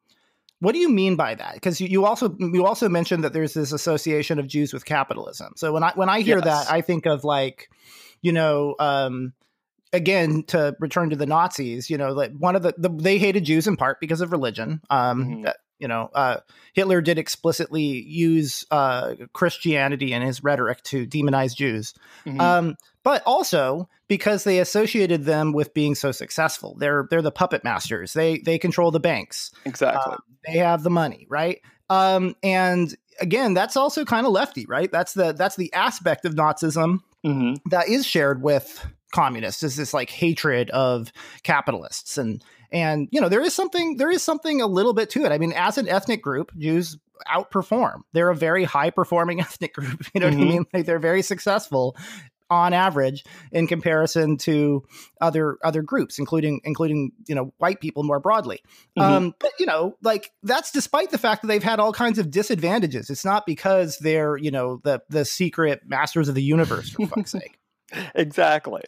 what 0.60 0.72
do 0.72 0.78
you 0.78 0.90
mean 0.90 1.16
by 1.16 1.34
that? 1.34 1.54
Because 1.54 1.80
you, 1.80 1.88
you, 1.88 2.04
also 2.04 2.36
you 2.38 2.66
also 2.66 2.88
mentioned 2.88 3.24
that 3.24 3.32
there's 3.32 3.54
this 3.54 3.72
association 3.72 4.38
of 4.38 4.46
Jews 4.46 4.72
with 4.72 4.84
capitalism. 4.84 5.54
So 5.56 5.72
when 5.72 5.82
I 5.82 5.92
when 5.94 6.08
I 6.08 6.20
hear 6.20 6.36
yes. 6.36 6.44
that, 6.44 6.72
I 6.72 6.82
think 6.82 7.06
of 7.06 7.24
like, 7.24 7.70
you 8.20 8.32
know, 8.32 8.74
um, 8.78 9.32
again 9.92 10.44
to 10.48 10.76
return 10.78 11.10
to 11.10 11.16
the 11.16 11.26
Nazis. 11.26 11.88
You 11.88 11.96
know, 11.96 12.12
like 12.12 12.32
one 12.38 12.56
of 12.56 12.62
the, 12.62 12.74
the 12.76 12.90
they 12.90 13.18
hated 13.18 13.44
Jews 13.44 13.66
in 13.66 13.76
part 13.76 14.00
because 14.00 14.20
of 14.20 14.32
religion. 14.32 14.82
Um, 14.90 15.24
mm-hmm. 15.24 15.48
You 15.80 15.88
know, 15.88 16.10
uh, 16.14 16.38
Hitler 16.74 17.00
did 17.00 17.18
explicitly 17.18 18.02
use 18.02 18.64
uh, 18.70 19.14
Christianity 19.32 20.12
in 20.12 20.22
his 20.22 20.44
rhetoric 20.44 20.82
to 20.84 21.06
demonize 21.06 21.56
Jews. 21.56 21.94
Mm-hmm. 22.24 22.40
Um, 22.40 22.76
but 23.02 23.22
also 23.24 23.88
because 24.08 24.44
they 24.44 24.58
associated 24.58 25.24
them 25.24 25.52
with 25.52 25.72
being 25.72 25.94
so 25.94 26.12
successful. 26.12 26.76
They're 26.78 27.06
they're 27.10 27.22
the 27.22 27.32
puppet 27.32 27.64
masters. 27.64 28.12
They 28.12 28.38
they 28.38 28.58
control 28.58 28.90
the 28.90 29.00
banks. 29.00 29.50
Exactly. 29.64 30.12
Uh, 30.12 30.16
they 30.46 30.58
have 30.58 30.82
the 30.82 30.90
money, 30.90 31.26
right? 31.28 31.60
Um, 31.88 32.36
and 32.42 32.94
again, 33.20 33.54
that's 33.54 33.76
also 33.76 34.04
kind 34.04 34.26
of 34.26 34.32
lefty, 34.32 34.66
right? 34.66 34.90
That's 34.90 35.14
the 35.14 35.32
that's 35.32 35.56
the 35.56 35.72
aspect 35.72 36.24
of 36.24 36.34
Nazism 36.34 37.00
mm-hmm. 37.24 37.68
that 37.70 37.88
is 37.88 38.06
shared 38.06 38.42
with 38.42 38.86
communists. 39.12 39.62
Is 39.62 39.76
this 39.76 39.94
like 39.94 40.10
hatred 40.10 40.70
of 40.70 41.12
capitalists 41.42 42.18
and 42.18 42.44
and 42.72 43.08
you 43.10 43.20
know 43.20 43.28
there 43.28 43.42
is 43.42 43.54
something 43.54 43.96
there 43.96 44.10
is 44.10 44.22
something 44.22 44.60
a 44.60 44.66
little 44.66 44.92
bit 44.92 45.10
to 45.10 45.24
it. 45.24 45.32
I 45.32 45.38
mean, 45.38 45.52
as 45.52 45.78
an 45.78 45.88
ethnic 45.88 46.22
group, 46.22 46.52
Jews 46.56 46.96
outperform. 47.28 48.00
They're 48.12 48.30
a 48.30 48.36
very 48.36 48.64
high 48.64 48.90
performing 48.90 49.40
ethnic 49.40 49.74
group. 49.74 50.06
You 50.14 50.20
know 50.20 50.28
mm-hmm. 50.28 50.38
what 50.38 50.44
I 50.44 50.46
mm-hmm. 50.46 50.56
mean? 50.56 50.66
Like 50.72 50.86
they're 50.86 50.98
very 50.98 51.22
successful 51.22 51.96
on 52.50 52.72
average 52.72 53.24
in 53.52 53.66
comparison 53.66 54.36
to 54.36 54.82
other 55.20 55.56
other 55.62 55.82
groups 55.82 56.18
including 56.18 56.60
including 56.64 57.12
you 57.28 57.34
know 57.34 57.54
white 57.58 57.80
people 57.80 58.02
more 58.02 58.18
broadly 58.18 58.60
mm-hmm. 58.98 59.02
um, 59.02 59.34
but 59.38 59.52
you 59.60 59.66
know 59.66 59.96
like 60.02 60.32
that's 60.42 60.72
despite 60.72 61.10
the 61.10 61.18
fact 61.18 61.42
that 61.42 61.48
they've 61.48 61.62
had 61.62 61.78
all 61.78 61.92
kinds 61.92 62.18
of 62.18 62.28
disadvantages 62.28 63.08
it's 63.08 63.24
not 63.24 63.46
because 63.46 63.98
they're 63.98 64.36
you 64.36 64.50
know 64.50 64.80
the 64.82 65.00
the 65.08 65.24
secret 65.24 65.82
masters 65.86 66.28
of 66.28 66.34
the 66.34 66.42
universe 66.42 66.90
for 66.90 67.06
fuck's 67.06 67.30
sake 67.30 67.56
exactly 68.16 68.82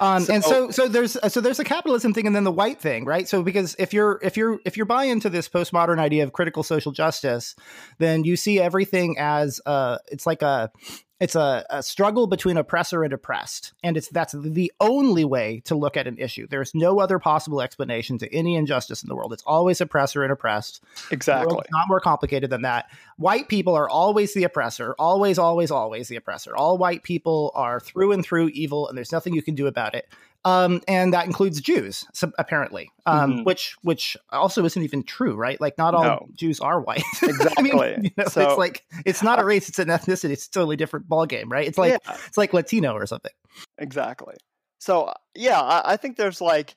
um, 0.00 0.22
so, 0.22 0.34
and 0.34 0.44
so, 0.44 0.70
so 0.70 0.88
there's 0.88 1.16
so 1.32 1.40
there's 1.40 1.58
a 1.58 1.64
capitalism 1.64 2.12
thing, 2.14 2.26
and 2.26 2.34
then 2.34 2.44
the 2.44 2.52
white 2.52 2.80
thing, 2.80 3.04
right? 3.04 3.28
So 3.28 3.42
because 3.42 3.74
if 3.78 3.92
you're 3.92 4.18
if 4.22 4.36
you're 4.36 4.58
if 4.64 4.76
you're 4.76 4.86
buying 4.86 5.10
into 5.10 5.30
this 5.30 5.48
postmodern 5.48 5.98
idea 5.98 6.24
of 6.24 6.32
critical 6.32 6.62
social 6.62 6.92
justice, 6.92 7.54
then 7.98 8.24
you 8.24 8.36
see 8.36 8.60
everything 8.60 9.16
as 9.18 9.60
uh, 9.66 9.98
it's 10.10 10.26
like 10.26 10.42
a 10.42 10.70
it's 11.20 11.34
a, 11.34 11.66
a, 11.68 11.82
struggle 11.82 12.26
between 12.26 12.56
oppressor 12.56 13.02
and 13.02 13.12
oppressed 13.12 13.72
and 13.82 13.96
it's 13.96 14.08
that's 14.08 14.34
the 14.38 14.72
only 14.80 15.24
way 15.24 15.60
to 15.64 15.74
look 15.74 15.96
at 15.96 16.06
an 16.06 16.16
issue. 16.18 16.46
There's 16.48 16.74
no 16.74 17.00
other 17.00 17.18
possible 17.18 17.60
explanation 17.60 18.18
to 18.18 18.32
any 18.34 18.54
injustice 18.54 19.02
in 19.02 19.08
the 19.08 19.16
world. 19.16 19.32
It's 19.32 19.42
always 19.46 19.80
oppressor 19.80 20.22
and 20.22 20.32
oppressed. 20.32 20.82
Exactly. 21.10 21.58
not 21.72 21.88
more 21.88 22.00
complicated 22.00 22.50
than 22.50 22.62
that. 22.62 22.90
White 23.16 23.48
people 23.48 23.74
are 23.74 23.88
always 23.88 24.34
the 24.34 24.44
oppressor 24.44 24.94
always 24.98 25.38
always 25.38 25.70
always 25.70 26.08
the 26.08 26.16
oppressor. 26.16 26.54
All 26.56 26.78
white 26.78 27.02
people 27.02 27.50
are 27.54 27.80
through 27.80 28.12
and 28.12 28.24
through 28.24 28.48
evil 28.48 28.88
and 28.88 28.96
there's 28.96 29.12
nothing 29.12 29.34
you 29.34 29.42
can 29.42 29.54
do 29.54 29.66
about 29.66 29.94
it 29.94 30.08
um, 30.44 30.80
and 30.86 31.12
that 31.12 31.26
includes 31.26 31.60
Jews, 31.60 32.04
apparently, 32.38 32.90
um, 33.06 33.32
mm-hmm. 33.32 33.42
which 33.44 33.76
which 33.82 34.16
also 34.30 34.64
isn't 34.64 34.82
even 34.82 35.02
true, 35.02 35.34
right? 35.34 35.60
Like, 35.60 35.76
not 35.76 35.94
all 35.94 36.02
no. 36.02 36.28
Jews 36.34 36.60
are 36.60 36.80
white. 36.80 37.02
Exactly. 37.22 37.54
I 37.58 37.62
mean, 37.62 38.04
you 38.04 38.10
know, 38.16 38.26
so, 38.26 38.48
it's 38.48 38.58
like 38.58 38.84
it's 39.04 39.22
not 39.22 39.40
a 39.40 39.44
race; 39.44 39.68
it's 39.68 39.78
an 39.78 39.88
ethnicity. 39.88 40.30
It's 40.30 40.46
a 40.46 40.50
totally 40.50 40.76
different 40.76 41.08
ballgame, 41.08 41.50
right? 41.50 41.66
It's 41.66 41.78
like 41.78 42.00
yeah. 42.04 42.16
it's 42.26 42.38
like 42.38 42.52
Latino 42.52 42.94
or 42.94 43.06
something. 43.06 43.32
Exactly. 43.78 44.36
So 44.78 45.04
uh, 45.04 45.14
yeah, 45.34 45.60
I, 45.60 45.92
I 45.92 45.96
think 45.96 46.16
there's 46.16 46.40
like 46.40 46.76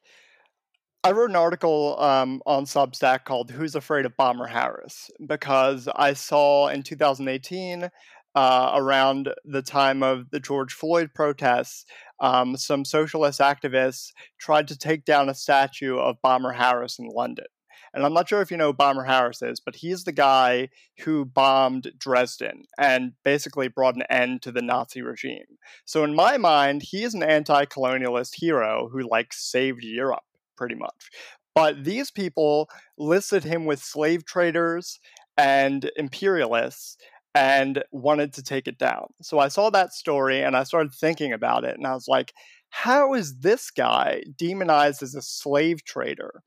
I 1.03 1.11
wrote 1.11 1.29
an 1.29 1.35
article 1.35 1.99
um, 1.99 2.41
on 2.45 2.65
Substack 2.65 3.25
called 3.25 3.51
"Who's 3.51 3.75
Afraid 3.75 4.05
of 4.05 4.17
Bomber 4.17 4.47
Harris" 4.47 5.09
because 5.25 5.87
I 5.95 6.13
saw 6.13 6.67
in 6.67 6.83
2018 6.83 7.89
uh, 8.35 8.71
around 8.75 9.33
the 9.43 9.61
time 9.61 10.03
of 10.03 10.29
the 10.31 10.39
George 10.39 10.73
Floyd 10.73 11.11
protests, 11.13 11.85
um, 12.19 12.55
some 12.55 12.85
socialist 12.85 13.39
activists 13.39 14.11
tried 14.39 14.67
to 14.69 14.77
take 14.77 15.05
down 15.05 15.29
a 15.29 15.33
statue 15.33 15.97
of 15.97 16.21
Bomber 16.21 16.53
Harris 16.53 16.99
in 16.99 17.07
London. 17.07 17.45
And 17.93 18.05
I'm 18.05 18.13
not 18.13 18.29
sure 18.29 18.41
if 18.41 18.49
you 18.51 18.55
know 18.55 18.71
Bomber 18.71 19.03
Harris 19.03 19.41
is, 19.41 19.59
but 19.59 19.75
he's 19.75 20.05
the 20.05 20.13
guy 20.13 20.69
who 21.01 21.25
bombed 21.25 21.91
Dresden 21.97 22.63
and 22.77 23.11
basically 23.25 23.67
brought 23.67 23.95
an 23.95 24.03
end 24.09 24.41
to 24.43 24.51
the 24.53 24.61
Nazi 24.61 25.01
regime. 25.01 25.57
So 25.83 26.05
in 26.05 26.15
my 26.15 26.37
mind, 26.37 26.83
he 26.83 27.03
is 27.03 27.13
an 27.13 27.23
anti-colonialist 27.23 28.35
hero 28.35 28.87
who 28.89 29.01
like 29.09 29.33
saved 29.33 29.83
Europe. 29.83 30.23
pretty 30.61 30.75
much. 30.75 31.09
But 31.55 31.83
these 31.83 32.11
people 32.11 32.69
listed 32.97 33.43
him 33.43 33.65
with 33.65 33.83
slave 33.83 34.25
traders 34.25 34.99
and 35.37 35.89
imperialists 35.95 36.97
and 37.33 37.83
wanted 37.91 38.33
to 38.33 38.43
take 38.43 38.67
it 38.67 38.77
down. 38.77 39.07
So 39.21 39.39
I 39.39 39.47
saw 39.47 39.69
that 39.69 39.93
story 39.93 40.41
and 40.41 40.55
I 40.55 40.63
started 40.63 40.93
thinking 40.93 41.31
about 41.33 41.63
it 41.63 41.77
and 41.77 41.87
I 41.87 41.93
was 41.93 42.07
like, 42.07 42.33
how 42.69 43.13
is 43.13 43.39
this 43.39 43.69
guy 43.69 44.23
demonized 44.37 45.03
as 45.03 45.15
a 45.15 45.21
slave 45.21 45.83
trader? 45.83 46.41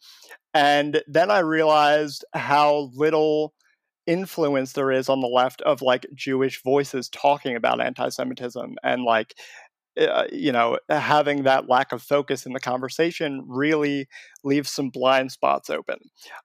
And 0.52 1.02
then 1.06 1.30
I 1.30 1.40
realized 1.40 2.24
how 2.32 2.90
little 2.94 3.54
influence 4.06 4.72
there 4.72 4.92
is 4.92 5.08
on 5.08 5.20
the 5.20 5.26
left 5.26 5.62
of 5.62 5.82
like 5.82 6.06
Jewish 6.14 6.62
voices 6.62 7.08
talking 7.08 7.56
about 7.56 7.80
anti 7.80 8.08
Semitism 8.08 8.76
and 8.82 9.04
like 9.04 9.34
uh, 10.00 10.24
you 10.32 10.50
know, 10.50 10.78
having 10.88 11.44
that 11.44 11.68
lack 11.68 11.92
of 11.92 12.02
focus 12.02 12.46
in 12.46 12.52
the 12.52 12.60
conversation 12.60 13.44
really 13.46 14.08
leaves 14.42 14.70
some 14.70 14.90
blind 14.90 15.30
spots 15.30 15.70
open. 15.70 15.98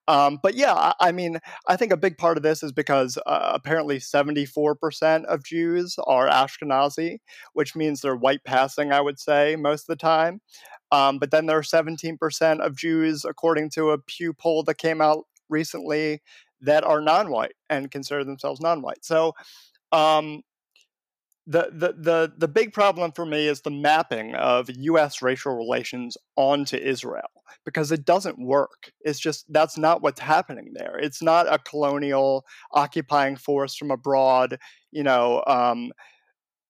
Um, 0.08 0.40
but 0.42 0.56
yeah, 0.56 0.74
I, 0.74 0.94
I, 1.00 1.12
mean, 1.12 1.40
I 1.68 1.76
think 1.76 1.92
a 1.92 1.98
big 1.98 2.18
part 2.18 2.38
of 2.38 2.44
this 2.44 2.62
is 2.62 2.72
because 2.72 3.18
uh, 3.26 3.52
apparently 3.54 3.98
74% 3.98 5.26
of 5.26 5.44
Jews 5.44 5.96
are 6.06 6.28
Ashkenazi, 6.28 7.18
which 7.54 7.76
means 7.76 8.02
they're 8.02 8.16
white 8.16 8.44
passing, 8.44 8.92
I 8.92 9.02
would 9.02 9.20
say, 9.20 9.56
most 9.56 9.84
of 9.84 9.98
the 9.98 10.02
time. 10.02 10.42
Um, 10.92 11.20
but 11.20 11.32
then 11.32 11.46
there 11.46 11.58
are 11.58 11.62
17% 11.62 12.60
of 12.60 12.76
Jews, 12.76 13.26
according 13.26 13.70
to 13.72 13.92
a 13.92 13.98
Pew 13.98 14.34
poll 14.34 14.64
that 14.64 14.78
came 14.78 15.02
out 15.02 15.26
recently, 15.50 16.22
that 16.62 16.84
are 16.84 17.02
non 17.02 17.30
white 17.30 17.54
and 17.70 17.92
consider 17.92 18.24
themselves 18.24 18.60
non 18.60 18.82
white. 18.82 19.04
So, 19.06 19.34
um, 19.92 20.42
the, 21.50 21.70
the 21.72 21.94
the 21.98 22.34
the 22.38 22.48
big 22.48 22.74
problem 22.74 23.12
for 23.12 23.26
me 23.26 23.48
is 23.48 23.62
the 23.62 23.72
mapping 23.72 24.36
of 24.36 24.70
U.S. 24.70 25.24
racial 25.24 25.56
relations 25.56 26.16
onto 26.36 26.78
Israel 26.78 27.30
because 27.66 27.92
it 27.92 28.06
doesn't 28.06 28.38
work. 28.38 28.92
It's 29.02 29.20
just 29.20 29.52
that's 29.52 29.76
not 29.76 30.04
what's 30.04 30.20
happening 30.20 30.74
there. 30.76 31.00
It's 31.00 31.24
not 31.24 31.52
a 31.52 31.58
colonial 31.58 32.46
occupying 32.72 33.36
force 33.36 33.76
from 33.76 33.90
abroad, 33.90 34.60
you 34.92 35.02
know, 35.02 35.44
um, 35.48 35.92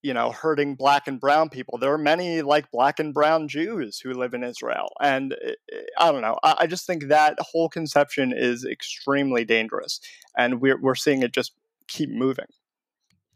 you 0.02 0.14
know, 0.14 0.30
hurting 0.30 0.76
black 0.76 1.06
and 1.06 1.20
brown 1.20 1.50
people. 1.50 1.76
There 1.76 1.92
are 1.92 1.98
many 1.98 2.40
like 2.40 2.70
black 2.70 2.98
and 2.98 3.12
brown 3.12 3.48
Jews 3.48 4.00
who 4.00 4.14
live 4.14 4.32
in 4.32 4.42
Israel, 4.42 4.88
and 4.98 5.34
eh, 5.44 5.52
eh, 5.74 5.82
I 5.98 6.10
don't 6.10 6.22
know. 6.22 6.38
I, 6.42 6.54
I 6.60 6.66
just 6.66 6.86
think 6.86 7.08
that 7.08 7.36
whole 7.38 7.68
conception 7.68 8.32
is 8.34 8.64
extremely 8.64 9.44
dangerous, 9.44 10.00
and 10.38 10.62
we're 10.62 10.80
we're 10.80 10.94
seeing 10.94 11.22
it 11.22 11.34
just 11.34 11.52
keep 11.86 12.08
moving. 12.08 12.46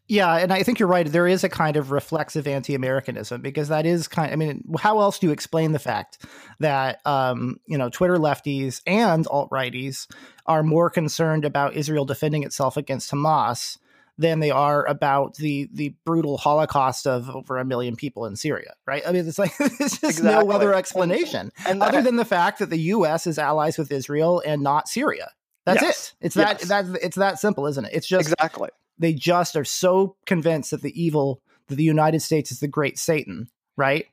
Yeah, 0.07 0.37
and 0.37 0.53
I 0.53 0.63
think 0.63 0.79
you're 0.79 0.89
right. 0.89 1.07
There 1.07 1.27
is 1.27 1.45
a 1.45 1.49
kind 1.49 1.77
of 1.77 1.91
reflexive 1.91 2.47
anti-Americanism 2.47 3.41
because 3.41 3.69
that 3.69 3.87
is 3.87 4.07
kind. 4.07 4.33
I 4.33 4.37
mean, 4.37 4.63
how 4.79 5.01
else 5.01 5.19
do 5.19 5.27
you 5.27 5.33
explain 5.33 5.73
the 5.73 5.79
fact 5.79 6.19
that 6.61 7.01
um, 7.07 7.59
you 7.67 7.79
know 7.79 7.89
Twitter 7.89 8.17
lefties 8.17 8.83
and 8.87 9.27
alt 9.29 9.51
righties 9.51 10.07
are 10.47 10.63
more 10.63 10.91
concerned 10.91 11.47
about 11.47 11.75
Israel 11.75 12.05
defending 12.05 12.43
itself 12.43 12.77
against 12.77 13.11
Hamas 13.11 13.79
than 14.19 14.41
they 14.41 14.51
are 14.51 14.87
about 14.87 15.37
the 15.37 15.71
the 15.73 15.95
brutal 16.05 16.37
Holocaust 16.37 17.07
of 17.07 17.31
over 17.31 17.57
a 17.57 17.65
million 17.65 17.97
people 17.97 18.27
in 18.27 18.37
Syria? 18.37 18.75
Right? 18.87 19.03
I 19.07 19.13
mean, 19.13 19.27
it's 19.27 19.39
like 19.39 19.55
it's 19.59 20.01
just 20.01 20.05
exactly. 20.05 20.47
no 20.47 20.53
other 20.53 20.75
explanation 20.75 21.51
and, 21.61 21.67
and 21.67 21.83
other 21.83 22.03
than 22.03 22.17
the 22.17 22.27
fact 22.27 22.59
that 22.59 22.69
the 22.69 22.79
U.S. 22.79 23.27
is 23.27 23.39
allies 23.39 23.79
with 23.79 23.91
Israel 23.91 24.43
and 24.45 24.63
not 24.63 24.87
Syria. 24.87 25.31
That's 25.65 25.81
yes. 25.81 26.15
it. 26.21 26.27
It's 26.27 26.37
yes. 26.37 26.69
that 26.69 26.85
that 26.91 26.99
it's 27.03 27.17
that 27.17 27.39
simple, 27.39 27.67
isn't 27.69 27.87
it? 27.87 27.93
It's 27.95 28.07
just 28.07 28.29
exactly 28.29 28.69
they 28.99 29.13
just 29.13 29.57
are 29.57 29.65
so 29.65 30.17
convinced 30.27 30.71
that 30.71 30.83
the 30.83 31.01
evil 31.01 31.41
that 31.69 31.77
the 31.77 31.85
United 31.85 32.21
States 32.21 32.53
is 32.53 32.61
the 32.61 32.69
great 32.69 32.99
Satan, 32.99 33.49
right? 33.77 34.07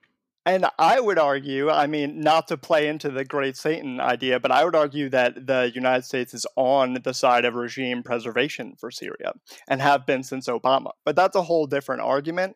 And 0.46 0.66
I 0.80 1.00
would 1.00 1.20
argue, 1.20 1.70
I 1.70 1.86
mean, 1.86 2.20
not 2.20 2.48
to 2.48 2.58
play 2.58 2.88
into 2.88 3.12
the 3.12 3.24
great 3.24 3.56
Satan 3.56 4.00
idea, 4.00 4.40
but 4.40 4.52
I 4.52 4.66
would 4.66 4.76
argue 4.76 5.08
that 5.10 5.46
the 5.46 5.72
United 5.76 6.04
States 6.04 6.34
is 6.34 6.48
on 6.56 6.98
the 7.04 7.14
side 7.14 7.46
of 7.46 7.54
regime 7.54 8.02
preservation 8.02 8.74
for 8.80 8.90
Syria 8.90 9.34
and 9.68 9.82
have 9.82 10.08
been 10.08 10.24
since 10.24 10.48
Obama. 10.48 10.92
But 11.06 11.16
that's 11.16 11.36
a 11.36 11.44
whole 11.44 11.68
different 11.68 12.02
argument. 12.02 12.56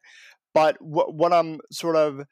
But 0.55 0.82
what, 0.82 1.13
what 1.13 1.32
I'm 1.32 1.59
sort 1.71 1.95
of 1.95 2.26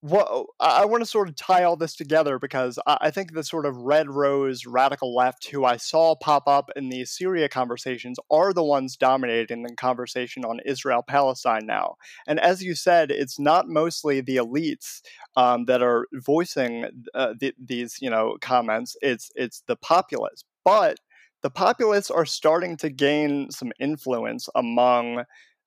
what 0.00 0.46
I 0.60 0.84
want 0.84 1.02
to 1.02 1.08
sort 1.08 1.28
of 1.28 1.36
tie 1.36 1.64
all 1.64 1.76
this 1.76 1.96
together 1.96 2.38
because 2.38 2.78
I 2.86 3.10
think 3.10 3.32
the 3.32 3.42
sort 3.42 3.66
of 3.66 3.76
red 3.76 4.08
rose 4.08 4.66
radical 4.66 5.14
left 5.14 5.48
who 5.48 5.64
I 5.64 5.78
saw 5.78 6.14
pop 6.14 6.46
up 6.46 6.70
in 6.76 6.90
these 6.90 7.10
Syria 7.10 7.48
conversations 7.48 8.18
are 8.30 8.52
the 8.52 8.62
ones 8.62 8.96
dominating 8.96 9.62
the 9.62 9.74
conversation 9.74 10.44
on 10.44 10.60
Israel 10.66 11.02
Palestine 11.02 11.66
now. 11.66 11.96
And 12.26 12.38
as 12.38 12.62
you 12.62 12.74
said, 12.74 13.10
it's 13.10 13.38
not 13.38 13.68
mostly 13.68 14.20
the 14.20 14.36
elites 14.36 15.00
um, 15.34 15.64
that 15.64 15.82
are 15.82 16.06
voicing 16.12 16.86
uh, 17.14 17.34
th- 17.40 17.56
these 17.58 17.96
you 18.00 18.10
know 18.10 18.36
comments. 18.40 18.96
It's 19.00 19.30
it's 19.34 19.62
the 19.66 19.76
populace, 19.76 20.44
but 20.64 20.98
the 21.42 21.50
populists 21.50 22.10
are 22.10 22.26
starting 22.26 22.76
to 22.78 22.90
gain 22.90 23.50
some 23.50 23.72
influence 23.78 24.48
among 24.54 25.24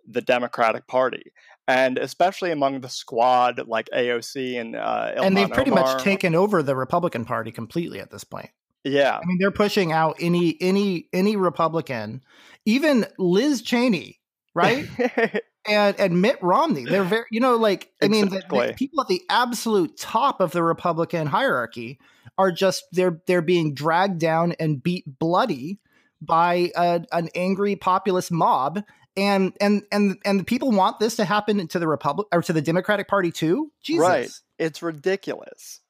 the 0.07 0.21
Democratic 0.21 0.87
Party 0.87 1.31
and 1.69 1.99
especially 1.99 2.49
among 2.51 2.81
the 2.81 2.89
squad 2.89 3.67
like 3.67 3.87
AOC 3.93 4.59
and 4.59 4.75
uh, 4.75 5.13
and 5.15 5.37
they've 5.37 5.49
pretty 5.49 5.69
Omar. 5.69 5.83
much 5.83 6.03
taken 6.03 6.33
over 6.33 6.63
the 6.63 6.75
Republican 6.75 7.25
Party 7.25 7.51
completely 7.51 7.99
at 7.99 8.09
this 8.09 8.23
point. 8.23 8.49
Yeah, 8.83 9.17
I 9.17 9.25
mean 9.25 9.37
they're 9.39 9.51
pushing 9.51 9.91
out 9.91 10.17
any 10.19 10.57
any 10.59 11.07
any 11.13 11.35
Republican, 11.35 12.23
even 12.65 13.05
Liz 13.19 13.61
Cheney, 13.61 14.19
right? 14.55 14.87
and 15.67 15.99
and 15.99 16.21
Mitt 16.21 16.41
Romney. 16.41 16.85
They're 16.85 17.03
very 17.03 17.25
you 17.29 17.39
know 17.39 17.55
like 17.57 17.91
I 18.01 18.07
mean 18.07 18.29
the, 18.29 18.41
the 18.49 18.73
people 18.75 19.01
at 19.01 19.07
the 19.07 19.21
absolute 19.29 19.95
top 19.95 20.41
of 20.41 20.51
the 20.51 20.63
Republican 20.63 21.27
hierarchy 21.27 21.99
are 22.39 22.51
just 22.51 22.83
they're 22.93 23.21
they're 23.27 23.43
being 23.43 23.75
dragged 23.75 24.19
down 24.19 24.53
and 24.59 24.81
beat 24.81 25.03
bloody 25.19 25.79
by 26.21 26.71
a, 26.75 27.01
an 27.11 27.29
angry 27.35 27.75
populist 27.75 28.31
mob 28.31 28.83
and 29.19 29.53
and 29.59 29.83
and 29.91 30.17
and 30.25 30.39
the 30.39 30.43
people 30.43 30.71
want 30.71 30.99
this 30.99 31.15
to 31.15 31.25
happen 31.25 31.67
to 31.67 31.79
the 31.79 31.87
republic 31.87 32.27
or 32.31 32.41
to 32.41 32.53
the 32.53 32.61
democratic 32.61 33.07
party 33.07 33.31
too 33.31 33.71
Jesus. 33.83 34.01
right 34.01 34.31
it's 34.57 34.81
ridiculous 34.81 35.81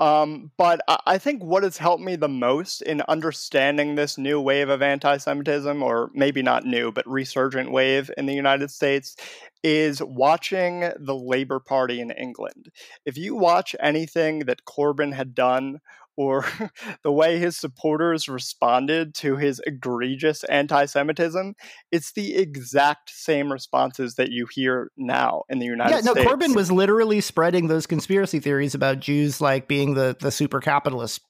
um, 0.00 0.52
but 0.56 0.80
I 1.06 1.18
think 1.18 1.42
what 1.42 1.64
has 1.64 1.76
helped 1.76 2.02
me 2.02 2.14
the 2.14 2.28
most 2.28 2.82
in 2.82 3.02
understanding 3.08 3.94
this 3.94 4.16
new 4.16 4.40
wave 4.40 4.68
of 4.68 4.80
anti 4.80 5.16
Semitism, 5.16 5.82
or 5.82 6.10
maybe 6.14 6.40
not 6.40 6.64
new, 6.64 6.92
but 6.92 7.08
resurgent 7.08 7.72
wave 7.72 8.08
in 8.16 8.26
the 8.26 8.34
United 8.34 8.70
States, 8.70 9.16
is 9.64 10.00
watching 10.00 10.92
the 11.00 11.16
Labour 11.16 11.58
Party 11.58 12.00
in 12.00 12.12
England. 12.12 12.68
If 13.04 13.18
you 13.18 13.34
watch 13.34 13.74
anything 13.80 14.40
that 14.40 14.64
Corbyn 14.64 15.12
had 15.12 15.34
done 15.34 15.80
or 16.18 16.44
the 17.04 17.12
way 17.12 17.38
his 17.38 17.56
supporters 17.56 18.28
responded 18.28 19.14
to 19.14 19.36
his 19.36 19.62
egregious 19.66 20.42
anti 20.44 20.84
Semitism, 20.84 21.54
it's 21.92 22.12
the 22.12 22.34
exact 22.34 23.10
same 23.10 23.52
responses 23.52 24.16
that 24.16 24.32
you 24.32 24.48
hear 24.50 24.90
now 24.96 25.44
in 25.48 25.60
the 25.60 25.66
United 25.66 25.92
yeah, 25.92 26.00
States. 26.00 26.16
Yeah, 26.16 26.24
no, 26.24 26.36
Corbyn 26.36 26.56
was 26.56 26.72
literally 26.72 27.20
spreading 27.20 27.68
those 27.68 27.86
conspiracy 27.86 28.40
theories 28.40 28.74
about 28.74 28.98
Jews 28.98 29.40
like 29.40 29.68
being 29.68 29.94
the, 29.94 30.16
the 30.18 30.32
super 30.32 30.60
capitalist 30.60 31.20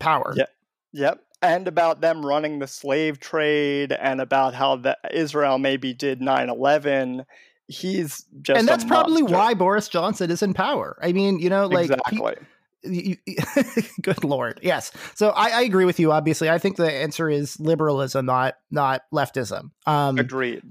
power. 0.00 0.34
Yep. 0.36 0.50
Yep. 0.92 1.20
And 1.40 1.68
about 1.68 2.00
them 2.00 2.26
running 2.26 2.58
the 2.58 2.66
slave 2.66 3.20
trade 3.20 3.92
and 3.92 4.20
about 4.20 4.54
how 4.54 4.76
the, 4.76 4.98
Israel 5.12 5.58
maybe 5.58 5.94
did 5.94 6.20
9 6.20 6.50
11 6.50 7.24
he's 7.68 8.26
just 8.42 8.58
and 8.58 8.68
that's 8.68 8.84
probably 8.84 9.22
why 9.22 9.54
boris 9.54 9.88
johnson 9.88 10.30
is 10.30 10.42
in 10.42 10.52
power 10.52 10.98
i 11.00 11.12
mean 11.12 11.38
you 11.38 11.48
know 11.48 11.66
like 11.68 11.84
exactly. 11.90 12.34
He, 12.82 13.18
good 14.02 14.24
lord. 14.24 14.60
Yes. 14.62 14.90
So 15.14 15.30
I, 15.30 15.50
I, 15.50 15.62
agree 15.62 15.84
with 15.84 16.00
you 16.00 16.12
obviously. 16.12 16.50
I 16.50 16.58
think 16.58 16.76
the 16.76 16.90
answer 16.90 17.30
is 17.30 17.58
liberalism 17.60 18.26
not 18.26 18.54
not 18.70 19.02
leftism. 19.12 19.70
Um 19.86 20.18
agreed. 20.18 20.62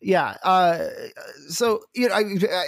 yeah 0.00 0.36
uh 0.42 0.86
so 1.48 1.80
you 1.94 2.08
know 2.08 2.14
i, 2.14 2.22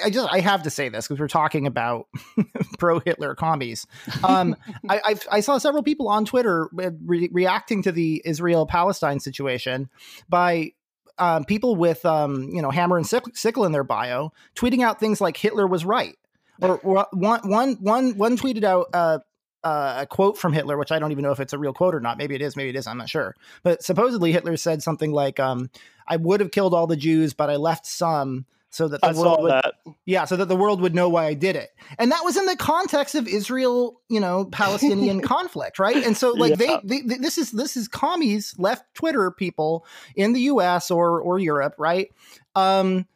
I 0.07 0.11
just 0.11 0.32
i 0.32 0.40
have 0.40 0.62
to 0.62 0.70
say 0.70 0.88
this 0.88 1.07
because 1.07 1.20
we're 1.20 1.28
talking 1.28 1.66
about 1.66 2.07
pro 2.78 3.01
hitler 3.01 3.34
commies. 3.34 3.86
Um 4.24 4.57
I, 4.88 5.01
I've, 5.05 5.26
i 5.30 5.40
saw 5.40 5.59
several 5.59 5.82
people 5.82 6.09
on 6.09 6.24
twitter 6.24 6.68
re- 6.72 7.28
reacting 7.30 7.82
to 7.82 7.92
the 7.92 8.22
israel 8.24 8.66
palestine 8.66 9.20
situation 9.20 9.90
by 10.28 10.72
um, 11.18 11.44
people 11.44 11.76
with 11.76 12.05
um, 12.07 12.49
you 12.51 12.62
know 12.62 12.70
hammer 12.70 12.96
and 12.96 13.07
sickle 13.07 13.64
in 13.64 13.72
their 13.72 13.84
bio 13.84 14.32
tweeting 14.55 14.82
out 14.82 15.01
things 15.01 15.20
like 15.20 15.36
hitler 15.36 15.66
was 15.66 15.84
right 15.84 16.16
or, 16.61 17.06
one, 17.12 17.40
one, 17.48 17.74
one, 17.80 18.18
one 18.18 18.36
tweeted 18.36 18.64
out 18.64 18.86
uh, 18.92 19.18
uh, 19.64 19.96
a 20.00 20.06
quote 20.06 20.38
from 20.38 20.52
Hitler, 20.52 20.76
which 20.76 20.92
I 20.92 20.98
don't 20.98 21.12
even 21.12 21.22
know 21.22 21.32
if 21.32 21.40
it's 21.40 21.52
a 21.52 21.59
real 21.59 21.72
quote 21.72 21.94
or 21.94 22.00
not. 22.00 22.18
Maybe 22.18 22.34
it 22.34 22.42
is, 22.42 22.56
maybe 22.56 22.70
it 22.70 22.76
is. 22.76 22.86
I'm 22.86 22.98
not 22.98 23.09
sure. 23.09 23.34
But 23.62 23.82
supposedly 23.82 24.32
Hitler 24.32 24.56
said 24.56 24.82
something 24.82 25.12
like, 25.12 25.40
um, 25.40 25.70
"I 26.06 26.16
would 26.16 26.40
have 26.40 26.50
killed 26.50 26.74
all 26.74 26.86
the 26.86 26.96
Jews, 26.96 27.34
but 27.34 27.50
I 27.50 27.56
left 27.56 27.86
some." 27.86 28.46
So 28.70 28.86
that 28.86 29.00
the 29.00 29.06
I 29.09 29.12
world 29.14 29.42
would, 29.42 29.50
that. 29.50 29.74
yeah, 30.04 30.26
so 30.26 30.36
that 30.36 30.46
the 30.46 30.54
world 30.54 30.82
would 30.82 30.94
know 30.94 31.09
why 31.09 31.24
I 31.24 31.32
did 31.32 31.56
it, 31.56 31.70
and 31.98 32.12
that 32.12 32.22
was 32.22 32.36
in 32.36 32.44
the 32.44 32.54
context 32.54 33.14
of 33.14 33.26
Israel, 33.26 33.98
you 34.11 34.20
know, 34.20 34.44
Palestinian 34.44 35.20
conflict, 35.22 35.78
right? 35.78 35.96
And 36.04 36.14
so, 36.14 36.32
like, 36.32 36.59
yeah. 36.61 36.80
they, 36.84 37.00
they, 37.00 37.16
this 37.16 37.38
is 37.38 37.50
this 37.50 37.78
is 37.78 37.88
commies, 37.88 38.54
left 38.59 38.84
Twitter 38.94 39.30
people 39.30 39.86
in 40.16 40.34
the 40.34 40.40
U.S. 40.42 40.90
or 40.90 41.18
or 41.18 41.38
Europe, 41.38 41.76
right? 41.78 42.09
Um, 42.54 43.06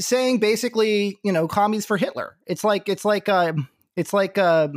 saying 0.00 0.38
basically, 0.38 1.18
you 1.22 1.32
know, 1.32 1.48
commies 1.48 1.86
for 1.86 1.96
Hitler. 1.96 2.36
It's 2.46 2.64
like 2.64 2.88
it's 2.88 3.04
like 3.04 3.28
uh, 3.28 3.52
it's 3.96 4.12
like 4.12 4.38
uh, 4.38 4.68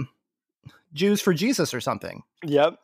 Jews 0.93 1.21
for 1.21 1.33
Jesus 1.33 1.73
or 1.73 1.81
something. 1.81 2.23
Yep. 2.43 2.79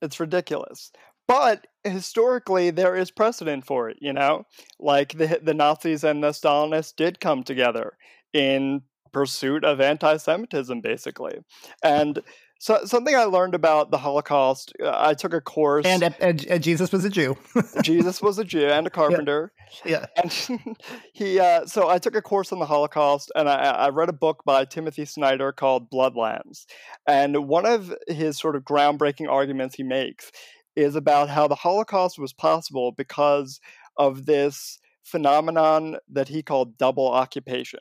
It's 0.00 0.20
ridiculous. 0.20 0.92
But 1.26 1.66
historically, 1.84 2.70
there 2.70 2.96
is 2.96 3.10
precedent 3.10 3.66
for 3.66 3.90
it, 3.90 3.98
you 4.00 4.14
know? 4.14 4.46
Like 4.78 5.18
the, 5.18 5.38
the 5.42 5.52
Nazis 5.52 6.02
and 6.02 6.24
the 6.24 6.30
Stalinists 6.30 6.96
did 6.96 7.20
come 7.20 7.42
together 7.42 7.98
in 8.32 8.82
pursuit 9.12 9.64
of 9.64 9.80
anti 9.80 10.16
Semitism, 10.16 10.80
basically. 10.80 11.38
And 11.82 12.20
so 12.60 12.84
something 12.84 13.14
I 13.14 13.24
learned 13.24 13.54
about 13.54 13.92
the 13.92 13.98
Holocaust, 13.98 14.72
uh, 14.82 14.92
I 14.92 15.14
took 15.14 15.32
a 15.32 15.40
course, 15.40 15.86
and, 15.86 16.02
and, 16.20 16.44
and 16.46 16.62
Jesus 16.62 16.90
was 16.90 17.04
a 17.04 17.10
Jew. 17.10 17.36
Jesus 17.82 18.20
was 18.20 18.38
a 18.38 18.44
Jew 18.44 18.66
and 18.66 18.86
a 18.86 18.90
carpenter. 18.90 19.52
Yeah, 19.84 20.06
yeah. 20.16 20.30
and 20.48 20.76
he. 21.12 21.38
Uh, 21.38 21.66
so 21.66 21.88
I 21.88 21.98
took 21.98 22.16
a 22.16 22.22
course 22.22 22.52
on 22.52 22.58
the 22.58 22.66
Holocaust, 22.66 23.30
and 23.36 23.48
I, 23.48 23.54
I 23.54 23.88
read 23.90 24.08
a 24.08 24.12
book 24.12 24.42
by 24.44 24.64
Timothy 24.64 25.04
Snyder 25.04 25.52
called 25.52 25.88
Bloodlands. 25.88 26.66
And 27.06 27.46
one 27.46 27.64
of 27.64 27.94
his 28.08 28.38
sort 28.38 28.56
of 28.56 28.64
groundbreaking 28.64 29.28
arguments 29.28 29.76
he 29.76 29.84
makes 29.84 30.32
is 30.74 30.96
about 30.96 31.28
how 31.28 31.46
the 31.46 31.54
Holocaust 31.54 32.18
was 32.18 32.32
possible 32.32 32.90
because 32.90 33.60
of 33.96 34.26
this 34.26 34.80
phenomenon 35.04 35.96
that 36.08 36.28
he 36.28 36.42
called 36.42 36.76
double 36.76 37.08
occupation. 37.08 37.80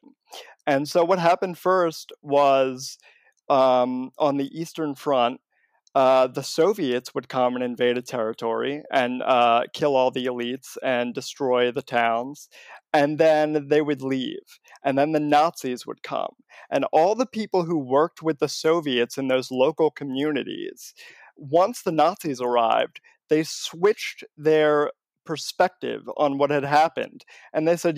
And 0.65 0.88
so 0.88 1.03
what 1.03 1.19
happened 1.19 1.57
first 1.57 2.11
was 2.21 2.97
um, 3.50 4.12
on 4.18 4.38
the 4.38 4.60
Eastern 4.60 4.95
Front, 4.95 5.39
uh, 5.95 6.28
the 6.28 6.43
Soviets 6.43 7.16
would 7.16 7.28
come 7.28 7.56
and 7.56 7.64
invade 7.64 7.98
a 7.98 8.04
territory 8.04 8.84
and 8.91 9.24
uh, 9.24 9.64
kill 9.74 9.95
all 9.95 10.12
the 10.12 10.28
elites 10.28 10.78
and 10.84 11.14
destroy 11.14 11.72
the 11.72 11.82
towns. 11.82 12.50
And 12.93 13.18
then 13.18 13.68
they 13.70 13.82
would 13.82 14.04
leave. 14.04 14.60
And 14.84 14.98
then 14.98 15.12
the 15.12 15.20
Nazis 15.20 15.88
would 15.88 16.04
come. 16.04 16.36
And 16.70 16.86
all 16.91 17.16
the 17.16 17.26
people 17.26 17.64
who 17.64 17.80
worked 17.80 18.22
with 18.22 18.38
the 18.38 18.48
Soviets 18.48 19.18
in 19.18 19.28
those 19.28 19.50
local 19.50 19.89
communities, 19.89 20.93
once 21.36 21.82
the 21.82 21.91
Nazis 21.91 22.41
arrived, 22.41 23.02
they 23.30 23.43
switched 23.43 24.24
their 24.38 24.91
perspective 25.26 26.08
on 26.16 26.38
what 26.38 26.52
had 26.52 26.64
happened. 26.64 27.26
And 27.54 27.68
they 27.68 27.76
said, 27.76 27.98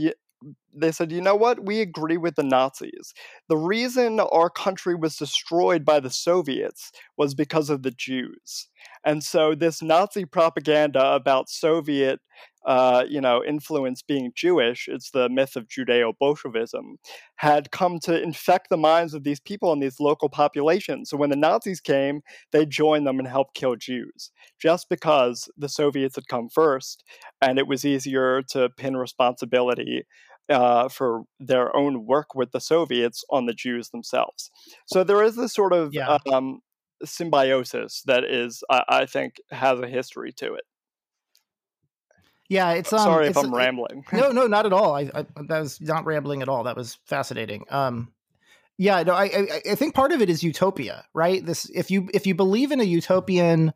they 0.74 0.92
said, 0.92 1.12
you 1.12 1.22
know 1.22 1.36
what? 1.36 1.66
We 1.66 1.82
agree 1.82 2.18
with 2.18 2.36
the 2.36 2.44
Nazis. 2.44 3.14
The 3.48 3.58
reason 3.58 4.20
our 4.20 4.50
country 4.50 4.96
was 4.96 5.16
destroyed 5.18 5.86
by 5.86 6.00
the 6.00 6.10
Soviets 6.10 6.92
was 7.18 7.34
because 7.34 7.70
of 7.70 7.84
the 7.84 7.92
Jews. 7.92 8.68
And 9.06 9.24
so 9.24 9.56
this 9.56 9.82
Nazi 9.82 10.26
propaganda 10.26 11.14
about 11.14 11.50
Soviet 11.50 12.20
uh, 12.66 13.06
you 13.08 13.22
know, 13.22 13.44
influence 13.44 14.02
being 14.02 14.32
Jewish, 14.36 14.88
it's 14.90 15.12
the 15.12 15.30
myth 15.30 15.56
of 15.56 15.68
Judeo 15.68 16.14
Bolshevism, 16.20 16.98
had 17.38 17.72
come 17.72 18.00
to 18.02 18.22
infect 18.22 18.70
the 18.70 18.78
minds 18.78 19.14
of 19.14 19.24
these 19.24 19.40
people 19.40 19.72
in 19.72 19.80
these 19.80 20.00
local 20.00 20.30
populations. 20.30 21.10
So 21.10 21.18
when 21.18 21.30
the 21.30 21.36
Nazis 21.36 21.80
came, 21.80 22.22
they 22.52 22.66
joined 22.66 23.08
them 23.08 23.18
and 23.18 23.28
helped 23.28 23.56
kill 23.56 23.76
Jews, 23.76 24.32
just 24.62 24.90
because 24.90 25.50
the 25.58 25.70
Soviets 25.70 26.16
had 26.16 26.28
come 26.28 26.50
first, 26.50 27.04
and 27.42 27.58
it 27.58 27.68
was 27.68 27.86
easier 27.86 28.42
to 28.50 28.70
pin 28.70 28.98
responsibility 28.98 30.06
uh, 30.50 30.90
for 30.90 31.24
their 31.40 31.76
own 31.76 32.06
work 32.06 32.36
with 32.36 32.52
the 32.52 32.60
Soviets 32.60 33.24
on 33.30 33.46
the 33.46 33.54
Jews 33.54 33.90
themselves. 33.90 34.50
So 34.86 35.04
there 35.04 35.24
is 35.24 35.36
this 35.36 35.54
sort 35.54 35.74
of 35.74 35.94
yeah. 35.94 36.18
um, 36.32 36.62
symbiosis 37.04 38.02
that 38.06 38.24
is, 38.24 38.64
I, 38.70 38.84
I 38.90 39.06
think, 39.06 39.36
has 39.52 39.80
a 39.80 39.88
history 39.88 40.32
to 40.34 40.56
it. 40.56 40.64
Yeah, 42.50 42.72
it's 42.72 42.92
um, 42.92 43.00
sorry 43.00 43.28
it's, 43.28 43.38
if 43.38 43.46
I'm 43.46 43.54
rambling. 43.54 44.06
no, 44.14 44.32
no, 44.32 44.48
not 44.48 44.66
at 44.66 44.74
all. 44.74 44.96
I, 44.96 45.12
I, 45.14 45.26
that 45.48 45.60
was 45.60 45.80
not 45.80 46.06
rambling 46.06 46.42
at 46.42 46.50
all. 46.50 46.64
That 46.64 46.76
was 46.76 46.98
fascinating. 47.06 47.66
Um, 47.70 48.12
yeah, 48.80 49.04
no, 49.04 49.14
I, 49.14 49.26
I, 49.26 49.62
I 49.72 49.76
think 49.76 49.94
part 49.94 50.12
of 50.12 50.22
it 50.22 50.30
is 50.30 50.42
utopia, 50.42 51.06
right? 51.14 51.46
This 51.46 51.70
if 51.70 51.92
you 51.92 52.10
if 52.14 52.26
you 52.26 52.34
believe 52.34 52.72
in 52.72 52.80
a 52.80 52.86
utopian 52.86 53.74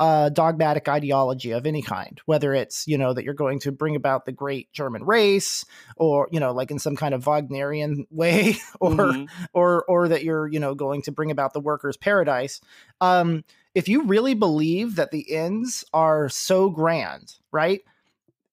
uh, 0.00 0.28
dogmatic 0.28 0.88
ideology 0.88 1.50
of 1.52 1.66
any 1.66 1.82
kind, 1.82 2.20
whether 2.26 2.54
it's 2.54 2.86
you 2.86 2.98
know 2.98 3.12
that 3.12 3.24
you're 3.24 3.34
going 3.34 3.60
to 3.60 3.72
bring 3.72 3.96
about 3.96 4.24
the 4.24 4.32
great 4.32 4.72
German 4.72 5.04
race, 5.04 5.64
or 5.96 6.28
you 6.30 6.40
know 6.40 6.52
like 6.52 6.70
in 6.70 6.78
some 6.78 6.96
kind 6.96 7.14
of 7.14 7.24
Wagnerian 7.24 8.06
way, 8.10 8.56
or 8.80 8.90
mm-hmm. 8.90 9.24
or 9.52 9.84
or 9.84 10.08
that 10.08 10.24
you're 10.24 10.46
you 10.46 10.60
know 10.60 10.74
going 10.74 11.02
to 11.02 11.12
bring 11.12 11.30
about 11.30 11.52
the 11.52 11.60
workers' 11.60 11.96
paradise. 11.96 12.60
Um, 13.00 13.44
if 13.74 13.88
you 13.88 14.04
really 14.04 14.34
believe 14.34 14.96
that 14.96 15.10
the 15.10 15.34
ends 15.34 15.84
are 15.92 16.28
so 16.28 16.70
grand, 16.70 17.34
right? 17.52 17.80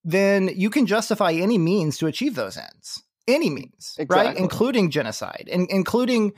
then 0.05 0.51
you 0.55 0.69
can 0.69 0.85
justify 0.85 1.31
any 1.33 1.57
means 1.57 1.97
to 1.97 2.05
achieve 2.05 2.35
those 2.35 2.57
ends. 2.57 3.03
Any 3.27 3.49
means, 3.49 3.95
exactly. 3.97 4.27
right? 4.27 4.37
Including 4.37 4.91
genocide, 4.91 5.49
and 5.51 5.67
including, 5.71 6.33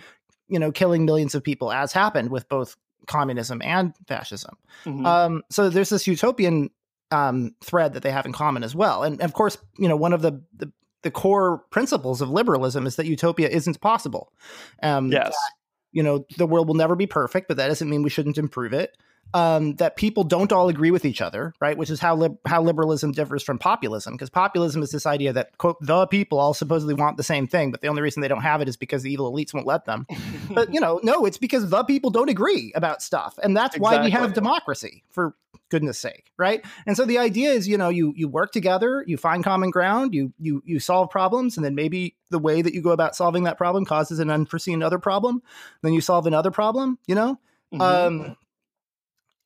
you 0.47 0.57
know, 0.57 0.71
killing 0.71 1.05
millions 1.05 1.35
of 1.35 1.43
people, 1.43 1.71
as 1.71 1.91
happened 1.91 2.31
with 2.31 2.47
both 2.47 2.77
communism 3.05 3.61
and 3.63 3.93
fascism. 4.07 4.57
Mm-hmm. 4.85 5.05
Um, 5.05 5.43
so 5.49 5.69
there's 5.69 5.89
this 5.89 6.07
utopian 6.07 6.69
um, 7.11 7.55
thread 7.63 7.93
that 7.93 8.03
they 8.03 8.11
have 8.11 8.25
in 8.25 8.33
common 8.33 8.63
as 8.63 8.75
well. 8.75 9.03
And 9.03 9.21
of 9.21 9.33
course, 9.33 9.57
you 9.77 9.87
know, 9.87 9.95
one 9.95 10.13
of 10.13 10.21
the, 10.21 10.41
the, 10.55 10.71
the 11.03 11.11
core 11.11 11.59
principles 11.69 12.21
of 12.21 12.29
liberalism 12.29 12.85
is 12.85 12.95
that 12.97 13.05
utopia 13.05 13.47
isn't 13.47 13.79
possible. 13.79 14.33
Um, 14.83 15.11
yes. 15.11 15.27
That, 15.27 15.53
you 15.91 16.03
know, 16.03 16.25
the 16.37 16.45
world 16.45 16.67
will 16.67 16.75
never 16.75 16.95
be 16.95 17.07
perfect, 17.07 17.47
but 17.47 17.57
that 17.57 17.67
doesn't 17.67 17.89
mean 17.89 18.03
we 18.03 18.09
shouldn't 18.09 18.37
improve 18.37 18.73
it 18.73 18.97
um, 19.33 19.75
that 19.75 19.95
people 19.95 20.23
don't 20.23 20.51
all 20.51 20.69
agree 20.69 20.91
with 20.91 21.05
each 21.05 21.21
other, 21.21 21.53
right? 21.59 21.77
Which 21.77 21.89
is 21.89 21.99
how 21.99 22.15
li- 22.15 22.37
how 22.45 22.61
liberalism 22.61 23.11
differs 23.11 23.43
from 23.43 23.57
populism, 23.57 24.13
because 24.13 24.29
populism 24.29 24.81
is 24.81 24.91
this 24.91 25.05
idea 25.05 25.33
that 25.33 25.57
quote 25.57 25.77
the 25.81 26.07
people 26.07 26.39
all 26.39 26.53
supposedly 26.53 26.93
want 26.93 27.17
the 27.17 27.23
same 27.23 27.47
thing, 27.47 27.71
but 27.71 27.81
the 27.81 27.87
only 27.87 28.01
reason 28.01 28.21
they 28.21 28.27
don't 28.27 28.41
have 28.41 28.61
it 28.61 28.69
is 28.69 28.77
because 28.77 29.03
the 29.03 29.11
evil 29.11 29.31
elites 29.31 29.53
won't 29.53 29.67
let 29.67 29.85
them. 29.85 30.05
but 30.51 30.73
you 30.73 30.79
know, 30.79 30.99
no, 31.03 31.25
it's 31.25 31.37
because 31.37 31.69
the 31.69 31.83
people 31.83 32.09
don't 32.09 32.29
agree 32.29 32.71
about 32.75 33.01
stuff, 33.01 33.37
and 33.43 33.55
that's 33.55 33.75
exactly. 33.75 33.97
why 33.97 34.03
we 34.03 34.11
have 34.11 34.33
democracy. 34.33 35.03
For 35.09 35.35
goodness 35.69 35.99
sake, 35.99 36.31
right? 36.37 36.63
And 36.85 36.95
so 36.95 37.05
the 37.05 37.17
idea 37.17 37.51
is, 37.51 37.67
you 37.67 37.77
know, 37.77 37.89
you 37.89 38.13
you 38.15 38.27
work 38.27 38.51
together, 38.51 39.03
you 39.07 39.17
find 39.17 39.43
common 39.43 39.71
ground, 39.71 40.13
you 40.13 40.33
you 40.39 40.63
you 40.65 40.79
solve 40.79 41.09
problems, 41.09 41.57
and 41.57 41.65
then 41.65 41.75
maybe 41.75 42.15
the 42.29 42.39
way 42.39 42.61
that 42.61 42.73
you 42.73 42.81
go 42.81 42.91
about 42.91 43.15
solving 43.15 43.43
that 43.43 43.57
problem 43.57 43.85
causes 43.85 44.19
an 44.19 44.29
unforeseen 44.29 44.81
other 44.81 44.99
problem. 44.99 45.41
Then 45.81 45.93
you 45.93 46.01
solve 46.01 46.27
another 46.27 46.51
problem, 46.51 46.97
you 47.07 47.15
know. 47.15 47.39
Mm-hmm. 47.73 47.81
Um, 47.81 48.37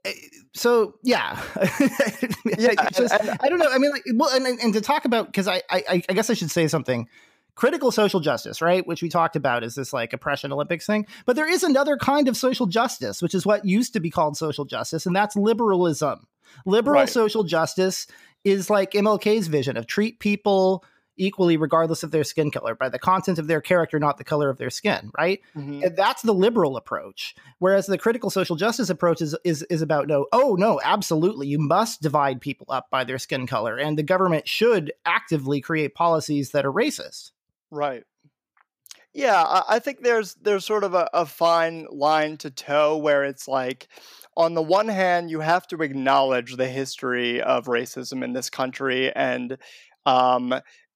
Eh, 0.06 0.14
so 0.54 0.96
yeah, 1.04 1.42
yeah 2.58 2.90
just, 2.92 3.14
and, 3.14 3.38
I 3.42 3.50
don't 3.50 3.60
know. 3.60 3.70
I 3.70 3.78
mean, 3.78 3.92
like, 3.92 4.04
well, 4.16 4.30
and, 4.36 4.60
and 4.60 4.74
to 4.74 4.82
talk 4.82 5.06
about 5.06 5.28
because 5.28 5.48
I, 5.48 5.62
I 5.70 6.04
I 6.10 6.14
guess 6.14 6.30
I 6.30 6.34
should 6.34 6.52
say 6.52 6.68
something. 6.68 7.08
Critical 7.54 7.92
social 7.92 8.22
justice, 8.22 8.62
right, 8.62 8.88
which 8.88 9.04
we 9.04 9.10
talked 9.10 9.36
about, 9.36 9.64
is 9.64 9.76
this 9.76 9.92
like 9.92 10.14
oppression 10.14 10.52
Olympics 10.54 10.86
thing. 10.86 11.06
But 11.26 11.36
there 11.36 11.50
is 11.50 11.64
another 11.64 11.98
kind 11.98 12.28
of 12.28 12.38
social 12.38 12.66
justice, 12.66 13.22
which 13.22 13.36
is 13.36 13.46
what 13.46 13.66
used 13.66 13.94
to 13.94 14.00
be 14.00 14.10
called 14.10 14.38
social 14.38 14.66
justice, 14.66 15.06
and 15.06 15.16
that's 15.16 15.36
liberalism. 15.36 16.26
Liberal 16.66 17.02
right. 17.02 17.10
social 17.10 17.44
justice 17.44 18.08
is 18.44 18.70
like 18.70 18.92
MLK's 18.92 19.48
vision 19.48 19.78
of 19.78 19.86
treat 19.86 20.20
people 20.20 20.84
equally 21.18 21.58
regardless 21.58 22.04
of 22.04 22.12
their 22.12 22.24
skin 22.24 22.52
color 22.52 22.76
by 22.76 22.90
the 22.90 23.00
content 23.00 23.40
of 23.40 23.48
their 23.48 23.62
character 23.62 24.00
not 24.00 24.18
the 24.18 24.24
color 24.24 24.50
of 24.50 24.58
their 24.58 24.70
skin 24.70 25.12
right? 25.18 25.42
Mm-hmm. 25.56 25.96
that's 25.96 26.22
the 26.22 26.34
liberal 26.34 26.78
approach 26.78 27.36
whereas 27.60 27.86
the 27.86 27.98
critical 27.98 28.30
social 28.30 28.56
justice 28.56 28.90
approach 28.90 29.22
is, 29.22 29.36
is 29.44 29.64
is 29.64 29.82
about 29.82 30.08
no 30.08 30.28
oh 30.32 30.56
no 30.58 30.80
absolutely 30.84 31.48
you 31.48 31.60
must 31.60 32.02
divide 32.02 32.42
people 32.42 32.68
up 32.70 32.90
by 32.90 33.04
their 33.04 33.20
skin 33.20 33.48
color 33.48 33.78
and 33.78 33.98
the 33.98 34.04
government 34.04 34.48
should 34.48 34.92
actively 35.06 35.62
create 35.62 35.94
policies 35.94 36.52
that 36.52 36.66
are 36.66 36.72
racist. 36.72 37.32
Right. 37.70 38.04
Yeah 39.14 39.64
i 39.68 39.80
think 39.80 40.02
there's 40.02 40.36
there's 40.36 40.66
sort 40.66 40.86
of 40.86 40.94
a, 40.94 41.10
a 41.14 41.26
fine 41.26 41.86
line 41.92 42.38
to 42.38 42.50
toe 42.50 42.98
where 42.98 43.26
it's 43.26 43.48
like 43.48 43.90
on 44.38 44.54
the 44.54 44.62
one 44.62 44.88
hand, 44.88 45.30
you 45.30 45.42
have 45.42 45.68
to 45.68 45.82
acknowledge 45.82 46.56
the 46.56 46.68
history 46.68 47.42
of 47.42 47.66
racism 47.66 48.24
in 48.24 48.34
this 48.34 48.50
country 48.50 49.12
and 49.12 49.58
um, 50.06 50.54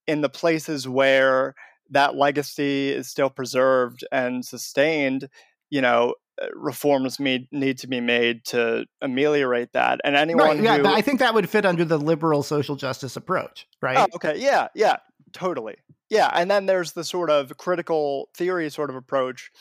in 0.07 0.21
the 0.21 0.29
places 0.29 0.87
where 0.87 1.55
that 1.89 2.15
legacy 2.15 2.89
is 2.89 3.07
still 3.07 3.29
preserved 3.29 4.03
and 4.11 4.45
sustained, 4.45 5.29
you 5.69 5.81
know, 5.81 6.15
uh, 6.41 6.47
reforms 6.53 7.19
need 7.19 7.47
need 7.51 7.77
to 7.77 7.87
be 7.87 8.01
made 8.01 8.43
to 8.45 8.85
ameliorate 9.01 9.71
that. 9.73 10.01
And 10.03 10.15
anyone 10.15 10.47
right, 10.47 10.63
yeah, 10.63 10.77
who, 10.77 10.87
I 10.87 11.01
think 11.01 11.19
that 11.19 11.33
would 11.33 11.49
fit 11.49 11.65
under 11.65 11.85
the 11.85 11.97
liberal 11.97 12.43
social 12.43 12.75
justice 12.75 13.15
approach, 13.15 13.67
right? 13.81 13.97
Oh, 13.97 14.07
okay, 14.15 14.37
yeah, 14.37 14.67
yeah, 14.75 14.97
totally, 15.31 15.75
yeah. 16.09 16.29
And 16.33 16.51
then 16.51 16.65
there's 16.65 16.91
the 16.91 17.03
sort 17.03 17.29
of 17.29 17.55
critical 17.57 18.29
theory 18.35 18.69
sort 18.69 18.89
of 18.89 18.97
approach 18.97 19.51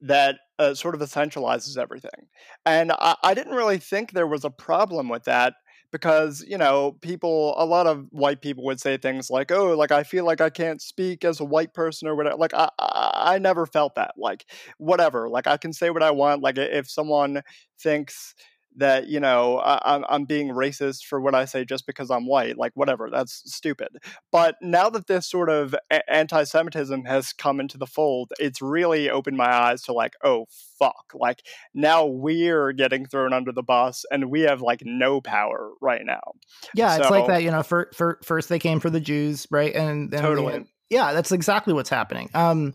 that 0.00 0.36
uh, 0.58 0.74
sort 0.74 0.94
of 0.94 1.00
essentializes 1.00 1.78
everything. 1.78 2.28
And 2.66 2.92
I, 2.92 3.16
I 3.22 3.34
didn't 3.34 3.54
really 3.54 3.78
think 3.78 4.10
there 4.10 4.26
was 4.26 4.44
a 4.44 4.50
problem 4.50 5.08
with 5.08 5.24
that 5.24 5.54
because 5.94 6.44
you 6.48 6.58
know 6.58 6.90
people 7.02 7.54
a 7.56 7.64
lot 7.64 7.86
of 7.86 8.04
white 8.10 8.42
people 8.42 8.64
would 8.64 8.80
say 8.80 8.96
things 8.96 9.30
like 9.30 9.52
oh 9.52 9.76
like 9.76 9.92
i 9.92 10.02
feel 10.02 10.24
like 10.24 10.40
i 10.40 10.50
can't 10.50 10.82
speak 10.82 11.24
as 11.24 11.38
a 11.38 11.44
white 11.44 11.72
person 11.72 12.08
or 12.08 12.16
whatever 12.16 12.34
like 12.34 12.52
i 12.52 12.68
i, 12.80 13.34
I 13.34 13.38
never 13.38 13.64
felt 13.64 13.94
that 13.94 14.12
like 14.18 14.44
whatever 14.78 15.28
like 15.28 15.46
i 15.46 15.56
can 15.56 15.72
say 15.72 15.90
what 15.90 16.02
i 16.02 16.10
want 16.10 16.42
like 16.42 16.58
if 16.58 16.90
someone 16.90 17.42
thinks 17.80 18.34
that 18.76 19.08
you 19.08 19.20
know 19.20 19.58
I, 19.58 19.94
am 19.94 20.04
I'm 20.08 20.24
being 20.24 20.48
racist 20.48 21.04
for 21.04 21.20
what 21.20 21.34
I 21.34 21.44
say 21.44 21.64
just 21.64 21.86
because 21.86 22.10
I'm 22.10 22.26
white. 22.26 22.58
Like 22.58 22.72
whatever, 22.74 23.08
that's 23.10 23.42
stupid. 23.46 23.88
But 24.32 24.56
now 24.60 24.90
that 24.90 25.06
this 25.06 25.28
sort 25.28 25.48
of 25.48 25.74
a- 25.90 26.10
anti-Semitism 26.10 27.04
has 27.04 27.32
come 27.32 27.60
into 27.60 27.78
the 27.78 27.86
fold, 27.86 28.32
it's 28.38 28.60
really 28.60 29.10
opened 29.10 29.36
my 29.36 29.52
eyes 29.52 29.82
to 29.82 29.92
like, 29.92 30.14
oh 30.22 30.46
fuck, 30.78 31.12
like 31.14 31.42
now 31.72 32.04
we're 32.06 32.72
getting 32.72 33.06
thrown 33.06 33.32
under 33.32 33.52
the 33.52 33.62
bus 33.62 34.04
and 34.10 34.30
we 34.30 34.42
have 34.42 34.60
like 34.60 34.82
no 34.84 35.20
power 35.20 35.70
right 35.80 36.04
now. 36.04 36.32
Yeah, 36.74 36.96
so, 36.96 37.02
it's 37.02 37.10
like 37.10 37.26
that. 37.26 37.42
You 37.42 37.50
know, 37.50 37.62
for, 37.62 37.90
for, 37.94 38.18
first 38.22 38.48
they 38.48 38.58
came 38.58 38.80
for 38.80 38.90
the 38.90 39.00
Jews, 39.00 39.46
right? 39.50 39.74
And, 39.74 40.12
and 40.12 40.22
totally. 40.22 40.64
yeah, 40.90 41.12
that's 41.12 41.32
exactly 41.32 41.74
what's 41.74 41.90
happening. 41.90 42.30
Um, 42.34 42.74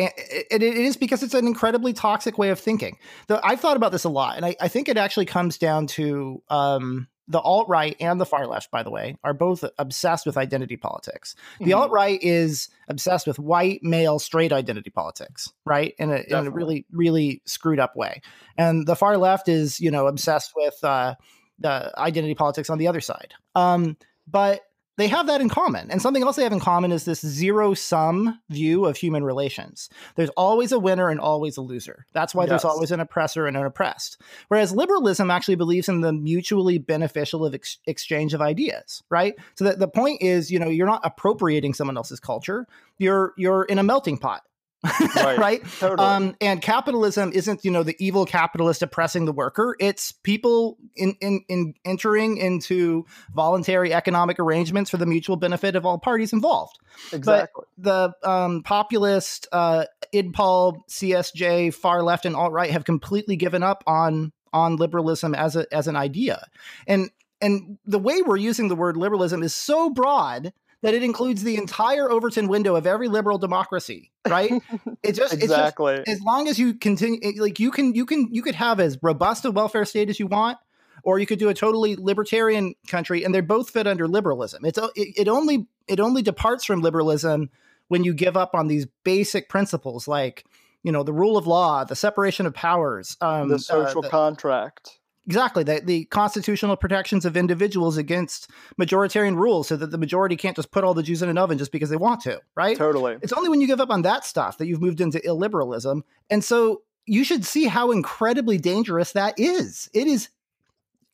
and 0.00 0.62
it 0.62 0.76
is 0.76 0.96
because 0.96 1.22
it's 1.22 1.34
an 1.34 1.46
incredibly 1.46 1.92
toxic 1.92 2.38
way 2.38 2.50
of 2.50 2.58
thinking. 2.58 2.96
The, 3.26 3.44
I've 3.44 3.60
thought 3.60 3.76
about 3.76 3.92
this 3.92 4.04
a 4.04 4.08
lot, 4.08 4.36
and 4.36 4.46
I, 4.46 4.56
I 4.60 4.68
think 4.68 4.88
it 4.88 4.96
actually 4.96 5.26
comes 5.26 5.58
down 5.58 5.86
to 5.88 6.42
um, 6.48 7.08
the 7.30 7.40
alt 7.40 7.68
right 7.68 7.96
and 8.00 8.20
the 8.20 8.26
far 8.26 8.46
left, 8.46 8.70
by 8.72 8.82
the 8.82 8.90
way, 8.90 9.16
are 9.22 9.32
both 9.32 9.64
obsessed 9.78 10.26
with 10.26 10.36
identity 10.36 10.76
politics. 10.76 11.36
The 11.58 11.66
mm-hmm. 11.66 11.74
alt 11.74 11.90
right 11.92 12.20
is 12.20 12.68
obsessed 12.88 13.26
with 13.26 13.38
white, 13.38 13.80
male, 13.82 14.18
straight 14.18 14.52
identity 14.52 14.90
politics, 14.90 15.48
right? 15.64 15.94
In 15.98 16.10
a, 16.10 16.24
in 16.28 16.46
a, 16.48 16.50
really, 16.50 16.86
really 16.90 17.40
screwed 17.46 17.78
up 17.78 17.94
way. 17.94 18.20
And 18.58 18.84
the 18.84 18.96
far 18.96 19.16
left 19.16 19.48
is, 19.48 19.80
you 19.80 19.92
know, 19.92 20.08
obsessed 20.08 20.54
with 20.56 20.82
uh, 20.82 21.14
the 21.60 21.92
identity 21.96 22.34
politics 22.34 22.68
on 22.68 22.78
the 22.78 22.88
other 22.88 23.00
side. 23.00 23.34
Um, 23.54 23.96
but 24.26 24.62
they 25.00 25.08
have 25.08 25.26
that 25.28 25.40
in 25.40 25.48
common. 25.48 25.90
And 25.90 26.02
something 26.02 26.22
else 26.22 26.36
they 26.36 26.42
have 26.42 26.52
in 26.52 26.60
common 26.60 26.92
is 26.92 27.04
this 27.04 27.24
zero 27.24 27.74
sum 27.74 28.40
view 28.50 28.84
of 28.84 28.96
human 28.96 29.24
relations. 29.24 29.88
There's 30.16 30.30
always 30.30 30.72
a 30.72 30.78
winner 30.78 31.08
and 31.08 31.18
always 31.18 31.56
a 31.56 31.62
loser. 31.62 32.06
That's 32.12 32.34
why 32.34 32.44
yes. 32.44 32.50
there's 32.50 32.64
always 32.64 32.90
an 32.90 33.00
oppressor 33.00 33.46
and 33.46 33.56
an 33.56 33.64
oppressed. 33.64 34.20
Whereas 34.48 34.72
liberalism 34.72 35.30
actually 35.30 35.54
believes 35.54 35.88
in 35.88 36.02
the 36.02 36.12
mutually 36.12 36.78
beneficial 36.78 37.46
of 37.46 37.54
ex- 37.54 37.78
exchange 37.86 38.34
of 38.34 38.42
ideas, 38.42 39.02
right? 39.10 39.34
So 39.54 39.64
that 39.64 39.78
the 39.78 39.88
point 39.88 40.22
is, 40.22 40.50
you 40.50 40.58
know, 40.58 40.68
you're 40.68 40.86
not 40.86 41.00
appropriating 41.04 41.74
someone 41.74 41.96
else's 41.96 42.20
culture. 42.20 42.66
You're 42.98 43.32
you're 43.36 43.64
in 43.64 43.78
a 43.78 43.82
melting 43.82 44.18
pot 44.18 44.42
right, 44.84 45.38
right? 45.38 45.62
Totally. 45.78 46.08
Um, 46.08 46.36
and 46.40 46.62
capitalism 46.62 47.32
isn't 47.34 47.64
you 47.64 47.70
know 47.70 47.82
the 47.82 47.96
evil 47.98 48.24
capitalist 48.24 48.82
oppressing 48.82 49.24
the 49.24 49.32
worker. 49.32 49.76
It's 49.78 50.12
people 50.12 50.78
in, 50.96 51.16
in 51.20 51.44
in 51.48 51.74
entering 51.84 52.36
into 52.36 53.06
voluntary 53.34 53.92
economic 53.92 54.38
arrangements 54.38 54.90
for 54.90 54.96
the 54.96 55.06
mutual 55.06 55.36
benefit 55.36 55.76
of 55.76 55.84
all 55.84 55.98
parties 55.98 56.32
involved. 56.32 56.78
Exactly. 57.12 57.64
but 57.78 58.12
the 58.22 58.28
um, 58.28 58.62
populist 58.62 59.46
uh, 59.52 59.84
idpol 60.14 60.78
csj 60.88 61.72
far 61.74 62.02
left 62.02 62.24
and 62.26 62.36
alt 62.36 62.52
right 62.52 62.70
have 62.70 62.84
completely 62.84 63.36
given 63.36 63.62
up 63.62 63.84
on 63.86 64.32
on 64.52 64.76
liberalism 64.76 65.34
as 65.34 65.56
a 65.56 65.66
as 65.72 65.88
an 65.88 65.96
idea. 65.96 66.46
And 66.86 67.10
and 67.40 67.78
the 67.86 67.98
way 67.98 68.22
we're 68.22 68.36
using 68.36 68.68
the 68.68 68.76
word 68.76 68.96
liberalism 68.96 69.42
is 69.42 69.54
so 69.54 69.90
broad 69.90 70.52
that 70.82 70.94
it 70.94 71.02
includes 71.02 71.42
the 71.42 71.56
entire 71.56 72.10
Overton 72.10 72.48
window 72.48 72.74
of 72.74 72.86
every 72.86 73.08
liberal 73.08 73.38
democracy, 73.38 74.10
right? 74.28 74.52
It 75.02 75.12
just 75.12 75.32
exactly 75.32 75.94
it's 75.94 76.10
just, 76.10 76.18
as 76.18 76.22
long 76.22 76.46
as 76.46 76.58
you 76.58 76.74
continue, 76.74 77.20
like 77.40 77.58
you 77.58 77.70
can 77.70 77.94
you 77.94 78.04
can 78.04 78.28
you 78.32 78.42
could 78.42 78.54
have 78.54 78.80
as 78.80 78.98
robust 79.02 79.46
a 79.46 79.50
welfare 79.50 79.86
state 79.86 80.10
as 80.10 80.20
you 80.20 80.26
want, 80.26 80.58
or 81.02 81.18
you 81.18 81.26
could 81.26 81.38
do 81.38 81.48
a 81.48 81.54
totally 81.54 81.96
libertarian 81.96 82.74
country, 82.86 83.24
and 83.24 83.34
they 83.34 83.40
both 83.40 83.70
fit 83.70 83.86
under 83.86 84.06
liberalism. 84.06 84.64
It's 84.64 84.78
it, 84.78 85.14
it 85.16 85.28
only 85.28 85.66
it 85.88 86.00
only 86.00 86.20
departs 86.20 86.66
from 86.66 86.82
liberalism 86.82 87.48
when 87.88 88.04
you 88.04 88.12
give 88.12 88.36
up 88.36 88.54
on 88.54 88.68
these 88.68 88.86
basic 89.04 89.48
principles 89.48 90.06
like 90.06 90.44
you 90.82 90.92
know 90.92 91.02
the 91.02 91.14
rule 91.14 91.38
of 91.38 91.46
law, 91.46 91.84
the 91.84 91.96
separation 91.96 92.44
of 92.44 92.52
powers, 92.52 93.16
um, 93.22 93.48
the 93.48 93.58
social 93.58 94.00
uh, 94.00 94.02
the, 94.02 94.08
contract 94.10 94.99
Exactly. 95.26 95.62
The, 95.62 95.80
the 95.84 96.04
constitutional 96.06 96.76
protections 96.76 97.24
of 97.24 97.36
individuals 97.36 97.96
against 97.96 98.50
majoritarian 98.80 99.36
rules 99.36 99.68
so 99.68 99.76
that 99.76 99.90
the 99.90 99.98
majority 99.98 100.34
can't 100.34 100.56
just 100.56 100.70
put 100.70 100.82
all 100.82 100.94
the 100.94 101.02
Jews 101.02 101.22
in 101.22 101.28
an 101.28 101.38
oven 101.38 101.58
just 101.58 101.72
because 101.72 101.90
they 101.90 101.96
want 101.96 102.20
to, 102.22 102.40
right? 102.54 102.76
Totally. 102.76 103.16
It's 103.22 103.32
only 103.32 103.48
when 103.48 103.60
you 103.60 103.66
give 103.66 103.80
up 103.80 103.90
on 103.90 104.02
that 104.02 104.24
stuff 104.24 104.58
that 104.58 104.66
you've 104.66 104.80
moved 104.80 105.00
into 105.00 105.18
illiberalism. 105.18 106.02
And 106.30 106.42
so 106.42 106.82
you 107.06 107.22
should 107.24 107.44
see 107.44 107.66
how 107.66 107.90
incredibly 107.90 108.58
dangerous 108.58 109.12
that 109.12 109.34
is. 109.38 109.90
It 109.92 110.06
is 110.06 110.30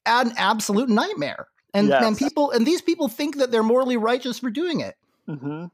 an 0.06 0.32
absolute 0.36 0.88
nightmare. 0.88 1.48
And, 1.74 1.88
yes. 1.88 2.02
and 2.02 2.16
people 2.16 2.52
and 2.52 2.66
these 2.66 2.80
people 2.80 3.08
think 3.08 3.36
that 3.36 3.50
they're 3.50 3.62
morally 3.62 3.98
righteous 3.98 4.38
for 4.38 4.50
doing 4.50 4.80
it. 4.80 4.96
Mm-hmm. 5.28 5.66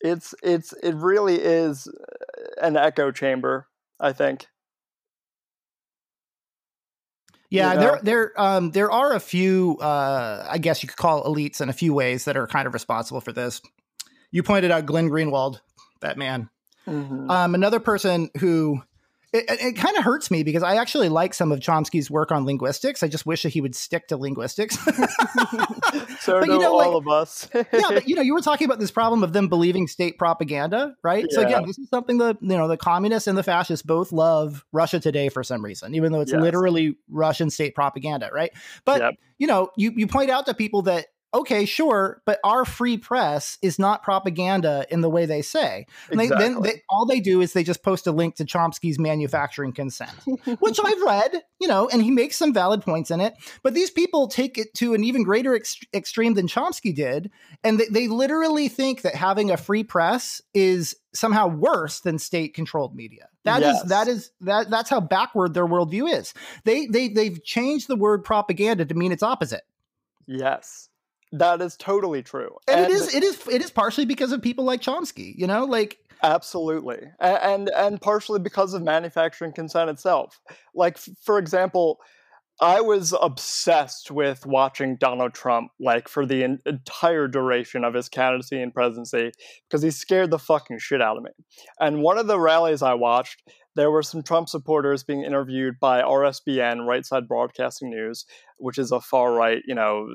It's 0.00 0.34
it's 0.42 0.72
it 0.82 0.94
really 0.94 1.36
is 1.36 1.88
an 2.62 2.76
echo 2.76 3.10
chamber, 3.10 3.66
I 3.98 4.12
think. 4.12 4.46
Yeah, 7.50 7.72
you 7.72 7.74
know? 7.74 7.80
there 7.80 8.00
there 8.02 8.40
um 8.40 8.70
there 8.70 8.90
are 8.90 9.12
a 9.12 9.20
few 9.20 9.76
uh 9.80 10.46
I 10.48 10.58
guess 10.58 10.82
you 10.82 10.88
could 10.88 10.96
call 10.96 11.24
elites 11.24 11.60
in 11.60 11.68
a 11.68 11.72
few 11.72 11.92
ways 11.92 12.24
that 12.24 12.36
are 12.36 12.46
kind 12.46 12.66
of 12.66 12.74
responsible 12.74 13.20
for 13.20 13.32
this. 13.32 13.60
You 14.30 14.42
pointed 14.42 14.70
out 14.70 14.86
Glenn 14.86 15.10
Greenwald, 15.10 15.60
that 16.00 16.16
man. 16.16 16.48
Mm-hmm. 16.86 17.30
Um, 17.30 17.54
another 17.54 17.80
person 17.80 18.30
who 18.38 18.82
it, 19.32 19.44
it 19.48 19.76
kind 19.76 19.96
of 19.96 20.02
hurts 20.02 20.28
me 20.28 20.42
because 20.42 20.64
I 20.64 20.76
actually 20.76 21.08
like 21.08 21.34
some 21.34 21.52
of 21.52 21.60
Chomsky's 21.60 22.10
work 22.10 22.32
on 22.32 22.44
linguistics. 22.44 23.02
I 23.04 23.08
just 23.08 23.26
wish 23.26 23.44
that 23.44 23.50
he 23.50 23.60
would 23.60 23.76
stick 23.76 24.08
to 24.08 24.16
linguistics. 24.16 24.76
so 26.20 26.40
but, 26.40 26.48
you 26.48 26.58
know, 26.58 26.72
all 26.72 26.78
like, 26.78 27.06
of 27.06 27.08
us. 27.08 27.48
yeah, 27.54 27.64
but 27.90 28.08
you 28.08 28.16
know, 28.16 28.22
you 28.22 28.34
were 28.34 28.40
talking 28.40 28.64
about 28.64 28.80
this 28.80 28.90
problem 28.90 29.22
of 29.22 29.32
them 29.32 29.48
believing 29.48 29.86
state 29.86 30.18
propaganda, 30.18 30.96
right? 31.04 31.26
Yeah. 31.30 31.34
So 31.36 31.46
again, 31.46 31.64
this 31.64 31.78
is 31.78 31.88
something 31.88 32.18
that 32.18 32.38
you 32.40 32.48
know 32.48 32.66
the 32.66 32.76
communists 32.76 33.28
and 33.28 33.38
the 33.38 33.44
fascists 33.44 33.86
both 33.86 34.10
love 34.10 34.64
Russia 34.72 34.98
today 34.98 35.28
for 35.28 35.44
some 35.44 35.64
reason, 35.64 35.94
even 35.94 36.10
though 36.10 36.20
it's 36.20 36.32
yes. 36.32 36.40
literally 36.40 36.96
Russian 37.08 37.50
state 37.50 37.76
propaganda, 37.76 38.30
right? 38.32 38.50
But 38.84 39.00
yep. 39.00 39.14
you 39.38 39.46
know, 39.46 39.70
you 39.76 39.92
you 39.94 40.08
point 40.08 40.30
out 40.30 40.46
to 40.46 40.54
people 40.54 40.82
that 40.82 41.06
okay, 41.32 41.64
sure, 41.64 42.22
but 42.26 42.40
our 42.42 42.64
free 42.64 42.96
press 42.96 43.58
is 43.62 43.78
not 43.78 44.02
propaganda 44.02 44.86
in 44.90 45.00
the 45.00 45.10
way 45.10 45.26
they 45.26 45.42
say. 45.42 45.86
And 46.10 46.20
exactly. 46.20 46.48
they, 46.48 46.54
then 46.54 46.62
they, 46.62 46.82
all 46.88 47.06
they 47.06 47.20
do 47.20 47.40
is 47.40 47.52
they 47.52 47.62
just 47.62 47.82
post 47.82 48.06
a 48.06 48.12
link 48.12 48.36
to 48.36 48.44
Chomsky's 48.44 48.98
manufacturing 48.98 49.72
consent, 49.72 50.12
which 50.58 50.80
I've 50.82 51.02
read, 51.02 51.42
you 51.60 51.68
know, 51.68 51.88
and 51.88 52.02
he 52.02 52.10
makes 52.10 52.36
some 52.36 52.52
valid 52.52 52.82
points 52.82 53.10
in 53.10 53.20
it. 53.20 53.34
But 53.62 53.74
these 53.74 53.90
people 53.90 54.28
take 54.28 54.58
it 54.58 54.74
to 54.74 54.94
an 54.94 55.04
even 55.04 55.22
greater 55.22 55.54
ex- 55.54 55.80
extreme 55.94 56.34
than 56.34 56.48
Chomsky 56.48 56.94
did, 56.94 57.30
and 57.62 57.78
they, 57.78 57.86
they 57.86 58.08
literally 58.08 58.68
think 58.68 59.02
that 59.02 59.14
having 59.14 59.50
a 59.50 59.56
free 59.56 59.84
press 59.84 60.42
is 60.52 60.96
somehow 61.12 61.46
worse 61.46 62.00
than 62.00 62.18
state-controlled 62.18 62.94
media. 62.94 63.28
That 63.44 63.62
yes. 63.62 63.82
is 63.82 63.88
that 63.88 64.08
is 64.08 64.30
that 64.42 64.68
that's 64.68 64.90
how 64.90 65.00
backward 65.00 65.54
their 65.54 65.66
worldview 65.66 66.12
is. 66.12 66.34
They 66.64 66.86
they 66.86 67.08
they've 67.08 67.42
changed 67.42 67.88
the 67.88 67.96
word 67.96 68.22
propaganda 68.22 68.84
to 68.84 68.94
mean 68.94 69.12
its 69.12 69.22
opposite. 69.22 69.62
Yes. 70.26 70.89
That 71.32 71.60
is 71.60 71.76
totally 71.76 72.22
true. 72.22 72.56
And, 72.66 72.80
and, 72.80 72.90
it 72.90 72.94
is 72.94 73.14
it 73.14 73.22
is 73.22 73.46
it 73.48 73.62
is 73.62 73.70
partially 73.70 74.04
because 74.04 74.32
of 74.32 74.42
people 74.42 74.64
like 74.64 74.80
Chomsky, 74.80 75.36
you 75.36 75.46
know, 75.46 75.64
like 75.64 75.98
absolutely. 76.22 76.98
And 77.20 77.38
and, 77.42 77.70
and 77.70 78.00
partially 78.00 78.40
because 78.40 78.74
of 78.74 78.82
manufacturing 78.82 79.52
consent 79.52 79.90
itself. 79.90 80.40
Like 80.74 80.98
for 80.98 81.38
example, 81.38 82.00
I 82.60 82.82
was 82.82 83.14
obsessed 83.18 84.10
with 84.10 84.44
watching 84.44 84.96
Donald 84.96 85.32
Trump 85.32 85.70
like 85.80 86.08
for 86.08 86.26
the 86.26 86.42
entire 86.66 87.26
duration 87.26 87.84
of 87.84 87.94
his 87.94 88.10
candidacy 88.10 88.60
and 88.60 88.74
presidency 88.74 89.32
because 89.66 89.82
he 89.82 89.90
scared 89.90 90.30
the 90.30 90.38
fucking 90.38 90.78
shit 90.78 91.00
out 91.00 91.16
of 91.16 91.22
me. 91.22 91.30
And 91.78 92.02
one 92.02 92.18
of 92.18 92.26
the 92.26 92.38
rallies 92.38 92.82
I 92.82 92.92
watched, 92.94 93.42
there 93.76 93.90
were 93.90 94.02
some 94.02 94.22
Trump 94.22 94.50
supporters 94.50 95.02
being 95.02 95.22
interviewed 95.22 95.80
by 95.80 96.02
RSBN, 96.02 96.86
Right 96.86 97.06
Side 97.06 97.26
Broadcasting 97.26 97.88
News, 97.88 98.26
which 98.58 98.76
is 98.76 98.92
a 98.92 99.00
far 99.00 99.32
right, 99.32 99.62
you 99.66 99.74
know, 99.74 100.06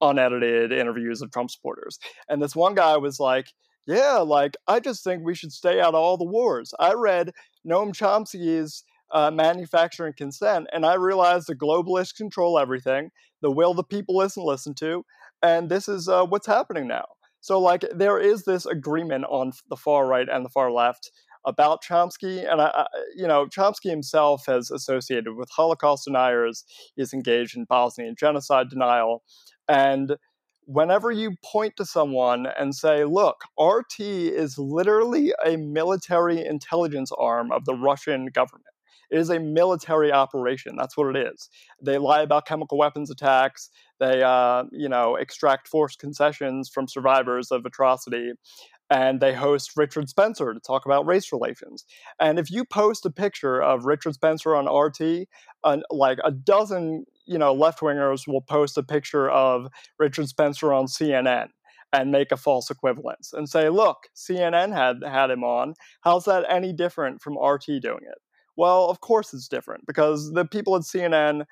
unedited 0.00 0.72
interviews 0.72 1.20
of 1.20 1.30
Trump 1.30 1.50
supporters. 1.50 1.98
And 2.30 2.40
this 2.40 2.56
one 2.56 2.74
guy 2.74 2.96
was 2.96 3.20
like, 3.20 3.48
yeah, 3.86 4.18
like, 4.18 4.56
I 4.66 4.80
just 4.80 5.04
think 5.04 5.22
we 5.22 5.34
should 5.34 5.52
stay 5.52 5.80
out 5.80 5.88
of 5.88 5.96
all 5.96 6.16
the 6.16 6.24
wars. 6.24 6.72
I 6.78 6.94
read 6.94 7.32
Noam 7.68 7.92
Chomsky's 7.92 8.84
uh, 9.12 9.30
Manufacturing 9.30 10.14
Consent, 10.16 10.66
and 10.72 10.84
I 10.86 10.94
realized 10.94 11.46
the 11.46 11.54
globalists 11.54 12.14
control 12.14 12.58
everything, 12.58 13.10
the 13.42 13.50
will 13.50 13.74
the 13.74 13.84
people 13.84 14.20
isn't 14.22 14.44
listened 14.44 14.76
to, 14.78 15.04
and 15.42 15.68
this 15.68 15.88
is 15.88 16.08
uh, 16.08 16.24
what's 16.24 16.46
happening 16.46 16.86
now. 16.86 17.06
So, 17.40 17.58
like, 17.58 17.84
there 17.94 18.18
is 18.18 18.44
this 18.44 18.66
agreement 18.66 19.24
on 19.28 19.52
the 19.68 19.76
far 19.76 20.06
right 20.06 20.28
and 20.28 20.44
the 20.44 20.50
far 20.50 20.70
left 20.70 21.10
about 21.46 21.82
Chomsky. 21.82 22.50
And, 22.50 22.60
I, 22.60 22.66
I, 22.66 22.86
you 23.16 23.26
know, 23.26 23.46
Chomsky 23.46 23.88
himself 23.88 24.44
has 24.46 24.70
associated 24.70 25.36
with 25.36 25.48
Holocaust 25.50 26.04
deniers. 26.04 26.64
He's 26.96 27.14
engaged 27.14 27.56
in 27.56 27.64
Bosnian 27.64 28.14
genocide 28.18 28.68
denial. 28.68 29.22
And 29.68 30.16
whenever 30.66 31.10
you 31.10 31.32
point 31.42 31.74
to 31.78 31.86
someone 31.86 32.46
and 32.58 32.74
say, 32.74 33.04
look, 33.04 33.36
RT 33.58 34.00
is 34.00 34.58
literally 34.58 35.32
a 35.44 35.56
military 35.56 36.44
intelligence 36.44 37.10
arm 37.18 37.50
of 37.50 37.64
the 37.64 37.74
Russian 37.74 38.26
government. 38.26 38.66
It 39.10 39.18
is 39.18 39.30
a 39.30 39.38
military 39.38 40.12
operation. 40.12 40.76
That's 40.76 40.96
what 40.96 41.14
it 41.16 41.26
is. 41.32 41.48
They 41.82 41.98
lie 41.98 42.22
about 42.22 42.46
chemical 42.46 42.78
weapons 42.78 43.10
attacks. 43.10 43.70
They, 43.98 44.22
uh, 44.22 44.64
you 44.72 44.88
know, 44.88 45.16
extract 45.16 45.68
forced 45.68 45.98
concessions 45.98 46.68
from 46.68 46.88
survivors 46.88 47.50
of 47.50 47.66
atrocity 47.66 48.32
and 48.90 49.20
they 49.20 49.32
host 49.32 49.76
Richard 49.76 50.08
Spencer 50.08 50.52
to 50.52 50.60
talk 50.60 50.84
about 50.84 51.06
race 51.06 51.32
relations. 51.32 51.84
And 52.18 52.38
if 52.38 52.50
you 52.50 52.64
post 52.64 53.06
a 53.06 53.10
picture 53.10 53.62
of 53.62 53.84
Richard 53.84 54.14
Spencer 54.14 54.56
on 54.56 54.66
RT, 54.66 55.28
uh, 55.62 55.78
like 55.90 56.18
a 56.24 56.32
dozen, 56.32 57.04
you 57.24 57.38
know, 57.38 57.54
left 57.54 57.80
wingers 57.80 58.26
will 58.26 58.42
post 58.42 58.76
a 58.76 58.82
picture 58.82 59.30
of 59.30 59.68
Richard 59.98 60.28
Spencer 60.28 60.72
on 60.72 60.86
CNN 60.86 61.48
and 61.92 62.10
make 62.10 62.32
a 62.32 62.36
false 62.36 62.70
equivalence 62.70 63.32
and 63.32 63.48
say, 63.48 63.68
look, 63.68 64.08
CNN 64.16 64.72
had 64.74 65.08
had 65.08 65.30
him 65.30 65.44
on. 65.44 65.74
How's 66.02 66.24
that 66.24 66.44
any 66.48 66.72
different 66.72 67.22
from 67.22 67.38
RT 67.38 67.66
doing 67.80 68.02
it? 68.02 68.18
Well, 68.60 68.90
of 68.90 69.00
course 69.00 69.32
it's 69.32 69.48
different 69.48 69.86
because 69.86 70.32
the 70.32 70.44
people 70.44 70.76
at 70.76 70.82
CNN 70.82 71.46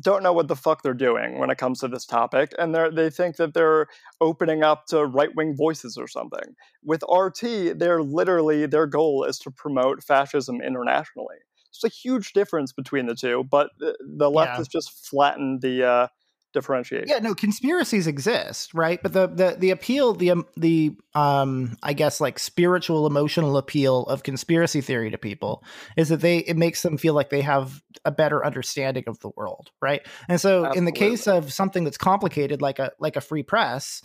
don't 0.00 0.22
know 0.22 0.32
what 0.32 0.48
the 0.48 0.56
fuck 0.56 0.82
they're 0.82 0.94
doing 0.94 1.38
when 1.38 1.50
it 1.50 1.58
comes 1.58 1.80
to 1.80 1.88
this 1.88 2.06
topic, 2.06 2.54
and 2.58 2.74
they 2.74 2.88
they 2.88 3.10
think 3.10 3.36
that 3.36 3.52
they're 3.52 3.86
opening 4.22 4.62
up 4.62 4.86
to 4.86 5.04
right 5.04 5.28
wing 5.36 5.54
voices 5.54 5.98
or 5.98 6.08
something. 6.08 6.54
With 6.82 7.04
RT, 7.06 7.78
they're 7.78 8.02
literally 8.02 8.64
their 8.64 8.86
goal 8.86 9.24
is 9.24 9.38
to 9.40 9.50
promote 9.50 10.02
fascism 10.02 10.62
internationally. 10.62 11.36
It's 11.68 11.84
a 11.84 11.88
huge 11.88 12.32
difference 12.32 12.72
between 12.72 13.04
the 13.08 13.14
two, 13.14 13.44
but 13.50 13.68
the 13.78 14.30
left 14.30 14.52
yeah. 14.52 14.56
has 14.56 14.66
just 14.66 15.06
flattened 15.06 15.60
the 15.60 15.84
uh, 15.86 16.06
differentiate. 16.54 17.04
Yeah, 17.06 17.18
no, 17.18 17.34
conspiracies 17.34 18.06
exist, 18.06 18.72
right? 18.72 19.02
But 19.02 19.12
the 19.12 19.26
the 19.26 19.56
the 19.58 19.70
appeal, 19.70 20.14
the 20.14 20.30
um, 20.30 20.46
the 20.56 20.96
um, 21.14 21.76
I 21.82 21.92
guess 21.92 22.20
like 22.20 22.38
spiritual, 22.38 23.06
emotional 23.06 23.58
appeal 23.58 24.04
of 24.04 24.22
conspiracy 24.22 24.80
theory 24.80 25.10
to 25.10 25.18
people 25.18 25.62
is 25.96 26.08
that 26.08 26.20
they 26.20 26.38
it 26.38 26.56
makes 26.56 26.82
them 26.82 26.96
feel 26.96 27.12
like 27.12 27.28
they 27.28 27.42
have 27.42 27.82
a 28.04 28.10
better 28.10 28.44
understanding 28.44 29.04
of 29.06 29.18
the 29.20 29.30
world, 29.36 29.70
right? 29.82 30.00
And 30.28 30.40
so, 30.40 30.64
Absolutely. 30.64 30.78
in 30.78 30.84
the 30.86 30.92
case 30.92 31.26
of 31.26 31.52
something 31.52 31.84
that's 31.84 31.98
complicated, 31.98 32.62
like 32.62 32.78
a 32.78 32.92
like 32.98 33.16
a 33.16 33.20
free 33.20 33.42
press, 33.42 34.02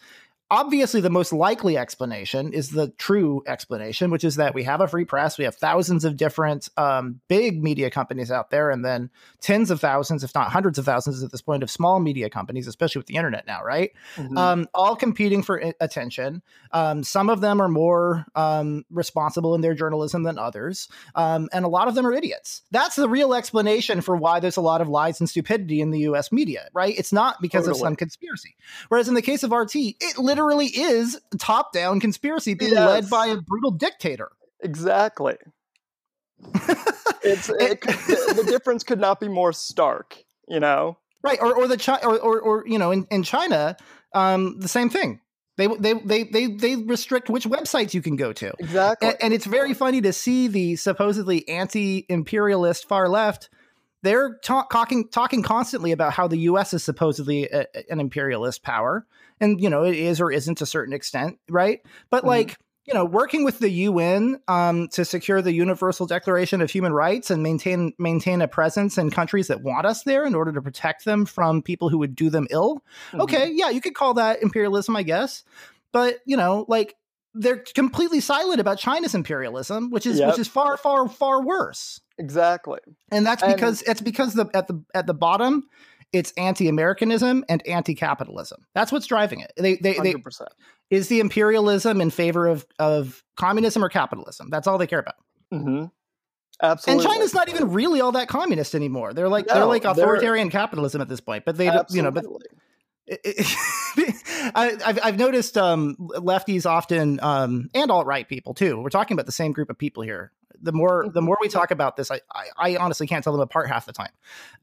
obviously 0.52 1.02
the 1.02 1.10
most 1.10 1.32
likely 1.32 1.78
explanation 1.78 2.54
is 2.54 2.72
the 2.72 2.90
true 2.98 3.44
explanation 3.48 4.12
which 4.12 4.24
is 4.24 4.36
that 4.36 4.54
we 4.54 4.64
have 4.64 4.82
a 4.82 4.88
free 4.88 5.06
press 5.06 5.38
we 5.38 5.46
have 5.46 5.56
thousands 5.56 6.04
of 6.04 6.18
different 6.18 6.70
um, 6.78 7.20
big 7.28 7.64
media 7.64 7.90
companies 7.90 8.32
out 8.32 8.50
there 8.50 8.70
and 8.70 8.84
then 8.84 9.10
tens 9.42 9.72
of 9.72 9.80
thousands 9.80 10.24
if 10.24 10.34
not 10.36 10.52
hundreds 10.52 10.78
of 10.78 10.86
thousands 10.86 11.24
at 11.24 11.32
this 11.32 11.42
point 11.42 11.64
of 11.64 11.70
small 11.70 12.00
media 12.00 12.30
companies 12.30 12.68
especially 12.68 13.00
with 13.00 13.08
the 13.08 13.16
internet 13.16 13.46
now 13.48 13.64
right? 13.64 13.92
Mm-hmm. 14.16 14.38
um, 14.38 14.68
all 14.74 14.96
competing 14.96 15.44
for 15.44 15.58
attention. 15.80 16.42
Um, 16.72 17.04
some 17.04 17.30
of 17.30 17.42
them 17.42 17.62
are 17.62 17.68
more 17.68 18.26
um, 18.36 18.84
responsible 18.90 19.56
in 19.56 19.62
their 19.62 19.74
journalism 19.74 20.24
than 20.24 20.38
others. 20.38 20.88
Um, 21.16 21.50
and 21.54 21.66
a 21.66 21.68
lot 21.68 21.88
of 21.88 21.96
them 21.96 22.06
are 22.06 22.14
idiots. 22.14 22.64
That's 22.72 22.96
the 22.96 23.10
real 23.10 23.34
explanation 23.34 24.02
for 24.02 24.16
why 24.16 24.40
there's 24.40 24.58
a 24.58 24.62
lot 24.62 24.82
of 24.82 24.88
lies 24.88 25.20
and 25.20 25.30
stupidity 25.30 25.82
in 25.82 25.92
the 25.92 26.00
us 26.00 26.32
media 26.32 26.68
right? 26.74 26.98
It's 26.98 27.14
not 27.14 27.42
because 27.42 27.66
totally. 27.66 27.80
of 27.80 27.86
some 27.86 27.96
conspiracy. 27.96 28.56
Whereas 28.90 29.08
in 29.08 29.14
the 29.14 29.22
case 29.22 29.44
of 29.44 29.52
rt 29.52 29.76
it 29.76 30.18
literally 30.18 30.39
literally 30.40 30.68
is 30.68 31.20
top 31.38 31.74
down 31.74 32.00
conspiracy 32.00 32.54
being 32.54 32.74
yes. 32.74 32.88
led 32.88 33.10
by 33.10 33.28
a 33.28 33.38
brutal 33.38 33.72
dictator. 33.72 34.30
Exactly. 34.62 35.36
it's 37.24 37.50
it 37.50 37.82
the, 37.82 38.34
the 38.44 38.50
difference 38.50 38.84
could 38.84 39.00
not 39.00 39.20
be 39.20 39.28
more 39.28 39.52
stark, 39.52 40.24
you 40.48 40.60
know. 40.60 40.98
Right, 41.22 41.38
or 41.42 41.54
or 41.54 41.68
the 41.68 41.78
Chi- 41.78 42.00
or, 42.02 42.18
or 42.18 42.40
or 42.40 42.64
you 42.66 42.80
know 42.80 42.92
in 42.92 43.06
in 43.12 43.24
China, 43.24 43.76
um, 44.14 44.60
the 44.60 44.70
same 44.70 44.90
thing. 44.90 45.20
They, 45.58 45.68
they 45.68 45.94
they 45.94 46.24
they 46.24 46.48
they 46.48 46.76
restrict 46.78 47.30
which 47.30 47.44
websites 47.44 47.94
you 47.94 48.02
can 48.02 48.16
go 48.16 48.32
to. 48.32 48.54
Exactly. 48.60 49.10
And, 49.10 49.18
and 49.22 49.34
it's 49.34 49.46
very 49.46 49.74
funny 49.74 50.00
to 50.02 50.14
see 50.14 50.48
the 50.48 50.78
supposedly 50.78 51.48
anti-imperialist 51.50 52.88
far 52.88 53.10
left 53.10 53.50
they're 54.02 54.38
talk, 54.44 54.70
talking 54.70 55.08
talking 55.10 55.44
constantly 55.44 55.92
about 55.92 56.14
how 56.14 56.28
the 56.28 56.38
U.S. 56.38 56.74
is 56.74 56.84
supposedly 56.84 57.46
a, 57.46 57.66
an 57.90 58.00
imperialist 58.00 58.64
power, 58.64 59.06
and 59.40 59.62
you 59.62 59.70
know 59.70 59.84
it 59.84 59.96
is 59.96 60.22
or 60.22 60.32
isn't 60.32 60.56
to 60.56 60.64
a 60.64 60.68
certain 60.68 60.94
extent, 60.94 61.40
right? 61.50 61.82
But 62.10 62.20
mm-hmm. 62.20 62.28
like 62.28 62.58
you 62.90 62.96
know, 62.96 63.06
working 63.06 63.44
with 63.44 63.60
the 63.60 63.70
UN 63.70 64.40
um, 64.48 64.88
to 64.90 65.06
secure 65.06 65.44
the 65.44 65.54
Universal 65.54 66.08
Declaration 66.08 66.60
of 66.60 66.72
Human 66.72 66.92
Rights 66.92 67.30
and 67.30 67.44
maintain 67.44 67.94
maintain 68.00 68.42
a 68.42 68.48
presence 68.48 68.98
in 68.98 69.12
countries 69.12 69.48
that 69.48 69.62
want 69.62 69.86
us 69.86 70.02
there 70.04 70.26
in 70.26 70.34
order 70.34 70.52
to 70.54 70.62
protect 70.62 71.06
them 71.06 71.28
from 71.28 71.62
people 71.62 71.90
who 71.90 72.00
would 72.00 72.16
do 72.16 72.32
them 72.32 72.48
ill. 72.50 72.84
Mm-hmm. 73.10 73.22
Okay, 73.22 73.52
yeah, 73.54 73.70
you 73.70 73.80
could 73.80 73.94
call 73.94 74.16
that 74.16 74.42
imperialism, 74.42 74.96
I 74.96 75.04
guess. 75.04 75.44
But 75.92 76.18
you 76.26 76.36
know, 76.36 76.66
like 76.68 76.96
they're 77.34 77.64
completely 77.76 78.20
silent 78.20 78.60
about 78.60 78.80
China's 78.80 79.16
imperialism, 79.16 79.92
which 79.92 80.06
is 80.06 80.20
yep. 80.20 80.30
which 80.30 80.40
is 80.40 80.48
far, 80.48 80.78
far, 80.78 81.08
far 81.08 81.46
worse. 81.46 82.02
Exactly. 82.18 82.80
And 83.12 83.26
that's 83.26 83.44
because 83.44 83.82
and, 83.82 83.92
it's 83.92 84.02
because 84.02 84.34
the 84.34 84.50
at 84.54 84.68
the 84.68 84.84
at 84.94 85.08
the 85.08 85.14
bottom, 85.14 85.64
it's 86.12 86.34
anti-Americanism 86.38 87.46
and 87.48 87.66
anti-capitalism. 87.68 88.66
That's 88.74 88.92
what's 88.92 89.06
driving 89.06 89.42
it. 89.42 89.54
They 89.58 89.76
they, 89.76 89.96
100%. 89.96 90.04
they 90.04 90.16
is 90.90 91.08
the 91.08 91.20
imperialism 91.20 92.02
in 92.02 92.10
favor 92.10 92.48
of 92.48 92.66
of 92.80 93.24
communism 93.38 93.84
or 93.84 93.90
capitalism. 93.90 94.50
That's 94.50 94.68
all 94.68 94.78
they 94.78 94.88
care 94.88 95.00
about. 95.00 95.16
Mm-hmm. 95.54 95.86
Absolutely. 96.62 97.06
And 97.06 97.14
China's 97.14 97.34
not 97.34 97.48
even 97.48 97.72
really 97.72 98.02
all 98.02 98.12
that 98.14 98.28
communist 98.28 98.76
anymore. 98.76 99.14
They're 99.14 99.30
like 99.30 99.48
no, 99.48 99.54
they're 99.54 99.66
like 99.66 99.86
authoritarian 99.86 100.50
they're, 100.50 100.60
capitalism 100.60 101.00
at 101.00 101.08
this 101.08 101.22
point. 101.22 101.46
But 101.46 101.58
they 101.58 101.68
absolutely. 101.68 101.96
you 101.96 102.04
know 102.04 102.12
but 102.12 102.26
I, 104.56 104.78
have 104.86 105.00
I've 105.04 105.18
noticed 105.18 105.58
um, 105.58 105.96
lefties 105.98 106.66
often 106.66 107.20
um, 107.22 107.70
and 107.74 107.90
alt 107.90 108.06
right 108.06 108.28
people 108.28 108.54
too. 108.54 108.80
We're 108.80 108.90
talking 108.90 109.16
about 109.16 109.26
the 109.26 109.32
same 109.32 109.52
group 109.52 109.70
of 109.70 109.78
people 109.78 110.04
here. 110.04 110.32
The 110.62 110.72
more 110.72 111.08
the 111.12 111.22
more 111.22 111.38
we 111.42 111.48
talk 111.48 111.72
about 111.72 111.96
this, 111.96 112.12
I, 112.12 112.20
I, 112.34 112.74
I 112.74 112.76
honestly 112.78 113.08
can't 113.08 113.24
tell 113.24 113.34
them 113.34 113.42
apart 113.42 113.70
half 113.70 113.86
the 113.86 113.94
time. 113.94 114.12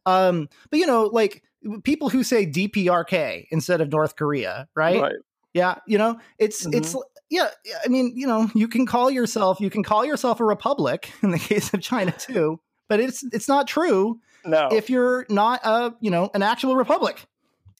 Um, 0.05 0.49
but 0.71 0.79
you 0.79 0.87
know, 0.87 1.05
like 1.05 1.43
people 1.83 2.09
who 2.09 2.23
say 2.23 2.47
DPRK 2.47 3.47
instead 3.51 3.81
of 3.81 3.91
North 3.91 4.17
Korea, 4.17 4.69
right? 4.75 5.01
right. 5.01 5.17
Yeah, 5.55 5.77
you 5.87 5.97
know, 5.97 6.21
it's 6.39 6.67
mm-hmm. 6.67 6.77
it's 6.77 6.95
yeah. 7.31 7.49
I 7.85 7.89
mean, 7.89 8.13
you 8.15 8.27
know, 8.27 8.51
you 8.55 8.69
can 8.69 8.87
call 8.87 9.11
yourself 9.11 9.59
you 9.59 9.71
can 9.71 9.83
call 9.83 10.05
yourself 10.05 10.39
a 10.39 10.45
republic 10.45 11.11
in 11.23 11.31
the 11.31 11.39
case 11.39 11.73
of 11.73 11.81
China 11.81 12.13
too, 12.13 12.61
but 12.89 13.01
it's 13.01 13.25
it's 13.33 13.49
not 13.49 13.67
true. 13.67 14.21
No, 14.45 14.69
if 14.71 14.91
you're 14.91 15.27
not 15.29 15.65
a 15.65 15.95
you 16.01 16.11
know 16.11 16.31
an 16.35 16.43
actual 16.43 16.77
republic. 16.77 17.27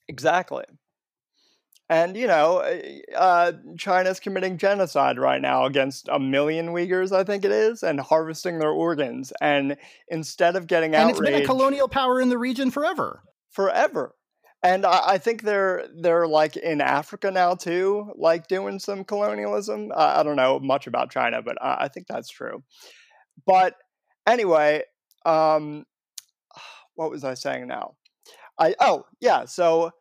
Exactly. 0.07 0.63
And, 1.89 2.17
you 2.17 2.27
know, 2.27 2.59
eh, 2.59 2.99
uh, 3.15 3.53
China's 3.77 4.19
committing 4.19 4.57
genocide 4.57 5.17
right 5.17 5.41
now 5.41 5.65
against 5.65 6.09
a 6.09 6.19
million 6.19 6.69
Uyghurs, 6.69 7.13
I 7.15 7.23
think 7.23 7.45
it 7.45 7.51
is, 7.51 7.81
and 7.81 7.99
harvesting 7.99 8.59
their 8.59 8.71
organs. 8.71 9.31
And 9.39 9.77
instead 10.09 10.55
of 10.55 10.67
getting 10.67 10.95
out. 10.95 11.01
And 11.01 11.11
it's 11.11 11.19
been 11.19 11.41
a 11.41 11.45
colonial 11.45 11.87
power 11.87 12.19
in 12.19 12.29
the 12.29 12.37
region 12.37 12.71
forever. 12.71 13.23
Forever. 13.51 14.15
And 14.63 14.85
I, 14.85 15.01
I 15.05 15.17
think 15.17 15.43
they're 15.43 15.87
they're 16.01 16.27
like 16.27 16.57
in 16.57 16.81
Africa 16.81 17.29
now 17.29 17.53
too, 17.53 18.11
like 18.15 18.47
doing 18.47 18.79
some 18.79 19.03
colonialism. 19.03 19.91
Uh, 19.93 20.15
I 20.17 20.23
don't 20.23 20.35
know 20.35 20.59
much 20.59 20.87
about 20.87 21.11
China, 21.11 21.41
but 21.43 21.61
I, 21.61 21.83
I 21.85 21.87
think 21.89 22.07
that's 22.07 22.29
true. 22.29 22.63
But 23.45 23.75
anyway, 24.25 24.81
um, 25.25 25.85
what 26.95 27.11
was 27.11 27.23
I 27.23 27.35
saying 27.35 27.67
now? 27.67 27.96
I 28.59 28.75
oh 28.79 29.05
yeah, 29.19 29.45
so 29.45 29.91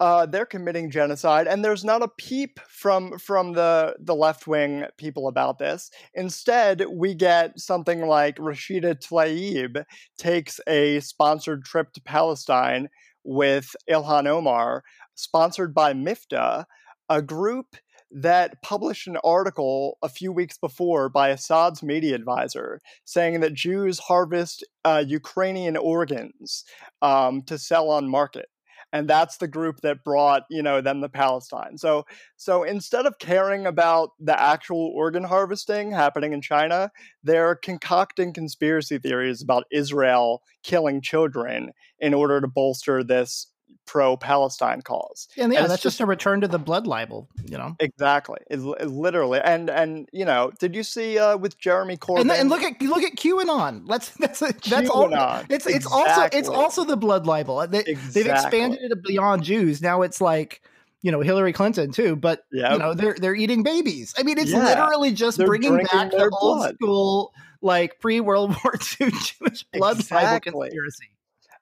uh, 0.00 0.26
they're 0.26 0.46
committing 0.46 0.90
genocide, 0.90 1.46
and 1.46 1.64
there's 1.64 1.84
not 1.84 2.02
a 2.02 2.08
peep 2.18 2.60
from 2.68 3.18
from 3.18 3.52
the 3.52 3.96
the 3.98 4.14
left 4.14 4.46
wing 4.46 4.84
people 4.98 5.28
about 5.28 5.58
this. 5.58 5.90
Instead, 6.14 6.84
we 6.90 7.14
get 7.14 7.58
something 7.58 8.06
like 8.06 8.36
Rashida 8.36 8.94
Tlaib 9.00 9.84
takes 10.18 10.60
a 10.66 11.00
sponsored 11.00 11.64
trip 11.64 11.92
to 11.94 12.00
Palestine 12.02 12.88
with 13.24 13.74
Ilhan 13.90 14.26
Omar, 14.26 14.84
sponsored 15.14 15.74
by 15.74 15.92
MIFTA, 15.92 16.64
a 17.08 17.22
group 17.22 17.76
that 18.16 18.62
published 18.62 19.06
an 19.06 19.18
article 19.22 19.98
a 20.02 20.08
few 20.08 20.32
weeks 20.32 20.56
before 20.56 21.10
by 21.10 21.28
Assad's 21.28 21.82
media 21.82 22.14
advisor 22.14 22.80
saying 23.04 23.40
that 23.40 23.52
Jews 23.52 23.98
harvest 23.98 24.64
uh, 24.86 25.04
Ukrainian 25.06 25.76
organs 25.76 26.64
um, 27.02 27.42
to 27.42 27.58
sell 27.58 27.90
on 27.90 28.08
market 28.08 28.46
and 28.92 29.08
that's 29.08 29.36
the 29.36 29.48
group 29.48 29.80
that 29.82 30.04
brought 30.04 30.44
you 30.48 30.62
know 30.62 30.80
them 30.80 31.02
to 31.02 31.08
Palestine. 31.08 31.76
So 31.76 32.06
so 32.36 32.62
instead 32.62 33.04
of 33.04 33.18
caring 33.18 33.66
about 33.66 34.10
the 34.18 34.40
actual 34.40 34.92
organ 34.94 35.24
harvesting 35.24 35.90
happening 35.90 36.32
in 36.32 36.40
China, 36.40 36.90
they're 37.22 37.56
concocting 37.56 38.32
conspiracy 38.32 38.98
theories 38.98 39.42
about 39.42 39.64
Israel 39.70 40.42
killing 40.62 41.02
children 41.02 41.72
in 41.98 42.14
order 42.14 42.40
to 42.40 42.48
bolster 42.48 43.04
this 43.04 43.48
pro-Palestine 43.86 44.82
cause. 44.82 45.28
And 45.38 45.52
yeah, 45.52 45.60
and 45.60 45.70
that's 45.70 45.82
just, 45.82 45.94
just, 45.94 46.00
a 46.00 46.06
return 46.06 46.40
to 46.42 46.48
the 46.48 46.58
blood 46.58 46.86
libel, 46.86 47.28
you 47.46 47.56
know. 47.56 47.76
Exactly, 47.80 48.38
it's, 48.50 48.62
it's 48.80 48.90
literally, 48.90 49.40
and 49.42 49.70
and 49.70 50.08
you 50.12 50.24
know, 50.24 50.52
did 50.58 50.74
you 50.74 50.82
see 50.82 51.18
uh, 51.18 51.36
with 51.36 51.58
Jeremy 51.58 51.96
Corbyn? 51.96 52.22
And, 52.22 52.30
and, 52.32 52.50
look 52.50 52.62
at 52.62 52.80
look 52.82 53.02
at 53.02 53.16
QAnon. 53.16 53.82
Let's 53.86 54.10
that's 54.10 54.40
that's 54.40 54.68
QAnon. 54.68 55.16
all. 55.16 55.42
It's 55.48 55.66
it's 55.66 55.86
exactly. 55.86 56.12
also 56.12 56.28
it's 56.32 56.48
also 56.48 56.84
the 56.84 56.96
blood 56.96 57.26
libel. 57.26 57.66
They, 57.66 57.80
exactly. 57.80 58.22
They've 58.22 58.32
expanded 58.32 58.92
it 58.92 59.02
beyond 59.02 59.44
Jews. 59.44 59.80
Now 59.80 60.02
it's 60.02 60.20
like 60.20 60.60
you 61.02 61.12
know 61.12 61.20
Hillary 61.20 61.52
Clinton 61.52 61.92
too, 61.92 62.16
but 62.16 62.44
yep. 62.52 62.72
you 62.72 62.78
know 62.78 62.94
they're 62.94 63.16
they're 63.18 63.36
eating 63.36 63.62
babies. 63.62 64.14
I 64.18 64.24
mean, 64.24 64.38
it's 64.38 64.50
yeah. 64.50 64.64
literally 64.64 65.12
just 65.12 65.38
they're 65.38 65.46
bringing 65.46 65.76
back 65.76 66.10
the 66.10 66.28
old 66.32 66.58
blood. 66.58 66.74
school 66.74 67.32
like 67.62 67.98
pre 68.00 68.20
World 68.20 68.56
War 68.64 68.74
II 68.74 69.10
Jewish 69.10 69.64
blood 69.72 70.00
exactly. 70.00 70.52
conspiracy 70.52 71.10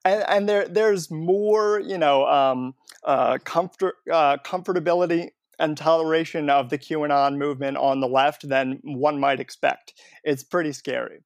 and, 0.04 0.24
and 0.28 0.48
there 0.48 0.68
there's 0.68 1.10
more 1.10 1.80
you 1.80 1.98
know 1.98 2.26
um, 2.26 2.74
uh, 3.04 3.38
comfort 3.44 3.96
uh, 4.10 4.36
comfortability 4.38 5.30
and 5.58 5.76
toleration 5.76 6.50
of 6.50 6.68
the 6.68 6.78
QAnon 6.78 7.36
movement 7.36 7.76
on 7.76 8.00
the 8.00 8.08
left 8.08 8.48
than 8.48 8.80
one 8.82 9.20
might 9.20 9.38
expect. 9.38 9.94
It's 10.24 10.42
pretty 10.42 10.72
scary. 10.72 11.20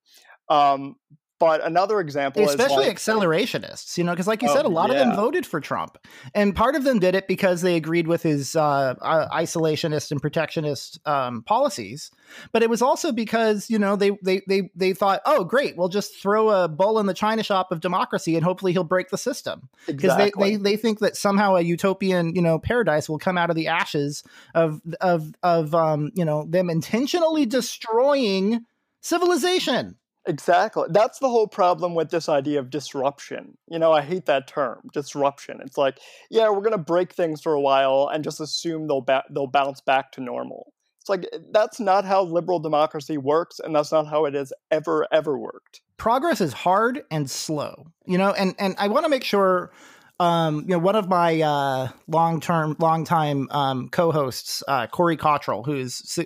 Um, 0.51 0.97
but 1.39 1.64
another 1.64 2.01
example 2.01 2.49
especially 2.49 2.86
like, 2.86 2.97
accelerationists, 2.97 3.97
you 3.97 4.05
know, 4.05 4.12
because 4.12 4.26
like 4.26 4.43
you 4.43 4.49
Oh, 4.49 4.55
said, 4.55 4.64
a 4.64 4.68
lot 4.68 4.91
of 4.91 4.97
them 4.97 5.14
voted 5.14 5.47
for 5.47 5.61
Trump, 5.61 5.99
and 6.34 6.55
part 6.55 6.74
of 6.74 6.84
them 6.84 6.99
did 6.99 7.14
it 7.14 7.28
because 7.28 7.62
they 7.62 7.76
agreed 7.76 8.07
with 8.07 8.22
his 8.22 8.57
uh, 8.57 8.95
uh, 9.01 9.28
isolationist 9.30 10.11
and 10.11 10.20
protectionist 10.20 10.99
um, 11.07 11.43
policies. 11.43 12.11
But 12.53 12.62
it 12.62 12.70
was 12.70 12.82
also 12.82 13.12
because 13.12 13.70
you 13.70 13.78
know 13.78 13.97
they 13.97 14.12
they 14.22 14.43
they 14.49 14.70
they 14.74 14.93
thought, 14.93 15.20
oh 15.26 15.45
great, 15.45 15.76
we'll 15.76 15.89
just 15.89 16.20
throw 16.20 16.49
a 16.51 16.68
bull 16.68 16.99
in 16.99 17.07
the 17.07 17.14
china 17.14 17.43
shop 17.43 17.70
of 17.70 17.80
democracy, 17.80 18.34
and 18.34 18.45
hopefully 18.45 18.72
he'll 18.72 18.84
break 18.84 19.11
the 19.11 19.18
system 19.18 19.68
because 19.86 20.12
exactly. 20.12 20.51
they, 20.51 20.57
they 20.57 20.62
they 20.62 20.76
think 20.76 20.99
that 21.01 21.16
somehow 21.16 21.55
a 21.55 21.61
utopian 21.61 22.34
you 22.34 22.43
know 22.43 22.59
paradise 22.59 23.09
will 23.09 23.18
come 23.18 23.39
out 23.39 23.51
of 23.51 23.57
the 23.57 23.68
ashes 23.68 24.24
of 24.55 24.80
of 25.01 25.32
of 25.43 25.74
um 25.74 26.11
you 26.14 26.24
know 26.24 26.45
them 26.49 26.70
intentionally 26.70 27.47
destroying 27.47 28.64
civilization. 29.01 29.97
Exactly. 30.29 30.85
That's 30.91 31.18
the 31.18 31.29
whole 31.31 31.47
problem 31.49 31.95
with 31.95 32.11
this 32.11 32.29
idea 32.29 32.61
of 32.61 32.68
disruption. 32.70 33.57
You 33.68 33.79
know, 33.79 33.93
I 33.93 34.03
hate 34.03 34.26
that 34.26 34.47
term, 34.47 34.83
disruption. 34.93 35.59
It's 35.64 35.79
like, 35.79 35.99
yeah, 36.31 36.51
we're 36.51 36.61
going 36.61 36.72
to 36.72 36.79
break 36.79 37.14
things 37.14 37.41
for 37.41 37.55
a 37.55 37.61
while 37.61 38.11
and 38.12 38.22
just 38.22 38.39
assume 38.41 38.87
they'll 38.87 39.01
ba- 39.01 39.24
they'll 39.31 39.47
bounce 39.47 39.81
back 39.81 40.12
to 40.12 40.20
normal. 40.20 40.72
It's 41.01 41.09
like 41.09 41.26
eh, 41.33 41.39
that's 41.51 41.81
not 41.81 42.05
how 42.05 42.22
liberal 42.24 42.59
democracy 42.61 43.16
works 43.16 43.59
and 43.59 43.74
that's 43.74 43.91
not 43.91 44.07
how 44.07 44.26
it 44.26 44.35
has 44.35 44.53
ever 44.70 45.09
ever 45.11 45.39
worked. 45.39 45.81
progress 45.97 46.41
is 46.43 46.53
hard 46.53 47.03
and 47.11 47.31
slow 47.31 47.87
you 48.07 48.16
know 48.18 48.31
and 48.33 48.55
and 48.59 48.76
i 48.79 48.87
want 48.87 49.05
to 49.05 49.09
make 49.09 49.24
sure 49.24 49.72
um 50.20 50.60
you 50.60 50.68
know 50.68 50.78
one 50.78 50.96
of 50.96 51.08
my 51.08 51.40
uh 51.40 51.88
long 52.08 52.40
term 52.40 52.76
long 52.78 53.04
time 53.04 53.48
um 53.50 53.88
co-hosts 53.88 54.62
uh 54.66 54.86
corey 54.86 55.16
cottrell 55.16 55.62
who's 55.62 56.18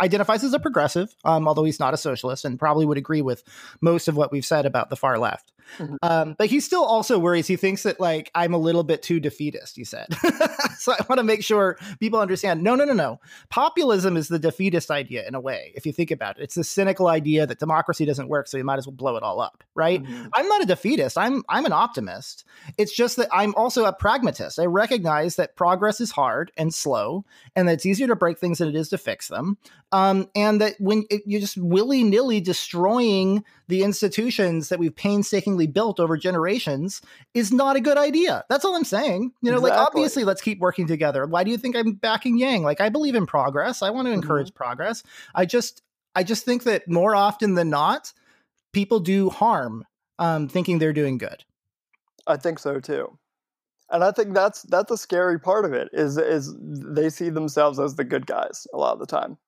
identifies 0.00 0.42
as 0.42 0.54
a 0.54 0.58
progressive 0.58 1.14
um 1.24 1.46
although 1.46 1.64
he's 1.64 1.80
not 1.80 1.94
a 1.94 1.98
socialist 1.98 2.44
and 2.44 2.58
probably 2.58 2.86
would 2.86 2.98
agree 2.98 3.22
with 3.22 3.42
most 3.80 4.08
of 4.08 4.16
what 4.16 4.32
we've 4.32 4.46
said 4.46 4.64
about 4.66 4.90
the 4.90 4.96
far 4.96 5.18
left 5.18 5.52
Mhm. 5.78 5.96
um 6.02 6.34
but 6.38 6.46
he 6.48 6.60
still 6.60 6.84
also 6.84 7.18
worries 7.18 7.46
he 7.46 7.56
thinks 7.56 7.82
that 7.82 7.98
like 8.00 8.30
i'm 8.34 8.54
a 8.54 8.58
little 8.58 8.84
bit 8.84 9.02
too 9.02 9.18
defeatist 9.20 9.76
he 9.76 9.84
said 9.84 10.06
so 10.78 10.92
i 10.92 10.96
want 11.08 11.18
to 11.18 11.24
make 11.24 11.42
sure 11.42 11.76
people 12.00 12.20
understand 12.20 12.62
no 12.62 12.74
no 12.74 12.84
no 12.84 12.92
no 12.92 13.20
populism 13.50 14.16
is 14.16 14.28
the 14.28 14.38
defeatist 14.38 14.90
idea 14.90 15.26
in 15.26 15.34
a 15.34 15.40
way 15.40 15.72
if 15.74 15.84
you 15.86 15.92
think 15.92 16.10
about 16.10 16.38
it 16.38 16.42
it's 16.44 16.54
the 16.54 16.64
cynical 16.64 17.08
idea 17.08 17.46
that 17.46 17.58
democracy 17.58 18.04
doesn't 18.04 18.28
work 18.28 18.46
so 18.46 18.56
you 18.56 18.64
might 18.64 18.78
as 18.78 18.86
well 18.86 18.94
blow 18.94 19.16
it 19.16 19.22
all 19.22 19.40
up 19.40 19.64
right 19.74 20.02
Mhm. 20.02 20.28
I'm 20.34 20.48
not 20.48 20.62
a 20.62 20.66
defeatist. 20.66 21.16
I'm 21.18 21.42
I'm 21.48 21.64
an 21.64 21.72
optimist. 21.72 22.44
It's 22.78 22.94
just 22.94 23.16
that 23.16 23.28
I'm 23.32 23.54
also 23.54 23.84
a 23.86 23.92
pragmatist. 23.92 24.58
I 24.58 24.66
recognize 24.66 25.36
that 25.36 25.56
progress 25.56 26.00
is 26.00 26.10
hard 26.10 26.52
and 26.56 26.72
slow, 26.74 27.24
and 27.54 27.68
that 27.68 27.74
it's 27.74 27.86
easier 27.86 28.06
to 28.08 28.16
break 28.16 28.38
things 28.38 28.58
than 28.58 28.68
it 28.68 28.74
is 28.76 28.88
to 28.90 28.98
fix 28.98 29.28
them. 29.28 29.56
Um, 29.92 30.28
and 30.34 30.60
that 30.60 30.74
when 30.78 31.04
it, 31.10 31.22
you're 31.26 31.40
just 31.40 31.56
willy 31.56 32.02
nilly 32.04 32.40
destroying 32.40 33.44
the 33.68 33.82
institutions 33.82 34.68
that 34.68 34.78
we've 34.78 34.94
painstakingly 34.94 35.66
built 35.66 35.98
over 35.98 36.16
generations 36.16 37.02
is 37.34 37.52
not 37.52 37.76
a 37.76 37.80
good 37.80 37.98
idea. 37.98 38.44
That's 38.48 38.64
all 38.64 38.76
I'm 38.76 38.84
saying. 38.84 39.32
You 39.42 39.50
know, 39.50 39.58
like 39.58 39.72
obviously, 39.72 40.24
let's 40.24 40.42
keep 40.42 40.60
working 40.60 40.86
together. 40.86 41.26
Why 41.26 41.44
do 41.44 41.50
you 41.50 41.58
think 41.58 41.76
I'm 41.76 41.94
backing 41.94 42.38
Yang? 42.38 42.62
Like 42.62 42.80
I 42.80 42.88
believe 42.88 43.14
in 43.14 43.26
progress. 43.26 43.82
I 43.82 43.90
want 43.90 44.06
to 44.06 44.12
encourage 44.12 44.54
progress. 44.54 45.02
I 45.34 45.46
just 45.46 45.82
I 46.14 46.22
just 46.22 46.44
think 46.44 46.64
that 46.64 46.88
more 46.88 47.14
often 47.14 47.54
than 47.54 47.70
not, 47.70 48.12
people 48.72 49.00
do 49.00 49.30
harm 49.30 49.84
um, 50.18 50.48
thinking 50.48 50.78
they're 50.78 50.92
doing 50.92 51.18
good. 51.18 51.44
I 52.26 52.36
think 52.36 52.58
so 52.58 52.80
too. 52.80 53.18
And 53.90 54.02
I 54.02 54.10
think 54.10 54.34
that's 54.34 54.62
that's 54.62 54.90
a 54.90 54.98
scary 54.98 55.38
part 55.38 55.64
of 55.64 55.72
it 55.72 55.88
is 55.92 56.18
is 56.18 56.54
they 56.58 57.08
see 57.10 57.30
themselves 57.30 57.78
as 57.78 57.94
the 57.94 58.04
good 58.04 58.26
guys 58.26 58.66
a 58.72 58.76
lot 58.76 58.94
of 58.94 58.98
the 58.98 59.06
time. 59.06 59.38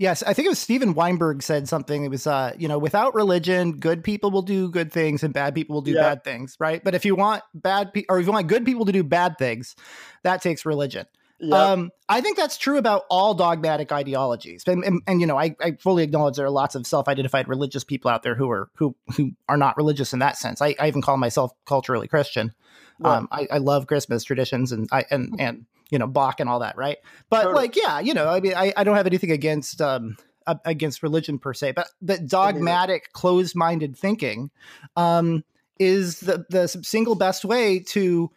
Yes, 0.00 0.22
I 0.22 0.32
think 0.32 0.46
it 0.46 0.48
was 0.48 0.58
Steven 0.58 0.94
Weinberg 0.94 1.42
said 1.42 1.68
something. 1.68 2.04
It 2.04 2.08
was, 2.08 2.26
uh, 2.26 2.54
you 2.56 2.68
know, 2.68 2.78
without 2.78 3.14
religion, 3.14 3.72
good 3.72 4.02
people 4.02 4.30
will 4.30 4.40
do 4.40 4.70
good 4.70 4.90
things 4.90 5.22
and 5.22 5.34
bad 5.34 5.54
people 5.54 5.74
will 5.74 5.82
do 5.82 5.92
Yeah. 5.92 6.00
bad 6.00 6.24
things, 6.24 6.56
right? 6.58 6.82
But 6.82 6.94
if 6.94 7.04
you 7.04 7.14
want 7.14 7.42
bad 7.52 7.92
people, 7.92 8.14
or 8.16 8.18
if 8.18 8.24
you 8.24 8.32
want 8.32 8.46
good 8.46 8.64
people 8.64 8.86
to 8.86 8.92
do 8.92 9.04
bad 9.04 9.36
things, 9.36 9.76
that 10.22 10.40
takes 10.40 10.64
religion. 10.64 11.04
Yeah. 11.42 11.72
Um, 11.72 11.90
I 12.06 12.20
think 12.20 12.36
that's 12.36 12.58
true 12.58 12.76
about 12.76 13.04
all 13.08 13.32
dogmatic 13.32 13.92
ideologies, 13.92 14.62
and, 14.66 14.84
and, 14.84 15.00
and 15.06 15.22
you 15.22 15.26
know, 15.26 15.38
I, 15.38 15.56
I 15.58 15.72
fully 15.72 16.02
acknowledge 16.02 16.36
there 16.36 16.44
are 16.44 16.50
lots 16.50 16.74
of 16.74 16.86
self-identified 16.86 17.48
religious 17.48 17.82
people 17.82 18.10
out 18.10 18.22
there 18.22 18.34
who 18.34 18.50
are 18.50 18.68
who 18.74 18.94
who 19.16 19.32
are 19.48 19.56
not 19.56 19.78
religious 19.78 20.12
in 20.12 20.18
that 20.18 20.36
sense. 20.36 20.60
I, 20.60 20.74
I 20.78 20.88
even 20.88 21.00
call 21.00 21.16
myself 21.16 21.52
culturally 21.64 22.08
Christian. 22.08 22.52
Right. 22.98 23.16
Um, 23.16 23.28
I, 23.32 23.48
I 23.52 23.58
love 23.58 23.86
Christmas 23.86 24.22
traditions 24.22 24.70
and 24.70 24.86
I 24.92 25.06
and 25.10 25.34
and 25.38 25.64
you 25.90 25.98
know 25.98 26.06
Bach 26.06 26.40
and 26.40 26.48
all 26.50 26.58
that, 26.58 26.76
right? 26.76 26.98
But 27.30 27.44
Totally. 27.44 27.62
like, 27.62 27.76
yeah, 27.76 28.00
you 28.00 28.12
know, 28.12 28.28
I 28.28 28.40
mean, 28.40 28.52
I, 28.54 28.74
I 28.76 28.84
don't 28.84 28.96
have 28.96 29.06
anything 29.06 29.30
against 29.30 29.80
um 29.80 30.18
against 30.66 31.02
religion 31.02 31.38
per 31.38 31.54
se, 31.54 31.72
but 31.72 31.88
that 32.02 32.26
dogmatic, 32.26 33.12
closed-minded 33.14 33.96
thinking 33.96 34.50
um 34.96 35.42
is 35.78 36.20
the 36.20 36.44
the 36.50 36.68
single 36.68 37.14
best 37.14 37.46
way 37.46 37.78
to 37.78 38.30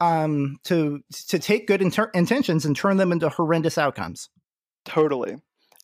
um 0.00 0.58
to 0.64 1.00
to 1.28 1.38
take 1.38 1.66
good 1.66 1.82
inter- 1.82 2.10
intentions 2.14 2.64
and 2.64 2.76
turn 2.76 2.96
them 2.96 3.12
into 3.12 3.28
horrendous 3.28 3.78
outcomes. 3.78 4.28
Totally. 4.84 5.36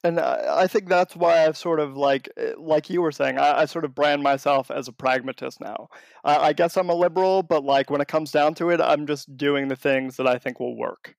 And 0.04 0.20
I, 0.20 0.62
I 0.62 0.66
think 0.66 0.88
that's 0.88 1.16
why 1.16 1.44
I've 1.44 1.56
sort 1.56 1.80
of 1.80 1.96
like, 1.96 2.28
eh, 2.36 2.52
like 2.58 2.88
you 2.90 3.02
were 3.02 3.10
saying, 3.10 3.38
I, 3.38 3.62
I 3.62 3.64
sort 3.64 3.84
of 3.84 3.94
brand 3.94 4.22
myself 4.22 4.70
as 4.70 4.86
a 4.86 4.92
pragmatist 4.92 5.60
now. 5.60 5.88
I, 6.22 6.36
I 6.36 6.52
guess 6.52 6.76
I'm 6.76 6.90
a 6.90 6.94
liberal, 6.94 7.42
but 7.42 7.64
like 7.64 7.90
when 7.90 8.00
it 8.00 8.08
comes 8.08 8.30
down 8.30 8.54
to 8.56 8.70
it, 8.70 8.80
I'm 8.80 9.06
just 9.06 9.36
doing 9.36 9.68
the 9.68 9.76
things 9.76 10.16
that 10.16 10.26
I 10.26 10.38
think 10.38 10.60
will 10.60 10.76
work. 10.76 11.16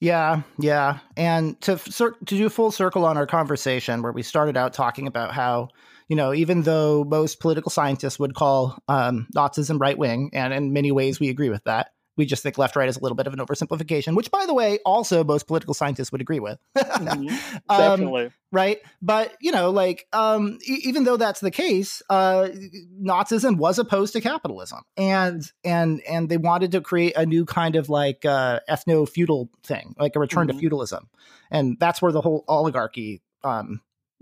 Yeah, 0.00 0.42
yeah, 0.58 0.98
and 1.16 1.60
to 1.60 1.76
to 1.76 2.14
do 2.24 2.48
full 2.48 2.72
circle 2.72 3.04
on 3.04 3.16
our 3.16 3.26
conversation 3.26 4.02
where 4.02 4.10
we 4.10 4.24
started 4.24 4.56
out 4.56 4.72
talking 4.72 5.06
about 5.06 5.32
how 5.32 5.68
you 6.12 6.16
know 6.16 6.34
even 6.34 6.60
though 6.60 7.04
most 7.04 7.40
political 7.40 7.70
scientists 7.70 8.18
would 8.18 8.34
call 8.34 8.76
um, 8.86 9.26
Nazism 9.34 9.80
right 9.80 9.96
wing, 9.96 10.28
and 10.34 10.52
in 10.52 10.74
many 10.74 10.92
ways 10.92 11.18
we 11.18 11.30
agree 11.30 11.48
with 11.48 11.64
that, 11.64 11.94
we 12.18 12.26
just 12.26 12.42
think 12.42 12.58
left 12.58 12.76
right 12.76 12.86
is 12.86 12.98
a 12.98 13.00
little 13.00 13.16
bit 13.16 13.26
of 13.26 13.32
an 13.32 13.38
oversimplification, 13.38 14.14
which 14.14 14.30
by 14.30 14.44
the 14.44 14.52
way 14.52 14.78
also 14.84 15.24
most 15.24 15.46
political 15.46 15.72
scientists 15.72 16.12
would 16.12 16.20
agree 16.20 16.38
with. 16.38 16.58
Mhm. 16.76 17.30
Um, 17.70 17.78
Definitely. 17.78 18.30
right 18.52 18.80
but 19.00 19.34
you 19.40 19.52
know 19.52 19.70
like 19.70 20.06
um 20.12 20.58
e- 20.68 20.82
even 20.84 21.04
though 21.04 21.16
that's 21.16 21.40
the 21.40 21.50
case 21.50 22.02
uh 22.10 22.48
nazism 23.02 23.56
was 23.56 23.78
opposed 23.78 24.12
to 24.12 24.20
capitalism 24.20 24.80
and 24.98 25.50
and 25.64 26.02
and 26.06 26.28
they 26.28 26.36
wanted 26.36 26.72
to 26.72 26.82
create 26.82 27.16
a 27.16 27.24
new 27.24 27.46
kind 27.46 27.74
of 27.76 27.88
like 27.88 28.26
uh 28.26 28.60
ethno 28.68 29.08
feudal 29.08 29.48
thing 29.62 29.94
like 29.98 30.14
a 30.16 30.20
return 30.20 30.48
to 30.48 30.52
Mhm. 30.52 30.60
feudalism 30.60 31.08
and 31.50 31.78
that's 31.80 32.02
where 32.02 32.12
the 32.12 32.20
whole 32.20 32.44
oligarchy 32.46 33.22
um 33.42 33.80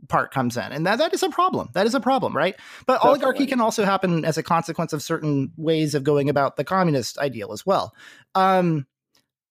part 0.08 0.32
comes 0.32 0.56
in 0.56 0.72
and 0.72 0.86
that 0.86 0.98
that 0.98 1.12
is 1.12 1.22
a 1.22 1.28
problem 1.28 1.68
that 1.74 1.86
is 1.86 1.94
a 1.94 2.00
problem 2.00 2.36
right 2.36 2.56
but 2.86 3.04
oligarchy 3.04 3.46
can 3.46 3.60
also 3.60 3.84
happen 3.84 4.24
as 4.24 4.38
a 4.38 4.42
consequence 4.42 4.92
of 4.92 5.02
certain 5.02 5.52
ways 5.56 5.94
of 5.94 6.04
going 6.04 6.28
about 6.28 6.56
the 6.56 6.64
communist 6.64 7.18
ideal 7.18 7.52
as 7.52 7.64
well 7.66 7.94
um 8.34 8.86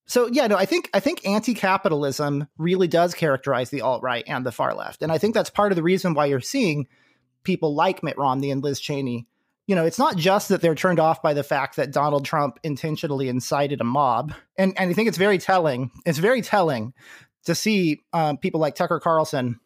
so 0.09 0.27
yeah, 0.27 0.47
no, 0.47 0.57
I 0.57 0.65
think 0.65 0.89
I 0.91 0.99
think 0.99 1.23
anti-capitalism 1.23 2.47
really 2.57 2.87
does 2.87 3.13
characterize 3.13 3.69
the 3.69 3.81
alt-right 3.81 4.23
and 4.27 4.43
the 4.43 4.51
far 4.51 4.73
left. 4.73 5.03
And 5.03 5.11
I 5.11 5.19
think 5.19 5.35
that's 5.35 5.51
part 5.51 5.71
of 5.71 5.75
the 5.75 5.83
reason 5.83 6.15
why 6.15 6.25
you're 6.25 6.41
seeing 6.41 6.87
people 7.43 7.75
like 7.75 8.01
Mitt 8.01 8.17
Romney 8.17 8.49
and 8.49 8.63
Liz 8.63 8.79
Cheney. 8.79 9.27
You 9.67 9.75
know, 9.75 9.85
it's 9.85 9.99
not 9.99 10.17
just 10.17 10.49
that 10.49 10.61
they're 10.61 10.73
turned 10.73 10.99
off 10.99 11.21
by 11.21 11.35
the 11.35 11.43
fact 11.43 11.75
that 11.75 11.91
Donald 11.91 12.25
Trump 12.25 12.59
intentionally 12.63 13.29
incited 13.29 13.81
a 13.81 13.83
mob. 13.83 14.33
And 14.57 14.73
and 14.79 14.89
I 14.89 14.93
think 14.93 15.09
it's 15.09 15.17
very 15.19 15.37
telling. 15.37 15.91
It's 16.07 16.17
very 16.17 16.41
telling 16.41 16.95
to 17.45 17.53
see 17.53 18.01
um, 18.11 18.37
people 18.37 18.59
like 18.59 18.73
Tucker 18.73 18.99
Carlson 18.99 19.59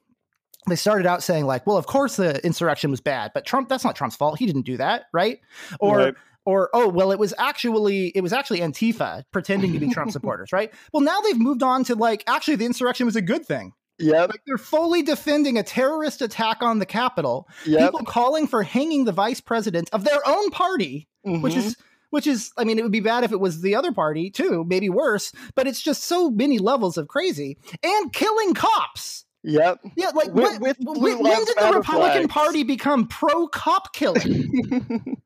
they 0.67 0.75
started 0.75 1.05
out 1.07 1.23
saying 1.23 1.45
like, 1.45 1.65
well, 1.67 1.77
of 1.77 1.85
course 1.87 2.15
the 2.15 2.43
insurrection 2.45 2.91
was 2.91 3.01
bad, 3.01 3.31
but 3.33 3.45
Trump 3.45 3.69
that's 3.69 3.83
not 3.83 3.95
Trump's 3.95 4.15
fault. 4.15 4.39
He 4.39 4.45
didn't 4.45 4.65
do 4.65 4.77
that, 4.77 5.03
right? 5.13 5.39
Or 5.79 5.97
Right. 5.97 6.13
or 6.45 6.69
oh 6.73 6.87
well 6.89 7.11
it 7.11 7.19
was 7.19 7.33
actually 7.37 8.07
it 8.09 8.21
was 8.21 8.33
actually 8.33 8.59
antifa 8.59 9.23
pretending 9.31 9.71
to 9.71 9.79
be 9.79 9.87
trump 9.89 10.11
supporters 10.17 10.51
right 10.51 10.73
well 10.91 11.01
now 11.01 11.21
they've 11.21 11.39
moved 11.39 11.63
on 11.63 11.85
to 11.85 11.95
like 11.95 12.21
actually 12.27 12.57
the 12.57 12.65
insurrection 12.65 13.05
was 13.05 13.15
a 13.15 13.21
good 13.21 13.45
thing 13.45 13.71
Yeah, 13.97 14.23
like 14.23 14.41
they're 14.45 14.57
fully 14.57 15.03
defending 15.03 15.57
a 15.57 15.63
terrorist 15.63 16.21
attack 16.21 16.57
on 16.61 16.79
the 16.79 16.85
capitol 16.85 17.47
Yep. 17.65 17.79
people 17.91 18.03
calling 18.05 18.47
for 18.47 18.61
hanging 18.61 19.05
the 19.05 19.13
vice 19.13 19.39
president 19.39 19.89
of 19.93 20.03
their 20.03 20.19
own 20.27 20.49
party 20.49 21.07
which 21.23 21.53
Mhm. 21.53 21.57
is 21.57 21.77
which 22.09 22.27
is 22.27 22.51
i 22.57 22.65
mean 22.65 22.77
it 22.77 22.81
would 22.83 22.91
be 22.91 22.99
bad 22.99 23.23
if 23.23 23.31
it 23.31 23.39
was 23.39 23.61
the 23.61 23.75
other 23.75 23.93
party 23.93 24.29
too 24.29 24.65
maybe 24.67 24.89
worse 24.89 25.31
but 25.55 25.65
it's 25.65 25.81
just 25.81 26.03
so 26.03 26.29
many 26.29 26.59
levels 26.59 26.97
of 26.97 27.07
crazy 27.07 27.57
and 27.81 28.11
killing 28.11 28.53
cops 28.53 29.23
Yep. 29.43 29.79
yeah 29.97 30.09
like 30.15 30.33
With- 30.33 30.59
when, 30.59 30.61
with 30.61 30.77
when- 30.79 31.19
when 31.19 31.45
did 31.45 31.55
the 31.57 31.71
republican 31.75 32.27
flags. 32.29 32.33
party 32.33 32.63
become 32.63 33.07
pro 33.07 33.47
cop 33.47 33.93
killing 33.93 34.51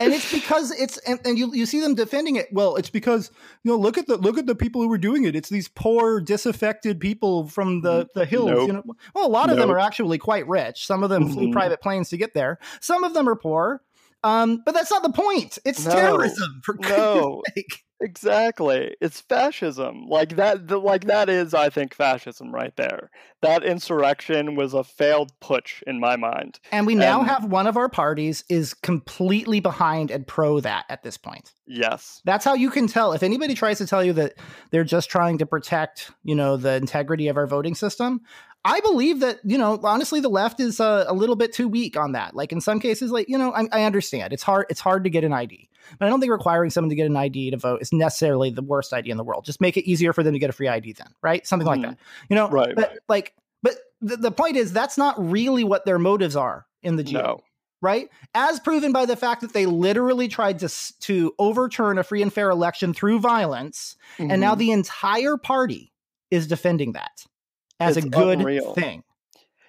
and 0.00 0.12
it's 0.12 0.32
because 0.32 0.72
it's 0.72 0.98
and, 0.98 1.20
and 1.24 1.38
you 1.38 1.54
you 1.54 1.64
see 1.66 1.80
them 1.80 1.94
defending 1.94 2.34
it. 2.34 2.48
Well 2.52 2.74
it's 2.74 2.90
because 2.90 3.30
you 3.62 3.70
know 3.70 3.78
look 3.78 3.96
at 3.96 4.08
the 4.08 4.16
look 4.16 4.38
at 4.38 4.46
the 4.46 4.56
people 4.56 4.82
who 4.82 4.88
were 4.88 4.98
doing 4.98 5.24
it. 5.24 5.36
It's 5.36 5.48
these 5.50 5.68
poor 5.68 6.20
disaffected 6.20 6.98
people 6.98 7.46
from 7.48 7.80
the 7.82 8.08
the 8.14 8.24
hills 8.26 8.50
Nope. 8.50 8.66
you 8.66 8.72
know? 8.72 8.82
Well 9.14 9.26
a 9.26 9.28
lot 9.28 9.50
of 9.50 9.56
them 9.56 9.70
are 9.70 9.78
actually 9.78 10.18
quite 10.18 10.48
rich. 10.48 10.84
Some 10.84 11.04
of 11.04 11.10
them 11.10 11.30
flew 11.30 11.48
Mhm. 11.48 11.52
private 11.52 11.80
planes 11.80 12.08
to 12.08 12.16
get 12.16 12.34
there. 12.34 12.58
Some 12.80 13.04
of 13.04 13.14
them 13.14 13.28
are 13.28 13.36
poor 13.36 13.82
um 14.24 14.60
but 14.64 14.72
that's 14.74 14.90
not 14.90 15.02
the 15.04 15.12
point 15.12 15.58
it's 15.64 15.84
No. 15.84 15.92
terrorism 15.92 16.60
for 16.64 16.74
goodness 16.74 16.96
No. 16.98 17.42
sake 17.54 17.84
Exactly. 18.00 18.94
It's 19.00 19.20
fascism. 19.22 20.06
Like 20.08 20.36
that 20.36 20.68
the, 20.68 20.78
like 20.78 21.04
that 21.04 21.30
is 21.30 21.54
I 21.54 21.70
think 21.70 21.94
fascism 21.94 22.52
right 22.52 22.74
there. 22.76 23.10
That 23.40 23.64
insurrection 23.64 24.56
was 24.56 24.74
a 24.74 24.84
failed 24.84 25.32
putsch 25.40 25.82
in 25.86 26.00
my 26.00 26.16
mind. 26.16 26.58
And 26.70 26.86
we 26.86 26.94
now 26.94 27.20
and, 27.20 27.28
have 27.30 27.44
one 27.46 27.66
of 27.66 27.78
our 27.78 27.88
parties 27.88 28.44
is 28.50 28.74
completely 28.74 29.60
behind 29.60 30.10
and 30.10 30.26
pro 30.26 30.60
that 30.60 30.84
at 30.90 31.02
this 31.02 31.16
point. 31.16 31.52
Yes. 31.66 32.20
That's 32.24 32.44
how 32.44 32.54
you 32.54 32.68
can 32.68 32.88
tell 32.88 33.12
if 33.14 33.22
anybody 33.22 33.54
tries 33.54 33.78
to 33.78 33.86
tell 33.86 34.04
you 34.04 34.12
that 34.14 34.34
they're 34.70 34.84
just 34.84 35.08
trying 35.08 35.38
to 35.38 35.46
protect, 35.46 36.10
you 36.24 36.34
know, 36.34 36.56
the 36.58 36.74
integrity 36.74 37.28
of 37.28 37.36
our 37.38 37.46
voting 37.46 37.74
system. 37.74 38.20
I 38.64 38.80
believe 38.80 39.20
that 39.20 39.40
you 39.44 39.58
know 39.58 39.78
honestly 39.82 40.20
the 40.20 40.30
left 40.30 40.58
is 40.58 40.80
uh, 40.80 41.04
a 41.06 41.12
little 41.12 41.36
bit 41.36 41.52
too 41.52 41.68
weak 41.68 41.96
on 41.96 42.12
that. 42.12 42.34
Like 42.34 42.50
in 42.50 42.60
some 42.60 42.80
cases, 42.80 43.10
like 43.10 43.28
you 43.28 43.36
know 43.36 43.52
I, 43.52 43.68
I, 43.70 43.84
understand 43.84 44.32
it's 44.32 44.42
hard 44.42 44.66
it's 44.70 44.80
hard 44.80 45.04
to 45.04 45.10
get 45.10 45.22
an 45.22 45.34
ID, 45.34 45.68
but 45.98 46.06
I 46.06 46.08
don't 46.08 46.18
think 46.20 46.32
requiring 46.32 46.70
someone 46.70 46.88
to 46.88 46.94
get 46.96 47.06
an 47.06 47.16
ID 47.16 47.50
to 47.50 47.58
vote 47.58 47.82
is 47.82 47.92
necessarily 47.92 48.50
the 48.50 48.62
worst 48.62 48.94
idea 48.94 49.12
in 49.12 49.18
the 49.18 49.24
world. 49.24 49.44
Just 49.44 49.60
make 49.60 49.76
it 49.76 49.88
easier 49.88 50.14
for 50.14 50.22
them 50.22 50.32
to 50.32 50.38
get 50.38 50.48
a 50.48 50.54
free 50.54 50.68
ID, 50.68 50.94
then 50.94 51.08
right? 51.20 51.46
Something 51.46 51.68
mm-hmm. 51.68 51.82
like 51.82 51.90
that. 51.90 51.98
You 52.30 52.36
know, 52.36 52.48
right? 52.48 52.74
But 52.74 52.98
like, 53.06 53.34
but 53.62 53.74
the, 54.00 54.16
the 54.16 54.30
point 54.30 54.56
is 54.56 54.72
that's 54.72 54.96
not 54.96 55.14
really 55.18 55.64
what 55.64 55.84
their 55.84 55.98
motives 55.98 56.34
are 56.34 56.66
in 56.82 56.96
the 56.96 57.04
GO. 57.04 57.12
No. 57.12 57.40
Right, 57.82 58.08
as 58.34 58.60
proven 58.60 58.92
by 58.92 59.04
the 59.04 59.16
fact 59.16 59.42
that 59.42 59.52
they 59.52 59.66
literally 59.66 60.26
tried 60.26 60.60
to 60.60 60.70
to 61.00 61.34
overturn 61.38 61.98
a 61.98 62.02
free 62.02 62.22
and 62.22 62.32
fair 62.32 62.48
election 62.48 62.94
through 62.94 63.20
violence, 63.20 63.96
mm-hmm. 64.16 64.30
and 64.30 64.40
now 64.40 64.52
mm-hmm. 64.52 64.60
the 64.60 64.70
entire 64.70 65.36
party 65.36 65.92
is 66.30 66.46
defending 66.46 66.92
that 66.92 67.26
as 67.84 67.96
it's 67.96 68.06
a 68.06 68.08
good 68.08 68.38
unreal. 68.40 68.74
thing. 68.74 69.02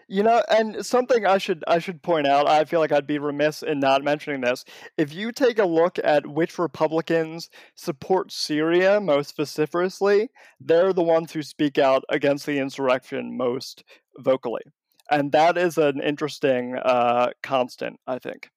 You 0.08 0.22
know, 0.22 0.44
and 0.50 0.86
something 0.86 1.26
I 1.26 1.40
should 1.40 1.64
I 1.68 1.80
should 1.80 2.04
point 2.04 2.28
out, 2.28 2.48
I 2.48 2.66
feel 2.66 2.80
like 2.80 2.92
I'd 2.92 3.08
be 3.08 3.18
remiss 3.18 3.64
in 3.64 3.80
not 3.80 4.04
mentioning 4.04 4.42
this. 4.42 4.64
If 4.98 5.14
you 5.14 5.32
take 5.32 5.58
a 5.58 5.66
look 5.66 5.98
at 6.04 6.28
which 6.28 6.60
Republicans 6.60 7.50
support 7.74 8.32
Syria 8.32 9.02
most 9.02 9.36
vociferously, 9.36 10.30
they're 10.60 10.94
the 10.94 11.02
ones 11.02 11.32
who 11.32 11.42
speak 11.42 11.80
out 11.80 12.04
against 12.10 12.46
the 12.46 12.60
insurrection 12.60 13.36
most 13.36 13.84
vocally. 14.20 14.62
And 15.10 15.32
that 15.32 15.58
is 15.58 15.78
an 15.78 16.02
interesting 16.02 16.78
uh, 16.78 17.30
constant, 17.42 18.00
I 18.06 18.20
think. 18.20 18.50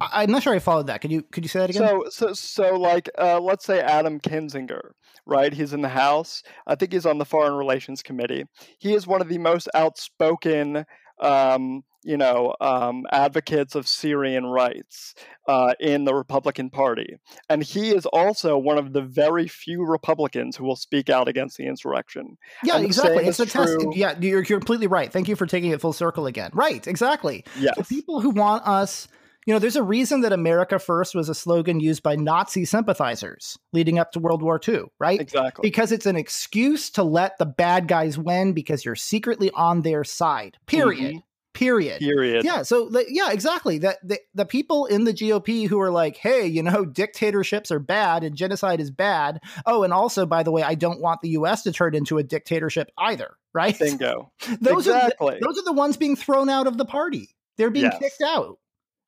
I'm 0.00 0.30
not 0.30 0.42
sure 0.42 0.54
I 0.54 0.58
followed 0.58 0.86
that. 0.86 1.00
Could 1.00 1.12
you 1.12 1.22
could 1.22 1.44
you 1.44 1.48
say 1.48 1.60
that 1.60 1.70
again? 1.70 1.82
So 1.82 2.04
so 2.10 2.32
so 2.32 2.76
like 2.76 3.10
uh, 3.18 3.40
let's 3.40 3.64
say 3.64 3.80
Adam 3.80 4.18
Kinzinger, 4.20 4.92
right? 5.26 5.52
He's 5.52 5.72
in 5.72 5.82
the 5.82 5.88
House. 5.88 6.42
I 6.66 6.74
think 6.74 6.92
he's 6.92 7.06
on 7.06 7.18
the 7.18 7.24
Foreign 7.24 7.54
Relations 7.54 8.02
Committee. 8.02 8.44
He 8.78 8.94
is 8.94 9.06
one 9.06 9.20
of 9.20 9.28
the 9.28 9.38
most 9.38 9.68
outspoken, 9.74 10.86
um, 11.20 11.82
you 12.02 12.16
know, 12.16 12.54
um, 12.62 13.04
advocates 13.12 13.74
of 13.74 13.86
Syrian 13.86 14.46
rights 14.46 15.14
uh, 15.46 15.74
in 15.78 16.04
the 16.04 16.14
Republican 16.14 16.70
Party, 16.70 17.16
and 17.50 17.62
he 17.62 17.90
is 17.90 18.06
also 18.06 18.56
one 18.56 18.78
of 18.78 18.94
the 18.94 19.02
very 19.02 19.48
few 19.48 19.84
Republicans 19.84 20.56
who 20.56 20.64
will 20.64 20.76
speak 20.76 21.10
out 21.10 21.28
against 21.28 21.58
the 21.58 21.66
insurrection. 21.66 22.38
Yeah, 22.64 22.76
and 22.76 22.86
exactly. 22.86 23.26
It's 23.26 23.38
a 23.38 23.44
test. 23.44 23.76
Yeah, 23.92 24.18
you're, 24.18 24.42
you're 24.44 24.60
completely 24.60 24.86
right. 24.86 25.12
Thank 25.12 25.28
you 25.28 25.36
for 25.36 25.46
taking 25.46 25.72
it 25.72 25.80
full 25.82 25.92
circle 25.92 26.26
again. 26.26 26.50
Right, 26.54 26.86
exactly. 26.86 27.44
Yes. 27.58 27.76
The 27.76 27.84
people 27.84 28.22
who 28.22 28.30
want 28.30 28.66
us 28.66 29.06
you 29.46 29.54
know, 29.54 29.58
there's 29.58 29.76
a 29.76 29.82
reason 29.82 30.20
that 30.20 30.32
America 30.32 30.78
First 30.78 31.14
was 31.14 31.28
a 31.28 31.34
slogan 31.34 31.80
used 31.80 32.02
by 32.02 32.16
Nazi 32.16 32.64
sympathizers 32.64 33.58
leading 33.72 33.98
up 33.98 34.12
to 34.12 34.20
World 34.20 34.42
War 34.42 34.60
II, 34.66 34.84
right? 34.98 35.20
Exactly. 35.20 35.62
Because 35.62 35.92
it's 35.92 36.06
an 36.06 36.16
excuse 36.16 36.90
to 36.90 37.02
let 37.02 37.38
the 37.38 37.46
bad 37.46 37.88
guys 37.88 38.18
win 38.18 38.52
because 38.52 38.84
you're 38.84 38.96
secretly 38.96 39.50
on 39.52 39.82
their 39.82 40.04
side. 40.04 40.58
Period. 40.66 41.14
Mm-hmm. 41.14 41.18
Period. 41.52 41.98
Period. 41.98 42.44
Yeah. 42.44 42.62
So, 42.62 42.90
yeah, 43.08 43.32
exactly. 43.32 43.78
That 43.78 43.98
the, 44.06 44.20
the 44.34 44.46
people 44.46 44.86
in 44.86 45.04
the 45.04 45.12
GOP 45.12 45.66
who 45.66 45.80
are 45.80 45.90
like, 45.90 46.16
hey, 46.16 46.46
you 46.46 46.62
know, 46.62 46.84
dictatorships 46.84 47.72
are 47.72 47.80
bad 47.80 48.22
and 48.22 48.36
genocide 48.36 48.80
is 48.80 48.90
bad. 48.90 49.40
Oh, 49.66 49.82
and 49.82 49.92
also, 49.92 50.26
by 50.26 50.42
the 50.42 50.52
way, 50.52 50.62
I 50.62 50.74
don't 50.74 51.00
want 51.00 51.22
the 51.22 51.30
U.S. 51.30 51.62
to 51.64 51.72
turn 51.72 51.94
into 51.94 52.18
a 52.18 52.22
dictatorship 52.22 52.90
either. 52.98 53.30
Right. 53.52 53.76
Bingo. 53.76 54.30
those 54.60 54.86
exactly. 54.86 55.34
are 55.34 55.40
the, 55.40 55.44
those 55.44 55.58
are 55.58 55.64
the 55.64 55.72
ones 55.72 55.96
being 55.96 56.14
thrown 56.14 56.48
out 56.48 56.68
of 56.68 56.78
the 56.78 56.84
party. 56.84 57.30
They're 57.56 57.68
being 57.68 57.86
yes. 57.86 57.98
kicked 57.98 58.22
out 58.24 58.59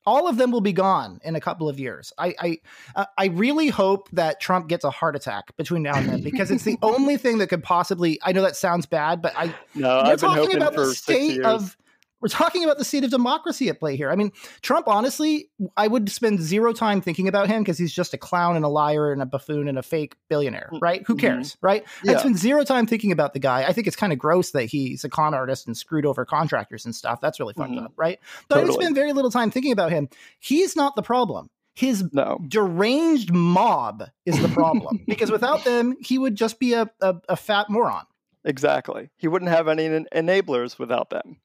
all 0.06 0.28
of 0.28 0.36
them 0.36 0.50
will 0.50 0.60
be 0.60 0.72
gone 0.72 1.20
in 1.24 1.36
a 1.36 1.40
couple 1.40 1.68
of 1.68 1.78
years. 1.78 2.12
I 2.18 2.34
I, 2.38 2.58
uh, 2.96 3.06
I 3.18 3.26
really 3.26 3.68
hope 3.68 4.08
that 4.12 4.40
Trump 4.40 4.68
gets 4.68 4.84
a 4.84 4.90
heart 4.90 5.16
attack 5.16 5.56
between 5.56 5.82
now 5.82 5.94
and 5.94 6.08
then 6.08 6.22
because 6.22 6.50
it's 6.50 6.64
the 6.64 6.78
only 6.82 7.16
thing 7.16 7.38
that 7.38 7.48
could 7.48 7.62
possibly. 7.62 8.18
I 8.22 8.32
know 8.32 8.42
that 8.42 8.56
sounds 8.56 8.86
bad, 8.86 9.22
but 9.22 9.32
I 9.36 9.54
no, 9.74 10.00
I've 10.00 10.20
been 10.20 10.30
hoping 10.30 10.56
about 10.56 10.74
for 10.74 10.86
the 10.86 10.94
state 10.94 11.42
of 11.42 11.76
we're 12.22 12.28
talking 12.28 12.62
about 12.62 12.78
the 12.78 12.84
state 12.84 13.02
of 13.02 13.10
democracy 13.10 13.68
at 13.68 13.80
play 13.80 13.96
here. 13.96 14.10
I 14.10 14.14
mean, 14.14 14.30
Trump, 14.62 14.86
honestly, 14.86 15.50
I 15.76 15.88
would 15.88 16.08
spend 16.08 16.40
zero 16.40 16.72
time 16.72 17.00
thinking 17.00 17.26
about 17.26 17.48
him 17.48 17.62
because 17.62 17.78
he's 17.78 17.92
just 17.92 18.14
a 18.14 18.18
clown 18.18 18.54
and 18.54 18.64
a 18.64 18.68
liar 18.68 19.12
and 19.12 19.20
a 19.20 19.26
buffoon 19.26 19.66
and 19.66 19.76
a 19.76 19.82
fake 19.82 20.14
billionaire, 20.30 20.70
mm, 20.72 20.78
right? 20.80 21.02
Who 21.06 21.14
mm-hmm. 21.14 21.26
cares, 21.26 21.54
mm-hmm. 21.54 21.66
right? 21.66 21.84
Yeah. 22.04 22.12
I 22.12 22.16
spend 22.18 22.38
zero 22.38 22.62
time 22.62 22.86
thinking 22.86 23.10
about 23.10 23.32
the 23.32 23.40
guy. 23.40 23.64
I 23.64 23.72
think 23.72 23.88
it's 23.88 23.96
kind 23.96 24.12
of 24.12 24.20
gross 24.20 24.52
that 24.52 24.64
he's 24.66 25.02
a 25.02 25.08
con 25.08 25.34
artist 25.34 25.66
and 25.66 25.76
screwed 25.76 26.06
over 26.06 26.24
contractors 26.24 26.84
and 26.84 26.94
stuff. 26.94 27.20
That's 27.20 27.40
really 27.40 27.54
fucked 27.54 27.72
mm-hmm. 27.72 27.86
up, 27.86 27.92
right? 27.96 28.20
But 28.48 28.54
totally. 28.54 28.62
I 28.62 28.76
would 28.76 28.82
spend 28.82 28.94
very 28.94 29.12
little 29.12 29.30
time 29.30 29.50
thinking 29.50 29.72
about 29.72 29.90
him. 29.90 30.08
He's 30.38 30.76
not 30.76 30.94
the 30.94 31.02
problem. 31.02 31.50
His 31.74 32.04
no. 32.12 32.38
deranged 32.46 33.32
mob 33.32 34.04
is 34.26 34.40
the 34.40 34.48
problem 34.48 35.00
because 35.08 35.30
without 35.30 35.64
them, 35.64 35.96
he 36.00 36.18
would 36.18 36.36
just 36.36 36.60
be 36.60 36.74
a, 36.74 36.88
a, 37.00 37.16
a 37.30 37.36
fat 37.36 37.68
moron. 37.68 38.04
Exactly. 38.44 39.08
He 39.16 39.26
wouldn't 39.26 39.50
have 39.50 39.68
any 39.68 39.88
enablers 39.88 40.78
without 40.78 41.10
them 41.10 41.38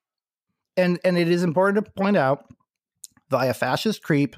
and 0.77 0.99
and 1.03 1.17
it 1.17 1.29
is 1.29 1.43
important 1.43 1.83
to 1.83 1.91
point 1.91 2.17
out 2.17 2.45
via 3.29 3.53
fascist 3.53 4.01
creep 4.03 4.35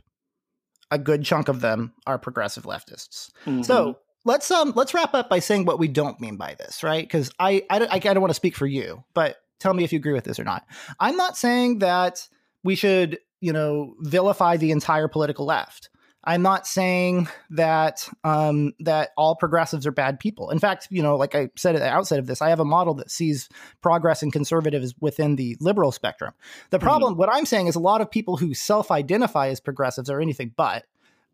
a 0.92 0.98
good 0.98 1.24
chunk 1.24 1.48
of 1.48 1.62
them 1.62 1.94
are 2.08 2.18
progressive 2.18 2.64
leftists. 2.64 3.30
Mm-hmm. 3.46 3.62
so 3.62 4.00
let's 4.26 4.50
um 4.50 4.74
let's 4.76 4.94
wrap 4.94 5.14
up 5.14 5.30
by 5.30 5.40
saying 5.40 5.66
what 5.66 5.80
we 5.80 5.88
don't 5.88 6.20
mean 6.20 6.38
by 6.38 6.56
this 6.58 6.84
right? 6.84 7.04
Because 7.04 7.32
I, 7.40 7.64
I 7.70 7.88
i 7.92 8.00
don't 8.00 8.22
want 8.22 8.32
to 8.32 8.36
speak 8.36 8.56
for 8.56 8.68
you 8.68 9.04
but 9.14 9.38
tell 9.60 9.74
me 9.74 9.84
if 9.84 9.92
you 9.92 10.00
agree 10.00 10.14
with 10.14 10.24
this 10.24 10.40
or 10.40 10.44
not. 10.44 10.66
I'm 11.00 11.18
not 11.18 11.38
saying 11.38 11.80
that 11.80 12.28
we 12.64 12.76
should 12.76 13.20
you 13.42 13.54
know 13.54 13.96
vilify 14.00 14.58
the 14.58 14.72
entire 14.72 15.08
political 15.08 15.46
left 15.46 15.90
I'm 16.24 16.42
not 16.42 16.68
saying 16.68 17.30
that 17.52 18.08
um, 18.24 18.74
that 18.80 19.12
all 19.16 19.36
progressives 19.36 19.88
are 19.88 19.92
bad 19.92 20.20
people. 20.20 20.50
In 20.50 20.60
fact, 20.60 20.88
you 20.92 21.02
know, 21.02 21.16
like 21.16 21.34
I 21.34 21.50
said 21.56 21.76
at 21.76 21.80
the 21.80 21.90
outset 21.90 22.20
of 22.20 22.28
this, 22.28 22.42
I 22.42 22.50
have 22.50 22.60
a 22.60 22.66
model 22.66 22.94
that 22.96 23.10
sees 23.10 23.48
progress 23.82 24.22
and 24.22 24.34
conservatives 24.34 24.94
within 25.00 25.38
the 25.38 25.56
liberal 25.60 25.92
spectrum. 25.92 26.34
The 26.70 26.78
mm-hmm. 26.78 26.86
problem, 26.86 27.14
mm-hmm. 27.14 27.20
what 27.20 27.30
I'm 27.34 27.46
saying, 27.46 27.68
is 27.68 27.76
a 27.76 27.80
lot 27.80 28.02
of 28.02 28.12
people 28.12 28.38
who 28.38 28.54
self-identify 28.54 29.48
as 29.48 29.60
progressives 29.60 30.10
are 30.10 30.20
anything 30.20 30.54
but. 30.56 30.86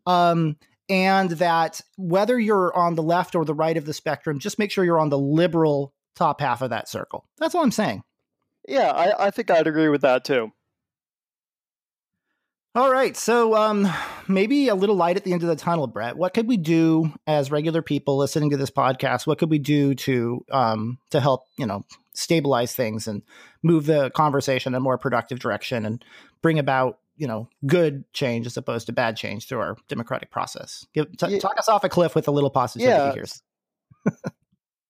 Um, 0.06 0.56
and 0.88 1.30
that 1.30 1.80
whether 1.96 2.38
you're 2.38 2.74
on 2.76 2.94
the 2.94 3.02
left 3.02 3.34
or 3.34 3.44
the 3.44 3.54
right 3.54 3.76
of 3.76 3.86
the 3.86 3.92
spectrum, 3.92 4.38
just 4.38 4.58
make 4.58 4.70
sure 4.70 4.84
you're 4.84 5.00
on 5.00 5.08
the 5.08 5.18
liberal 5.18 5.92
top 6.14 6.40
half 6.40 6.62
of 6.62 6.70
that 6.70 6.88
circle. 6.88 7.26
That's 7.38 7.56
all 7.56 7.62
I'm 7.62 7.72
saying. 7.72 8.02
Yeah, 8.68 8.90
I, 8.90 9.26
I 9.26 9.30
think 9.30 9.50
I'd 9.50 9.66
agree 9.66 9.88
with 9.88 10.02
that 10.02 10.24
too. 10.24 10.52
All 12.76 12.92
right. 12.92 13.16
So 13.16 13.56
um, 13.56 13.88
maybe 14.28 14.68
a 14.68 14.74
little 14.74 14.96
light 14.96 15.16
at 15.16 15.24
the 15.24 15.32
end 15.32 15.42
of 15.42 15.48
the 15.48 15.56
tunnel, 15.56 15.86
Brett. 15.86 16.18
What 16.18 16.34
could 16.34 16.46
we 16.46 16.58
do 16.58 17.10
as 17.26 17.50
regular 17.50 17.80
people 17.80 18.18
listening 18.18 18.50
to 18.50 18.58
this 18.58 18.70
podcast? 18.70 19.26
What 19.26 19.38
could 19.38 19.48
we 19.48 19.58
do 19.58 19.94
to 19.94 20.44
um, 20.52 20.98
to 21.08 21.18
help 21.18 21.44
you 21.56 21.64
know 21.64 21.84
stabilize 22.12 22.74
things 22.74 23.08
and 23.08 23.22
move 23.62 23.86
the 23.86 24.10
conversation 24.10 24.74
in 24.74 24.76
a 24.76 24.80
more 24.80 24.98
productive 24.98 25.38
direction 25.38 25.86
and 25.86 26.04
bring 26.42 26.58
about 26.58 26.98
you 27.16 27.26
know 27.26 27.48
good 27.66 28.04
change 28.12 28.46
as 28.46 28.58
opposed 28.58 28.88
to 28.88 28.92
bad 28.92 29.16
change 29.16 29.48
through 29.48 29.60
our 29.60 29.78
democratic 29.88 30.30
process? 30.30 30.86
Give, 30.92 31.10
t- 31.16 31.28
yeah. 31.28 31.38
Talk 31.38 31.58
us 31.58 31.70
off 31.70 31.82
a 31.82 31.88
cliff 31.88 32.14
with 32.14 32.28
a 32.28 32.30
little 32.30 32.50
positivity 32.50 32.92
yeah. 32.92 33.14
here. 33.14 33.24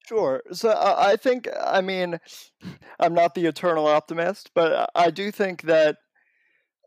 Sure. 0.09 0.41
So 0.53 0.71
uh, 0.71 0.95
I 0.97 1.17
think, 1.17 1.49
I 1.61 1.81
mean, 1.81 2.21
I'm 3.01 3.13
not 3.13 3.35
the 3.35 3.47
eternal 3.47 3.89
optimist, 3.89 4.53
but 4.55 4.89
I 4.95 5.11
do 5.11 5.33
think 5.33 5.63
that 5.63 5.97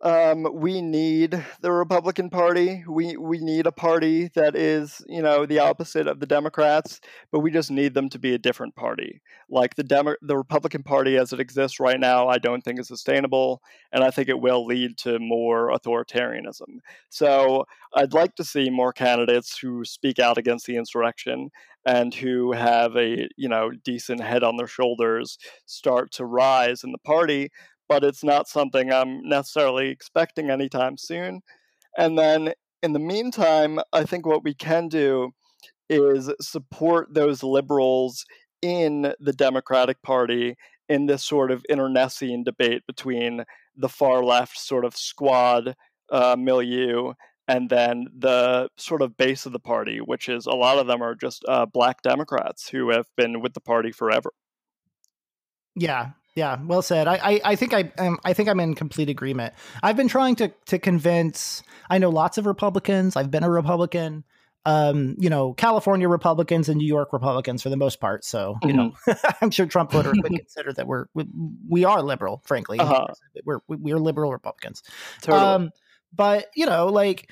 um, 0.02 0.48
we 0.54 0.82
need 0.82 1.44
the 1.62 1.72
Republican 1.72 2.30
Party. 2.30 2.84
We 2.88 3.18
we 3.18 3.40
need 3.40 3.68
a 3.68 3.72
party 3.72 4.30
that 4.34 4.56
is, 4.56 5.02
you 5.08 5.22
know, 5.22 5.46
the 5.46 5.60
opposite 5.60 6.08
of 6.08 6.22
the 6.22 6.26
Democrats, 6.26 7.02
but 7.32 7.40
we 7.40 7.52
just 7.52 7.70
need 7.70 7.94
them 7.94 8.08
to 8.10 8.20
be 8.20 8.34
a 8.34 8.38
different 8.38 8.76
party. 8.76 9.22
Like 9.50 9.76
the 9.76 9.84
Demo- 9.84 10.16
the 10.22 10.38
Republican 10.38 10.84
Party 10.84 11.18
as 11.18 11.34
it 11.34 11.42
exists 11.42 11.82
right 11.82 12.00
now, 12.00 12.30
I 12.30 12.38
don't 12.38 12.64
think 12.64 12.80
is 12.80 12.88
sustainable, 12.88 13.62
and 13.92 14.02
I 14.02 14.10
think 14.10 14.30
it 14.30 14.40
will 14.40 14.66
lead 14.66 14.98
to 15.00 15.20
more 15.20 15.70
authoritarianism. 15.70 16.80
So 17.10 17.66
I'd 17.94 18.14
like 18.14 18.36
to 18.36 18.46
see 18.46 18.70
more 18.70 18.94
candidates 18.94 19.60
who 19.60 19.84
speak 19.84 20.18
out 20.18 20.38
against 20.38 20.66
the 20.66 20.78
insurrection 20.78 21.50
and 21.86 22.14
who 22.14 22.54
have 22.54 22.96
a 22.96 23.28
you 23.36 23.50
know 23.50 23.72
decent 23.84 24.22
head 24.22 24.44
on 24.44 24.56
their 24.56 24.68
shoulders 24.68 25.38
start 25.66 26.12
to 26.14 26.26
rise 26.26 26.86
in 26.86 26.94
the 26.94 26.98
party 27.00 27.50
but 27.90 28.04
it's 28.04 28.24
not 28.24 28.48
something 28.48 28.94
I'm 28.94 29.28
necessarily 29.28 29.90
expecting 29.90 30.50
anytime 30.50 30.98
soon. 30.98 31.42
And 31.98 32.18
then 32.18 32.54
in 32.82 32.94
the 32.94 33.00
meantime, 33.00 33.80
I 33.92 34.04
think 34.04 34.26
what 34.26 34.44
we 34.44 34.54
can 34.54 34.88
do 34.88 35.32
is 35.90 36.32
support 36.40 37.14
those 37.14 37.44
liberals 37.44 38.26
in 38.62 39.14
the 39.20 39.34
Democratic 39.34 40.02
Party 40.04 40.56
in 40.88 41.08
this 41.08 41.26
sort 41.26 41.52
of 41.52 41.66
internecine 41.68 42.44
debate 42.44 42.84
between 42.88 43.44
the 43.76 43.90
far 43.90 44.24
left 44.24 44.58
sort 44.58 44.86
of 44.86 44.96
squad 44.96 45.76
uh, 46.12 46.36
milieu 46.38 47.14
and 47.48 47.70
then 47.70 48.06
the 48.16 48.70
sort 48.78 49.02
of 49.02 49.18
base 49.18 49.48
of 49.48 49.54
the 49.54 49.60
party, 49.60 49.98
which 49.98 50.30
is 50.30 50.46
a 50.46 50.52
lot 50.52 50.78
of 50.78 50.86
them 50.86 51.02
are 51.02 51.16
just 51.16 51.44
uh, 51.48 51.66
black 51.66 52.04
Democrats 52.04 52.70
who 52.70 52.92
have 52.92 53.08
been 53.18 53.42
with 53.42 53.54
the 53.54 53.60
party 53.60 53.92
forever. 53.92 54.32
Yeah, 55.76 56.12
yeah, 56.40 56.58
well 56.66 56.82
said. 56.82 57.08
I, 57.08 57.16
I, 57.16 57.42
I 57.52 57.56
think 57.56 57.74
I, 57.74 57.92
um, 57.98 58.18
I 58.26 58.34
think 58.34 58.50
I'm 58.50 58.60
in 58.60 58.74
complete 58.74 59.10
agreement. 59.10 59.54
I've 59.84 59.96
been 59.98 60.08
trying 60.08 60.36
to 60.38 60.52
to 60.68 60.80
convince. 60.80 61.62
I 61.90 61.98
know 61.98 62.10
lots 62.10 62.38
of 62.38 62.46
Republicans. 62.46 63.16
I've 63.16 63.30
been 63.32 63.44
a 63.44 63.50
Republican. 63.50 64.24
Um, 64.66 65.16
you 65.18 65.30
know, 65.30 65.54
California 65.54 66.08
Republicans 66.10 66.68
and 66.70 66.78
New 66.78 66.88
York 66.88 67.14
Republicans 67.14 67.64
for 67.64 67.70
the 67.70 67.78
most 67.78 68.00
part. 68.02 68.26
So, 68.26 68.58
you 68.64 68.74
know, 68.74 68.92
Mm-hmm. 69.08 69.28
I'm 69.42 69.52
sure 69.52 69.66
Trump 69.66 69.92
voters 69.92 70.18
would 70.22 70.34
consider 70.36 70.74
that 70.74 70.86
we're 70.86 71.06
we, 71.14 71.26
we 71.68 71.86
are 71.86 72.02
liberal. 72.04 72.42
Frankly, 72.46 72.78
Uh-huh. 72.80 73.08
we're 73.46 73.60
we're 73.68 73.98
liberal 74.00 74.32
Republicans. 74.32 74.84
Totally. 75.22 75.42
Um, 75.44 75.70
but 76.14 76.48
you 76.56 76.66
know, 76.66 76.88
like 76.88 77.30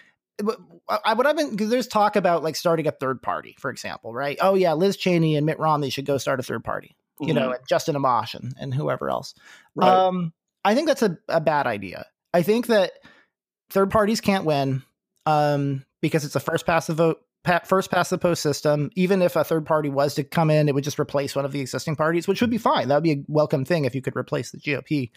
I, 0.88 1.14
what 1.16 1.28
I've 1.28 1.36
been 1.36 1.49
because 1.51 1.70
there's 1.70 1.88
talk 1.88 2.16
about 2.16 2.43
like 2.43 2.55
starting 2.55 2.88
a 2.88 2.91
third 2.91 3.22
party, 3.22 3.55
for 3.60 3.70
example, 3.72 4.14
right? 4.14 4.38
Oh 4.39 4.55
yeah, 4.55 4.74
Liz 4.74 4.95
Cheney 4.95 5.36
and 5.36 5.45
Mitt 5.45 5.60
Romney 5.60 5.89
should 5.89 6.05
go 6.05 6.18
start 6.18 6.39
a 6.39 6.43
third 6.43 6.64
party. 6.64 6.95
You 7.20 7.34
know, 7.34 7.51
and 7.51 7.59
Justin 7.68 7.95
Amash 7.95 8.36
and, 8.36 8.53
and 8.59 8.74
whoever 8.74 9.09
else. 9.09 9.34
Mm-hmm. 9.34 9.80
right. 9.82 9.89
Um, 9.89 10.34
I 10.63 10.76
think 10.76 10.88
that's 10.88 11.01
a, 11.01 11.18
a 11.30 11.41
bad 11.41 11.65
idea. 11.65 12.05
I 12.34 12.41
think 12.41 12.68
that 12.68 12.91
third 13.70 13.89
parties 13.89 14.22
can't 14.22 14.45
win 14.45 14.84
um, 15.26 15.86
because 16.01 16.26
it's 16.26 16.36
a 16.36 16.39
first 16.39 16.65
past 16.65 16.88
the 16.88 16.93
vote, 16.93 17.22
first 17.65 17.89
past 17.89 18.09
the 18.09 18.18
post 18.18 18.41
system. 18.41 18.89
Even 18.95 19.22
if 19.22 19.36
a 19.36 19.43
third 19.43 19.65
party 19.65 19.89
was 19.89 20.15
to 20.15 20.24
come 20.24 20.49
in, 20.49 20.68
it 20.68 20.76
would 20.76 20.84
just 20.84 20.99
replace 20.99 21.36
one 21.36 21.45
of 21.45 21.51
the 21.51 21.61
existing 21.61 21.95
parties, 21.95 22.28
which 22.28 22.41
would 22.41 22.49
be 22.49 22.57
fine. 22.57 22.89
That 22.89 22.95
would 22.95 23.03
be 23.03 23.13
a 23.13 23.24
welcome 23.28 23.65
thing 23.65 23.86
if 23.86 23.95
you 23.95 24.01
could 24.01 24.15
replace 24.15 24.51
the 24.51 24.57
GOP 24.57 25.11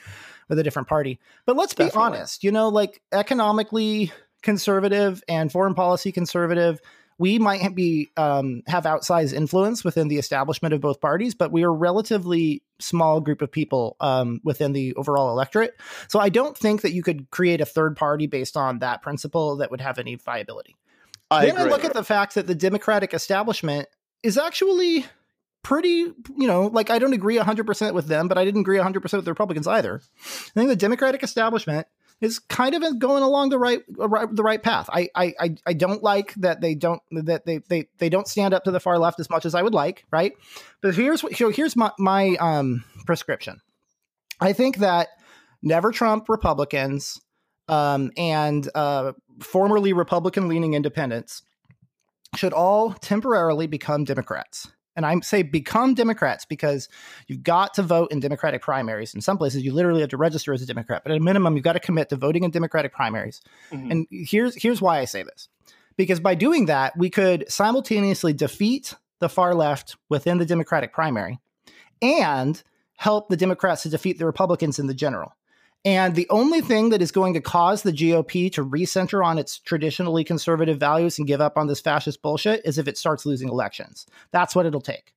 with 0.49 0.59
a 0.59 0.63
different 0.63 0.89
party. 0.89 1.19
But 1.47 1.57
let's 1.57 1.75
be 1.75 1.85
Definitely. 1.85 2.19
honest, 2.19 2.45
you 2.45 2.53
know, 2.53 2.69
like 2.69 3.03
economically 3.13 4.13
conservative 4.43 5.23
and 5.29 5.51
foreign 5.51 5.75
policy 5.75 6.13
conservative. 6.13 6.81
We 7.21 7.39
might 7.39 7.75
be 7.75 8.09
um, 8.17 8.63
have 8.67 8.85
outsized 8.85 9.35
influence 9.35 9.85
within 9.85 10.09
the 10.09 10.17
establishment 10.17 10.73
of 10.73 10.81
both 10.81 11.03
parties, 11.03 11.35
but 11.35 11.53
we 11.53 11.65
are 11.65 11.69
a 11.69 11.71
relatively 11.71 12.63
small 12.79 13.21
group 13.21 13.43
of 13.43 13.53
people 13.53 13.99
um, 14.01 14.41
within 14.43 14.73
the 14.73 14.95
overall 14.95 15.29
electorate. 15.29 15.79
So 16.09 16.19
I 16.19 16.31
don't 16.31 16.57
think 16.57 16.81
that 16.81 16.93
you 16.93 17.03
could 17.03 17.31
create 17.31 17.61
a 17.61 17.67
third 17.67 17.95
party 17.95 18.27
based 18.27 18.57
on 18.57 18.79
that 18.79 19.03
principle 19.03 19.57
that 19.59 19.71
would 19.71 19.83
have 19.83 19.99
any 19.99 20.15
viability. 20.15 20.77
I 21.31 21.45
then 21.45 21.57
agree. 21.57 21.67
I 21.67 21.69
look 21.69 21.85
at 21.85 21.93
the 21.93 22.05
fact 22.05 22.37
that 22.37 22.47
the 22.47 22.55
Democratic 22.55 23.13
establishment 23.13 23.87
is 24.23 24.39
actually 24.39 25.05
pretty, 25.63 25.89
you 25.91 26.47
know, 26.47 26.69
like 26.69 26.89
I 26.89 26.99
don't 26.99 27.13
agree 27.13 27.37
100% 27.37 27.93
with 27.93 28.07
them, 28.07 28.29
but 28.29 28.39
I 28.39 28.47
didn't 28.47 28.63
agree 28.63 28.79
100% 28.79 28.95
with 28.95 29.27
the 29.27 29.31
Republicans 29.31 29.67
either. 29.67 30.01
I 30.25 30.51
think 30.55 30.71
the 30.71 30.77
Democratic 30.77 31.23
establishment 31.23 31.87
is 32.21 32.39
kind 32.39 32.75
of 32.75 32.99
going 32.99 33.23
along 33.23 33.49
the 33.49 33.59
right 33.59 33.81
the 33.89 34.43
right 34.43 34.63
path. 34.63 34.89
I 34.93 35.09
I 35.15 35.35
I- 35.67 35.73
don't 35.73 36.03
like 36.03 36.35
that 36.35 36.61
they 36.61 36.75
don't 36.75 37.01
that 37.13 37.47
they 37.47 37.59
they 37.69 37.89
they 37.99 38.09
don't 38.09 38.29
stand 38.29 38.53
up 38.55 38.65
to 38.65 38.71
the 38.71 38.81
far 38.81 38.99
left 38.99 39.21
as 39.21 39.31
much 39.31 39.47
as 39.47 39.55
I 39.55 39.63
would 39.63 39.75
like, 39.75 40.05
right? 40.11 40.33
But 40.83 40.95
here's 40.95 41.23
here- 41.37 41.51
here's 41.51 41.77
my 41.77 41.91
my 41.99 42.37
um 42.41 42.85
prescription. 43.07 43.61
I 44.41 44.53
think 44.53 44.77
that 44.79 45.09
never 45.63 45.93
Trump 45.93 46.29
Republicans 46.29 47.21
um, 47.69 48.11
and 48.17 48.69
uh, 48.75 49.13
formerly 49.41 49.93
Republican 49.93 50.49
leaning 50.49 50.75
independents 50.75 51.43
should 52.37 52.53
all 52.53 52.93
temporarily 52.95 53.67
become 53.67 54.05
Democrats. 54.05 54.69
And 54.97 55.07
I 55.07 55.19
say 55.21 55.43
become 55.43 55.95
Democrats 55.95 56.45
because 56.45 56.89
you've 57.29 57.43
got 57.43 57.75
to 57.75 57.83
vote 57.83 58.11
in 58.11 58.21
Democratic 58.21 58.61
primaries. 58.61 59.15
In 59.15 59.21
some 59.21 59.39
places, 59.39 59.63
you 59.63 59.73
literally 59.73 60.01
have 60.01 60.11
to 60.11 60.17
register 60.17 60.53
as 60.53 60.63
a 60.63 60.67
Democrat, 60.67 61.03
but 61.05 61.13
at 61.13 61.19
a 61.19 61.21
minimum, 61.21 61.55
you've 61.55 61.65
got 61.65 61.75
to 61.75 61.81
commit 61.81 62.09
to 62.09 62.17
voting 62.17 62.45
in 62.45 62.51
Democratic 62.51 62.93
primaries. 62.93 63.41
Mhm. 63.71 63.91
And 63.91 64.07
here's 64.11 64.61
here's 64.61 64.83
why 64.83 64.99
I 64.99 65.05
say 65.05 65.23
this. 65.23 65.49
Because 65.97 66.21
by 66.21 66.35
doing 66.35 66.67
that, 66.67 66.97
we 66.97 67.11
could 67.11 67.51
simultaneously 67.51 68.33
defeat 68.33 68.95
the 69.21 69.29
far 69.29 69.55
left 69.55 69.97
within 70.09 70.39
the 70.39 70.47
Democratic 70.47 70.93
primary 70.93 71.39
and 72.03 72.63
help 72.97 73.29
the 73.29 73.37
Democrats 73.37 73.83
to 73.83 73.89
defeat 73.89 74.19
the 74.19 74.27
Republicans 74.27 74.79
in 74.79 74.87
the 74.87 74.95
general. 74.95 75.35
And 75.85 76.15
the 76.15 76.29
only 76.29 76.61
thing 76.61 76.91
that 76.91 77.01
is 77.01 77.11
going 77.11 77.35
to 77.35 77.41
cause 77.41 77.83
the 77.83 77.93
GOP 77.93 78.53
to 78.53 78.65
recenter 78.65 79.25
on 79.25 79.39
its 79.39 79.59
traditionally 79.59 80.25
conservative 80.25 80.79
values 80.79 81.19
and 81.19 81.27
give 81.27 81.41
up 81.41 81.57
on 81.57 81.69
this 81.69 81.81
fascist 81.81 82.21
bullshit 82.21 82.61
is 82.67 82.77
if 82.77 82.87
it 82.87 82.99
starts 82.99 83.25
losing 83.25 83.49
elections. 83.49 84.07
That's 84.31 84.55
what 84.55 84.67
it'll 84.67 84.83
take. 84.83 85.15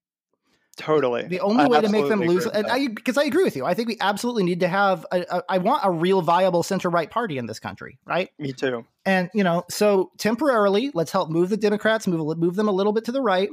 totally. 0.77 1.27
The 1.27 1.41
only 1.41 1.65
I 1.65 1.67
way 1.67 1.81
to 1.81 1.89
make 1.89 2.07
them 2.07 2.21
lose, 2.21 2.45
and. 2.45 2.65
I 2.67 2.87
because 2.87 3.17
I 3.17 3.25
agree 3.25 3.43
with 3.43 3.57
you. 3.57 3.65
I 3.65 3.73
think 3.73 3.89
we 3.89 3.97
absolutely 3.99 4.43
need 4.43 4.61
to 4.61 4.69
have. 4.69 5.05
A, 5.11 5.25
a, 5.29 5.43
I 5.49 5.57
want 5.57 5.81
a 5.83 5.91
real 5.91 6.21
viable 6.21 6.63
center 6.63 6.89
right 6.89 7.09
party 7.09 7.37
in 7.37 7.45
this 7.45 7.59
country, 7.59 7.99
right? 8.05 8.29
Me 8.39 8.53
too. 8.53 8.85
And 9.05 9.29
you 9.33 9.43
know, 9.43 9.65
so 9.69 10.11
temporarily, 10.17 10.91
let's 10.93 11.11
help 11.11 11.29
move 11.29 11.49
the 11.49 11.57
Democrats, 11.57 12.07
move 12.07 12.37
move 12.37 12.55
them 12.55 12.69
a 12.69 12.71
little 12.71 12.93
bit 12.93 13.05
to 13.05 13.11
the 13.11 13.21
right, 13.21 13.49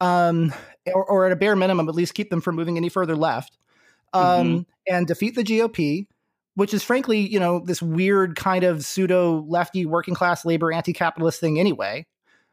um, 0.00 0.54
or, 0.86 1.04
or 1.04 1.26
at 1.26 1.32
a 1.32 1.36
bare 1.36 1.56
minimum, 1.56 1.88
at 1.88 1.94
least 1.94 2.14
keep 2.14 2.30
them 2.30 2.40
from 2.40 2.54
moving 2.54 2.76
any 2.76 2.88
further 2.88 3.16
left, 3.16 3.58
um, 4.12 4.64
and 4.88 5.06
defeat 5.06 5.34
the 5.34 5.42
GOP, 5.42 6.06
which 6.56 6.74
is 6.74 6.82
frankly, 6.82 7.20
you 7.20 7.38
know, 7.38 7.60
this 7.60 7.80
weird 7.80 8.34
kind 8.34 8.64
of 8.64 8.84
pseudo 8.84 9.44
lefty 9.46 9.86
working 9.86 10.14
class 10.14 10.44
labor 10.44 10.72
anti 10.72 10.92
capitalist 10.92 11.38
thing 11.38 11.60
anyway. 11.60 12.06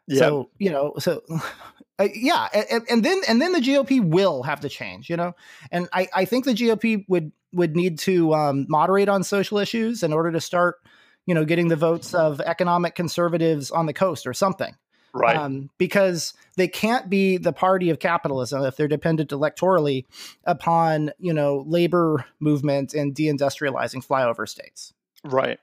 Yeah. 0.07 0.19
So 0.19 0.49
you 0.59 0.69
know, 0.69 0.93
so 0.99 1.21
uh, 1.99 2.07
yeah, 2.13 2.47
and, 2.53 2.83
and 2.89 3.05
then 3.05 3.21
and 3.27 3.41
then 3.41 3.53
the 3.53 3.59
GOP 3.59 4.03
will 4.03 4.43
have 4.43 4.59
to 4.59 4.69
change, 4.69 5.09
you 5.09 5.17
know, 5.17 5.33
and 5.71 5.87
I 5.93 6.07
I 6.13 6.25
think 6.25 6.45
the 6.45 6.53
GOP 6.53 7.05
would 7.07 7.31
would 7.53 7.75
need 7.75 7.97
to 7.99 8.33
um, 8.33 8.65
moderate 8.69 9.09
on 9.09 9.23
social 9.23 9.57
issues 9.57 10.03
in 10.03 10.11
order 10.11 10.31
to 10.31 10.41
start, 10.41 10.75
you 11.25 11.33
know, 11.33 11.45
getting 11.45 11.69
the 11.69 11.75
votes 11.75 12.13
of 12.13 12.41
economic 12.41 12.95
conservatives 12.95 13.71
on 13.71 13.85
the 13.85 13.93
coast 13.93 14.27
or 14.27 14.33
something, 14.33 14.75
right. 15.13 15.35
um, 15.37 15.69
because 15.77 16.33
they 16.57 16.67
can't 16.67 17.09
be 17.09 17.37
the 17.37 17.53
party 17.53 17.89
of 17.89 17.99
capitalism 17.99 18.63
if 18.63 18.75
they're 18.75 18.87
dependent 18.87 19.29
electorally 19.31 20.05
upon 20.45 21.11
you 21.19 21.33
know 21.33 21.63
labor 21.67 22.25
movement 22.39 22.93
and 22.93 23.15
deindustrializing 23.15 24.05
flyover 24.05 24.47
states. 24.47 24.93
right. 25.23 25.59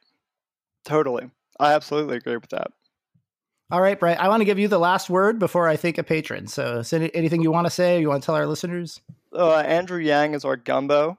Totally. 0.84 1.30
I 1.58 1.74
absolutely 1.74 2.16
agree 2.16 2.36
with 2.36 2.50
that. 2.50 2.68
All 3.70 3.80
right, 3.80 4.00
Brett, 4.00 4.20
I 4.20 4.28
want 4.28 4.40
to 4.40 4.44
give 4.44 4.58
you 4.58 4.66
the 4.66 4.78
last 4.78 5.08
word 5.10 5.38
before 5.38 5.68
I 5.68 5.76
thank 5.76 5.98
a 5.98 6.02
patron. 6.02 6.48
So, 6.48 6.82
anything 6.92 7.42
you 7.42 7.52
want 7.52 7.66
to 7.66 7.70
say? 7.70 8.00
You 8.00 8.08
want 8.08 8.22
to 8.22 8.26
tell 8.26 8.34
our 8.34 8.46
listeners? 8.46 9.00
Uh, 9.32 9.58
Andrew 9.58 10.00
Yang 10.00 10.34
is 10.34 10.44
our 10.44 10.56
gumbo. 10.56 11.18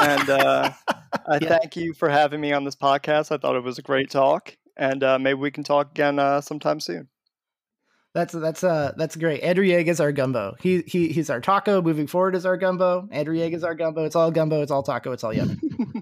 And 0.00 0.30
uh, 0.30 0.70
I 1.28 1.38
Yeah. 1.42 1.58
thank 1.58 1.76
you 1.76 1.92
for 1.92 2.08
having 2.08 2.40
me 2.40 2.52
on 2.52 2.64
this 2.64 2.76
podcast. 2.76 3.32
I 3.32 3.36
thought 3.36 3.56
it 3.56 3.62
was 3.64 3.78
a 3.78 3.82
great 3.82 4.10
talk. 4.10 4.56
And 4.76 5.02
uh, 5.02 5.18
maybe 5.18 5.38
we 5.38 5.50
can 5.50 5.62
talk 5.64 5.90
again 5.90 6.18
uh, 6.18 6.40
sometime 6.40 6.80
soon. 6.80 7.08
That's 8.14 8.32
that's 8.32 8.62
uh 8.62 8.92
that's 8.96 9.16
great. 9.16 9.42
Andrew 9.42 9.64
Yang 9.64 9.88
is 9.88 10.00
our 10.00 10.12
gumbo. 10.12 10.54
He 10.60 10.82
he 10.86 11.08
he's 11.08 11.30
our 11.30 11.40
taco. 11.40 11.82
Moving 11.82 12.06
forward 12.06 12.36
is 12.36 12.46
our 12.46 12.56
gumbo. 12.56 13.08
Andrew 13.10 13.36
Yang 13.36 13.54
is 13.54 13.64
our 13.64 13.74
gumbo. 13.74 14.04
It's 14.04 14.14
all 14.14 14.30
gumbo. 14.30 14.62
It's 14.62 14.70
all 14.70 14.84
taco. 14.84 15.10
It's 15.10 15.24
all 15.24 15.32
yummy. 15.32 15.56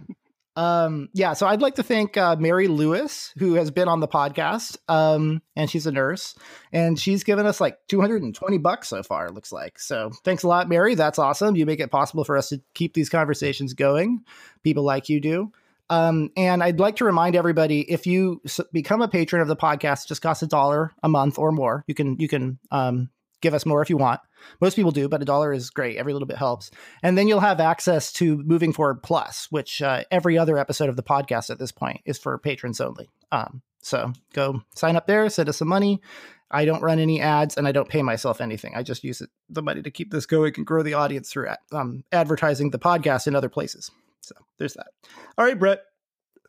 um 0.57 1.09
yeah. 1.15 1.33
So 1.33 1.47
I'd 1.47 1.63
like 1.63 1.77
to 1.77 1.83
thank 1.83 2.19
uh, 2.19 2.37
Mary 2.37 2.69
Lewis 2.69 3.33
who 3.39 3.55
has 3.55 3.71
been 3.71 3.89
on 3.89 4.01
the 4.01 4.09
podcast. 4.09 4.77
Um 4.89 5.41
and 5.57 5.71
she's 5.71 5.87
a 5.87 5.93
nurse 5.93 6.35
and 6.71 7.01
she's 7.01 7.25
given 7.25 7.47
us 7.47 7.63
like 7.63 7.79
two 7.89 8.03
hundred 8.03 8.23
and 8.23 8.35
twenty 8.35 8.59
bucks 8.59 8.89
so 8.89 9.03
far. 9.03 9.29
It 9.29 9.33
looks 9.33 9.51
like. 9.51 9.79
So 9.79 10.11
thanks 10.23 10.43
a 10.43 10.49
lot, 10.49 10.69
Mary. 10.69 10.95
That's 10.95 11.19
awesome. 11.19 11.57
You 11.57 11.65
make 11.65 11.81
it 11.81 11.91
possible 11.91 12.25
for 12.25 12.37
us 12.37 12.51
to 12.51 12.61
keep 12.75 12.93
these 12.93 13.09
conversations 13.09 13.73
going. 13.73 14.23
People 14.63 14.85
like 14.85 15.09
you 15.09 15.19
do. 15.19 15.51
Um, 15.93 16.31
and 16.39 16.63
I'd 16.63 16.81
like 16.81 16.97
to 16.97 17.05
remind 17.05 17.37
everybody 17.37 17.81
if 17.81 18.07
you 18.07 18.41
become 18.73 19.03
a 19.03 19.09
patron 19.09 19.43
of 19.43 19.49
the 19.49 19.57
podcast, 19.57 20.07
just 20.07 20.23
costs 20.23 20.43
a 20.43 20.47
dollar 20.47 20.91
a 21.03 21.09
month 21.09 21.39
or 21.39 21.53
more. 21.53 21.85
You 21.87 21.95
can 21.95 22.17
you 22.19 22.29
can 22.29 22.59
um, 22.71 23.11
give 23.43 23.53
us 23.53 23.67
more 23.67 23.83
if 23.83 23.91
you 23.91 23.99
want. 23.99 24.23
Most 24.59 24.75
people 24.75 24.91
do, 24.91 25.07
but 25.07 25.21
a 25.21 25.27
dollar 25.27 25.53
is 25.53 25.69
great. 25.69 25.99
Every 25.99 26.15
little 26.15 26.27
bit 26.27 26.39
helps. 26.39 26.71
And 27.03 27.19
then 27.19 27.29
you'll 27.29 27.41
have 27.41 27.61
access 27.61 28.11
to 28.15 28.39
Moving 28.39 28.73
Forward 28.73 29.03
Plus, 29.03 29.49
which 29.51 29.83
uh, 29.83 30.05
every 30.11 30.39
other 30.39 30.57
episode 30.57 30.89
of 30.89 30.97
the 30.97 31.03
podcast 31.03 31.51
at 31.51 31.59
this 31.59 31.73
point 31.73 32.01
is 32.07 32.17
for 32.17 32.39
patrons 32.39 32.81
only. 32.81 33.11
Um, 33.31 33.61
so 33.83 34.15
go 34.33 34.63
sign 34.75 34.97
up 34.97 35.07
there, 35.07 35.29
send 35.29 35.51
us 35.51 35.59
some 35.59 35.69
money. 35.69 36.01
I 36.51 36.65
don't 36.65 36.83
run 36.83 37.01
any 37.01 37.21
ads 37.21 37.59
and 37.59 37.69
I 37.69 37.73
don't 37.73 37.89
pay 37.89 38.01
myself 38.01 38.41
anything. 38.41 38.75
I 38.75 38.83
just 38.83 39.05
use 39.05 39.21
it, 39.21 39.29
the 39.51 39.63
money 39.63 39.83
to 39.83 39.91
keep 39.91 40.11
this 40.11 40.25
going 40.25 40.55
and 40.57 40.67
grow 40.67 40.83
the 40.83 40.95
audience 40.95 41.31
through 41.31 41.51
um, 41.71 42.05
advertising 42.13 42.71
the 42.71 42.79
podcast 42.79 43.27
in 43.27 43.37
other 43.37 43.51
places. 43.51 43.91
So 44.23 44.35
there's 44.59 44.75
that. 44.75 44.89
All 45.37 45.45
right, 45.45 45.59
Brett. 45.59 45.83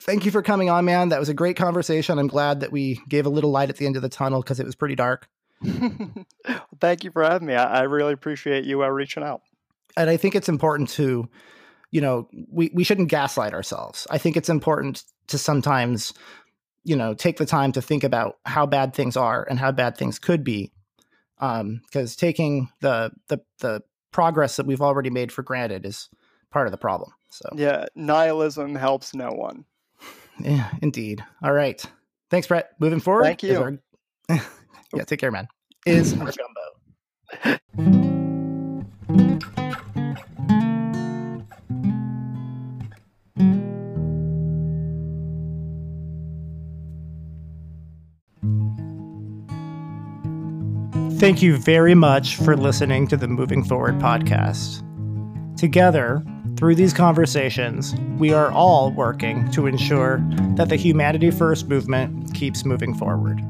Thank 0.02 0.26
you 0.26 0.32
for 0.32 0.41
coming 0.41 0.70
on, 0.70 0.86
man. 0.86 1.10
That 1.10 1.20
was 1.20 1.30
a 1.30 1.34
great 1.34 1.56
conversation. 1.56 2.20
I'm 2.20 2.28
glad 2.28 2.60
that 2.62 2.72
we 2.72 3.02
gave 3.08 3.26
a 3.26 3.30
little 3.30 3.52
light 3.52 3.70
at 3.70 3.78
the 3.78 3.86
end 3.86 3.95
of 3.95 4.02
the 4.02 4.10
tunnel 4.10 4.41
because 4.41 4.60
it 4.60 4.66
was 4.66 4.76
pretty 4.76 4.95
dark. 4.95 5.30
thank 6.82 7.04
you 7.04 7.12
for 7.12 7.24
having 7.24 7.48
me. 7.48 7.54
I, 7.54 7.80
I 7.80 7.82
really 7.84 8.14
appreciate 8.14 8.66
you 8.66 8.84
uh, 8.84 8.88
reaching 8.90 9.24
out. 9.24 9.41
And 9.95 10.10
I 10.10 10.18
think 10.18 10.36
it's 10.36 10.50
important 10.50 10.90
to, 10.90 11.30
you 11.91 12.02
know, 12.02 12.28
we, 12.52 12.72
we 12.74 12.84
shouldn't 12.84 13.10
gaslight 13.10 13.54
ourselves. 13.54 14.08
I 14.10 14.18
think 14.18 14.36
it's 14.36 14.50
important 14.50 15.04
to 15.28 15.38
sometimes, 15.38 16.14
you 16.84 16.95
know, 16.95 17.14
take 17.14 17.38
the 17.38 17.45
time 17.45 17.72
to 17.74 17.82
think 17.82 18.04
about 18.04 18.38
how 18.45 18.66
bad 18.66 18.94
things 18.94 19.16
are 19.16 19.45
and 19.50 19.58
how 19.58 19.72
bad 19.72 19.98
things 19.98 20.20
could 20.20 20.44
be. 20.44 20.72
Um, 21.40 21.82
because 21.86 22.16
taking 22.16 22.70
the 22.82 23.12
the 23.28 23.40
the 23.60 23.84
progress 24.12 24.56
that 24.56 24.66
we've 24.66 24.82
already 24.82 25.10
made 25.10 25.32
for 25.32 25.44
granted 25.44 25.86
is 25.86 26.10
part 26.52 26.68
of 26.68 26.72
the 26.72 26.78
problem. 26.78 27.12
So 27.34 27.50
Yeah, 27.56 27.86
nihilism 27.96 28.76
helps 28.76 29.16
no 29.16 29.32
one. 29.32 29.66
yeah, 30.40 30.70
indeed. 30.84 31.24
All 31.42 31.52
right. 31.52 31.84
Thanks, 32.30 32.46
Brett. 32.48 32.70
Moving 32.80 33.00
forward. 33.00 33.24
Thank 33.24 33.42
you. 33.42 33.58
Our, 33.60 33.80
yeah, 34.94 35.04
take 35.06 35.20
care, 35.20 35.32
man. 35.32 35.48
Is 35.86 36.14
our 36.14 36.32
gumbo. 36.32 37.60
Thank 51.20 51.42
you 51.42 51.58
very 51.58 51.96
much 51.96 52.36
for 52.36 52.58
listening 52.58 53.08
to 53.08 53.16
the 53.16 53.28
Moving 53.30 53.64
Forward 53.64 53.96
podcast. 53.96 54.82
Together, 55.58 56.22
through 56.64 56.76
these 56.76 56.94
conversations, 56.94 57.94
we 58.18 58.31
are 58.31 58.49
all 58.49 58.94
working 58.94 59.52
to 59.52 59.68
ensure 59.68 60.23
that 60.56 60.69
the 60.69 60.77
Humanity 60.77 61.30
First 61.30 61.68
movement 61.68 62.34
keeps 62.34 62.64
moving 62.64 62.94
forward. 62.94 63.41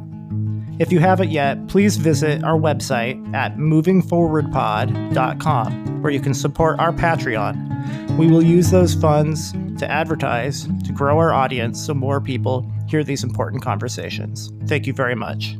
If 0.80 0.92
you 0.92 0.98
haven't 0.98 1.30
yet, 1.30 1.68
please 1.68 1.96
visit 1.96 2.44
our 2.44 2.58
website 2.58 3.36
at 3.36 3.58
movingforwardpod.com 3.58 6.02
where 6.02 6.12
you 6.12 6.20
can 6.20 6.34
support 6.34 6.80
our 6.80 6.92
Patreon. 6.92 8.18
We 8.18 8.26
will 8.26 8.42
use 8.42 8.72
those 8.72 8.96
funds 8.96 9.52
to 9.78 9.88
advertise, 9.88 10.68
to 10.84 10.92
grow 10.92 11.20
our 11.20 11.32
audience 11.32 11.80
so 11.80 11.94
more 11.94 12.20
people 12.20 12.68
hear 12.88 13.04
these 13.04 13.24
important 13.24 13.62
conversations. 13.62 14.52
Thank 14.66 14.88
you 14.88 14.94
very 14.94 15.14
much. 15.14 15.56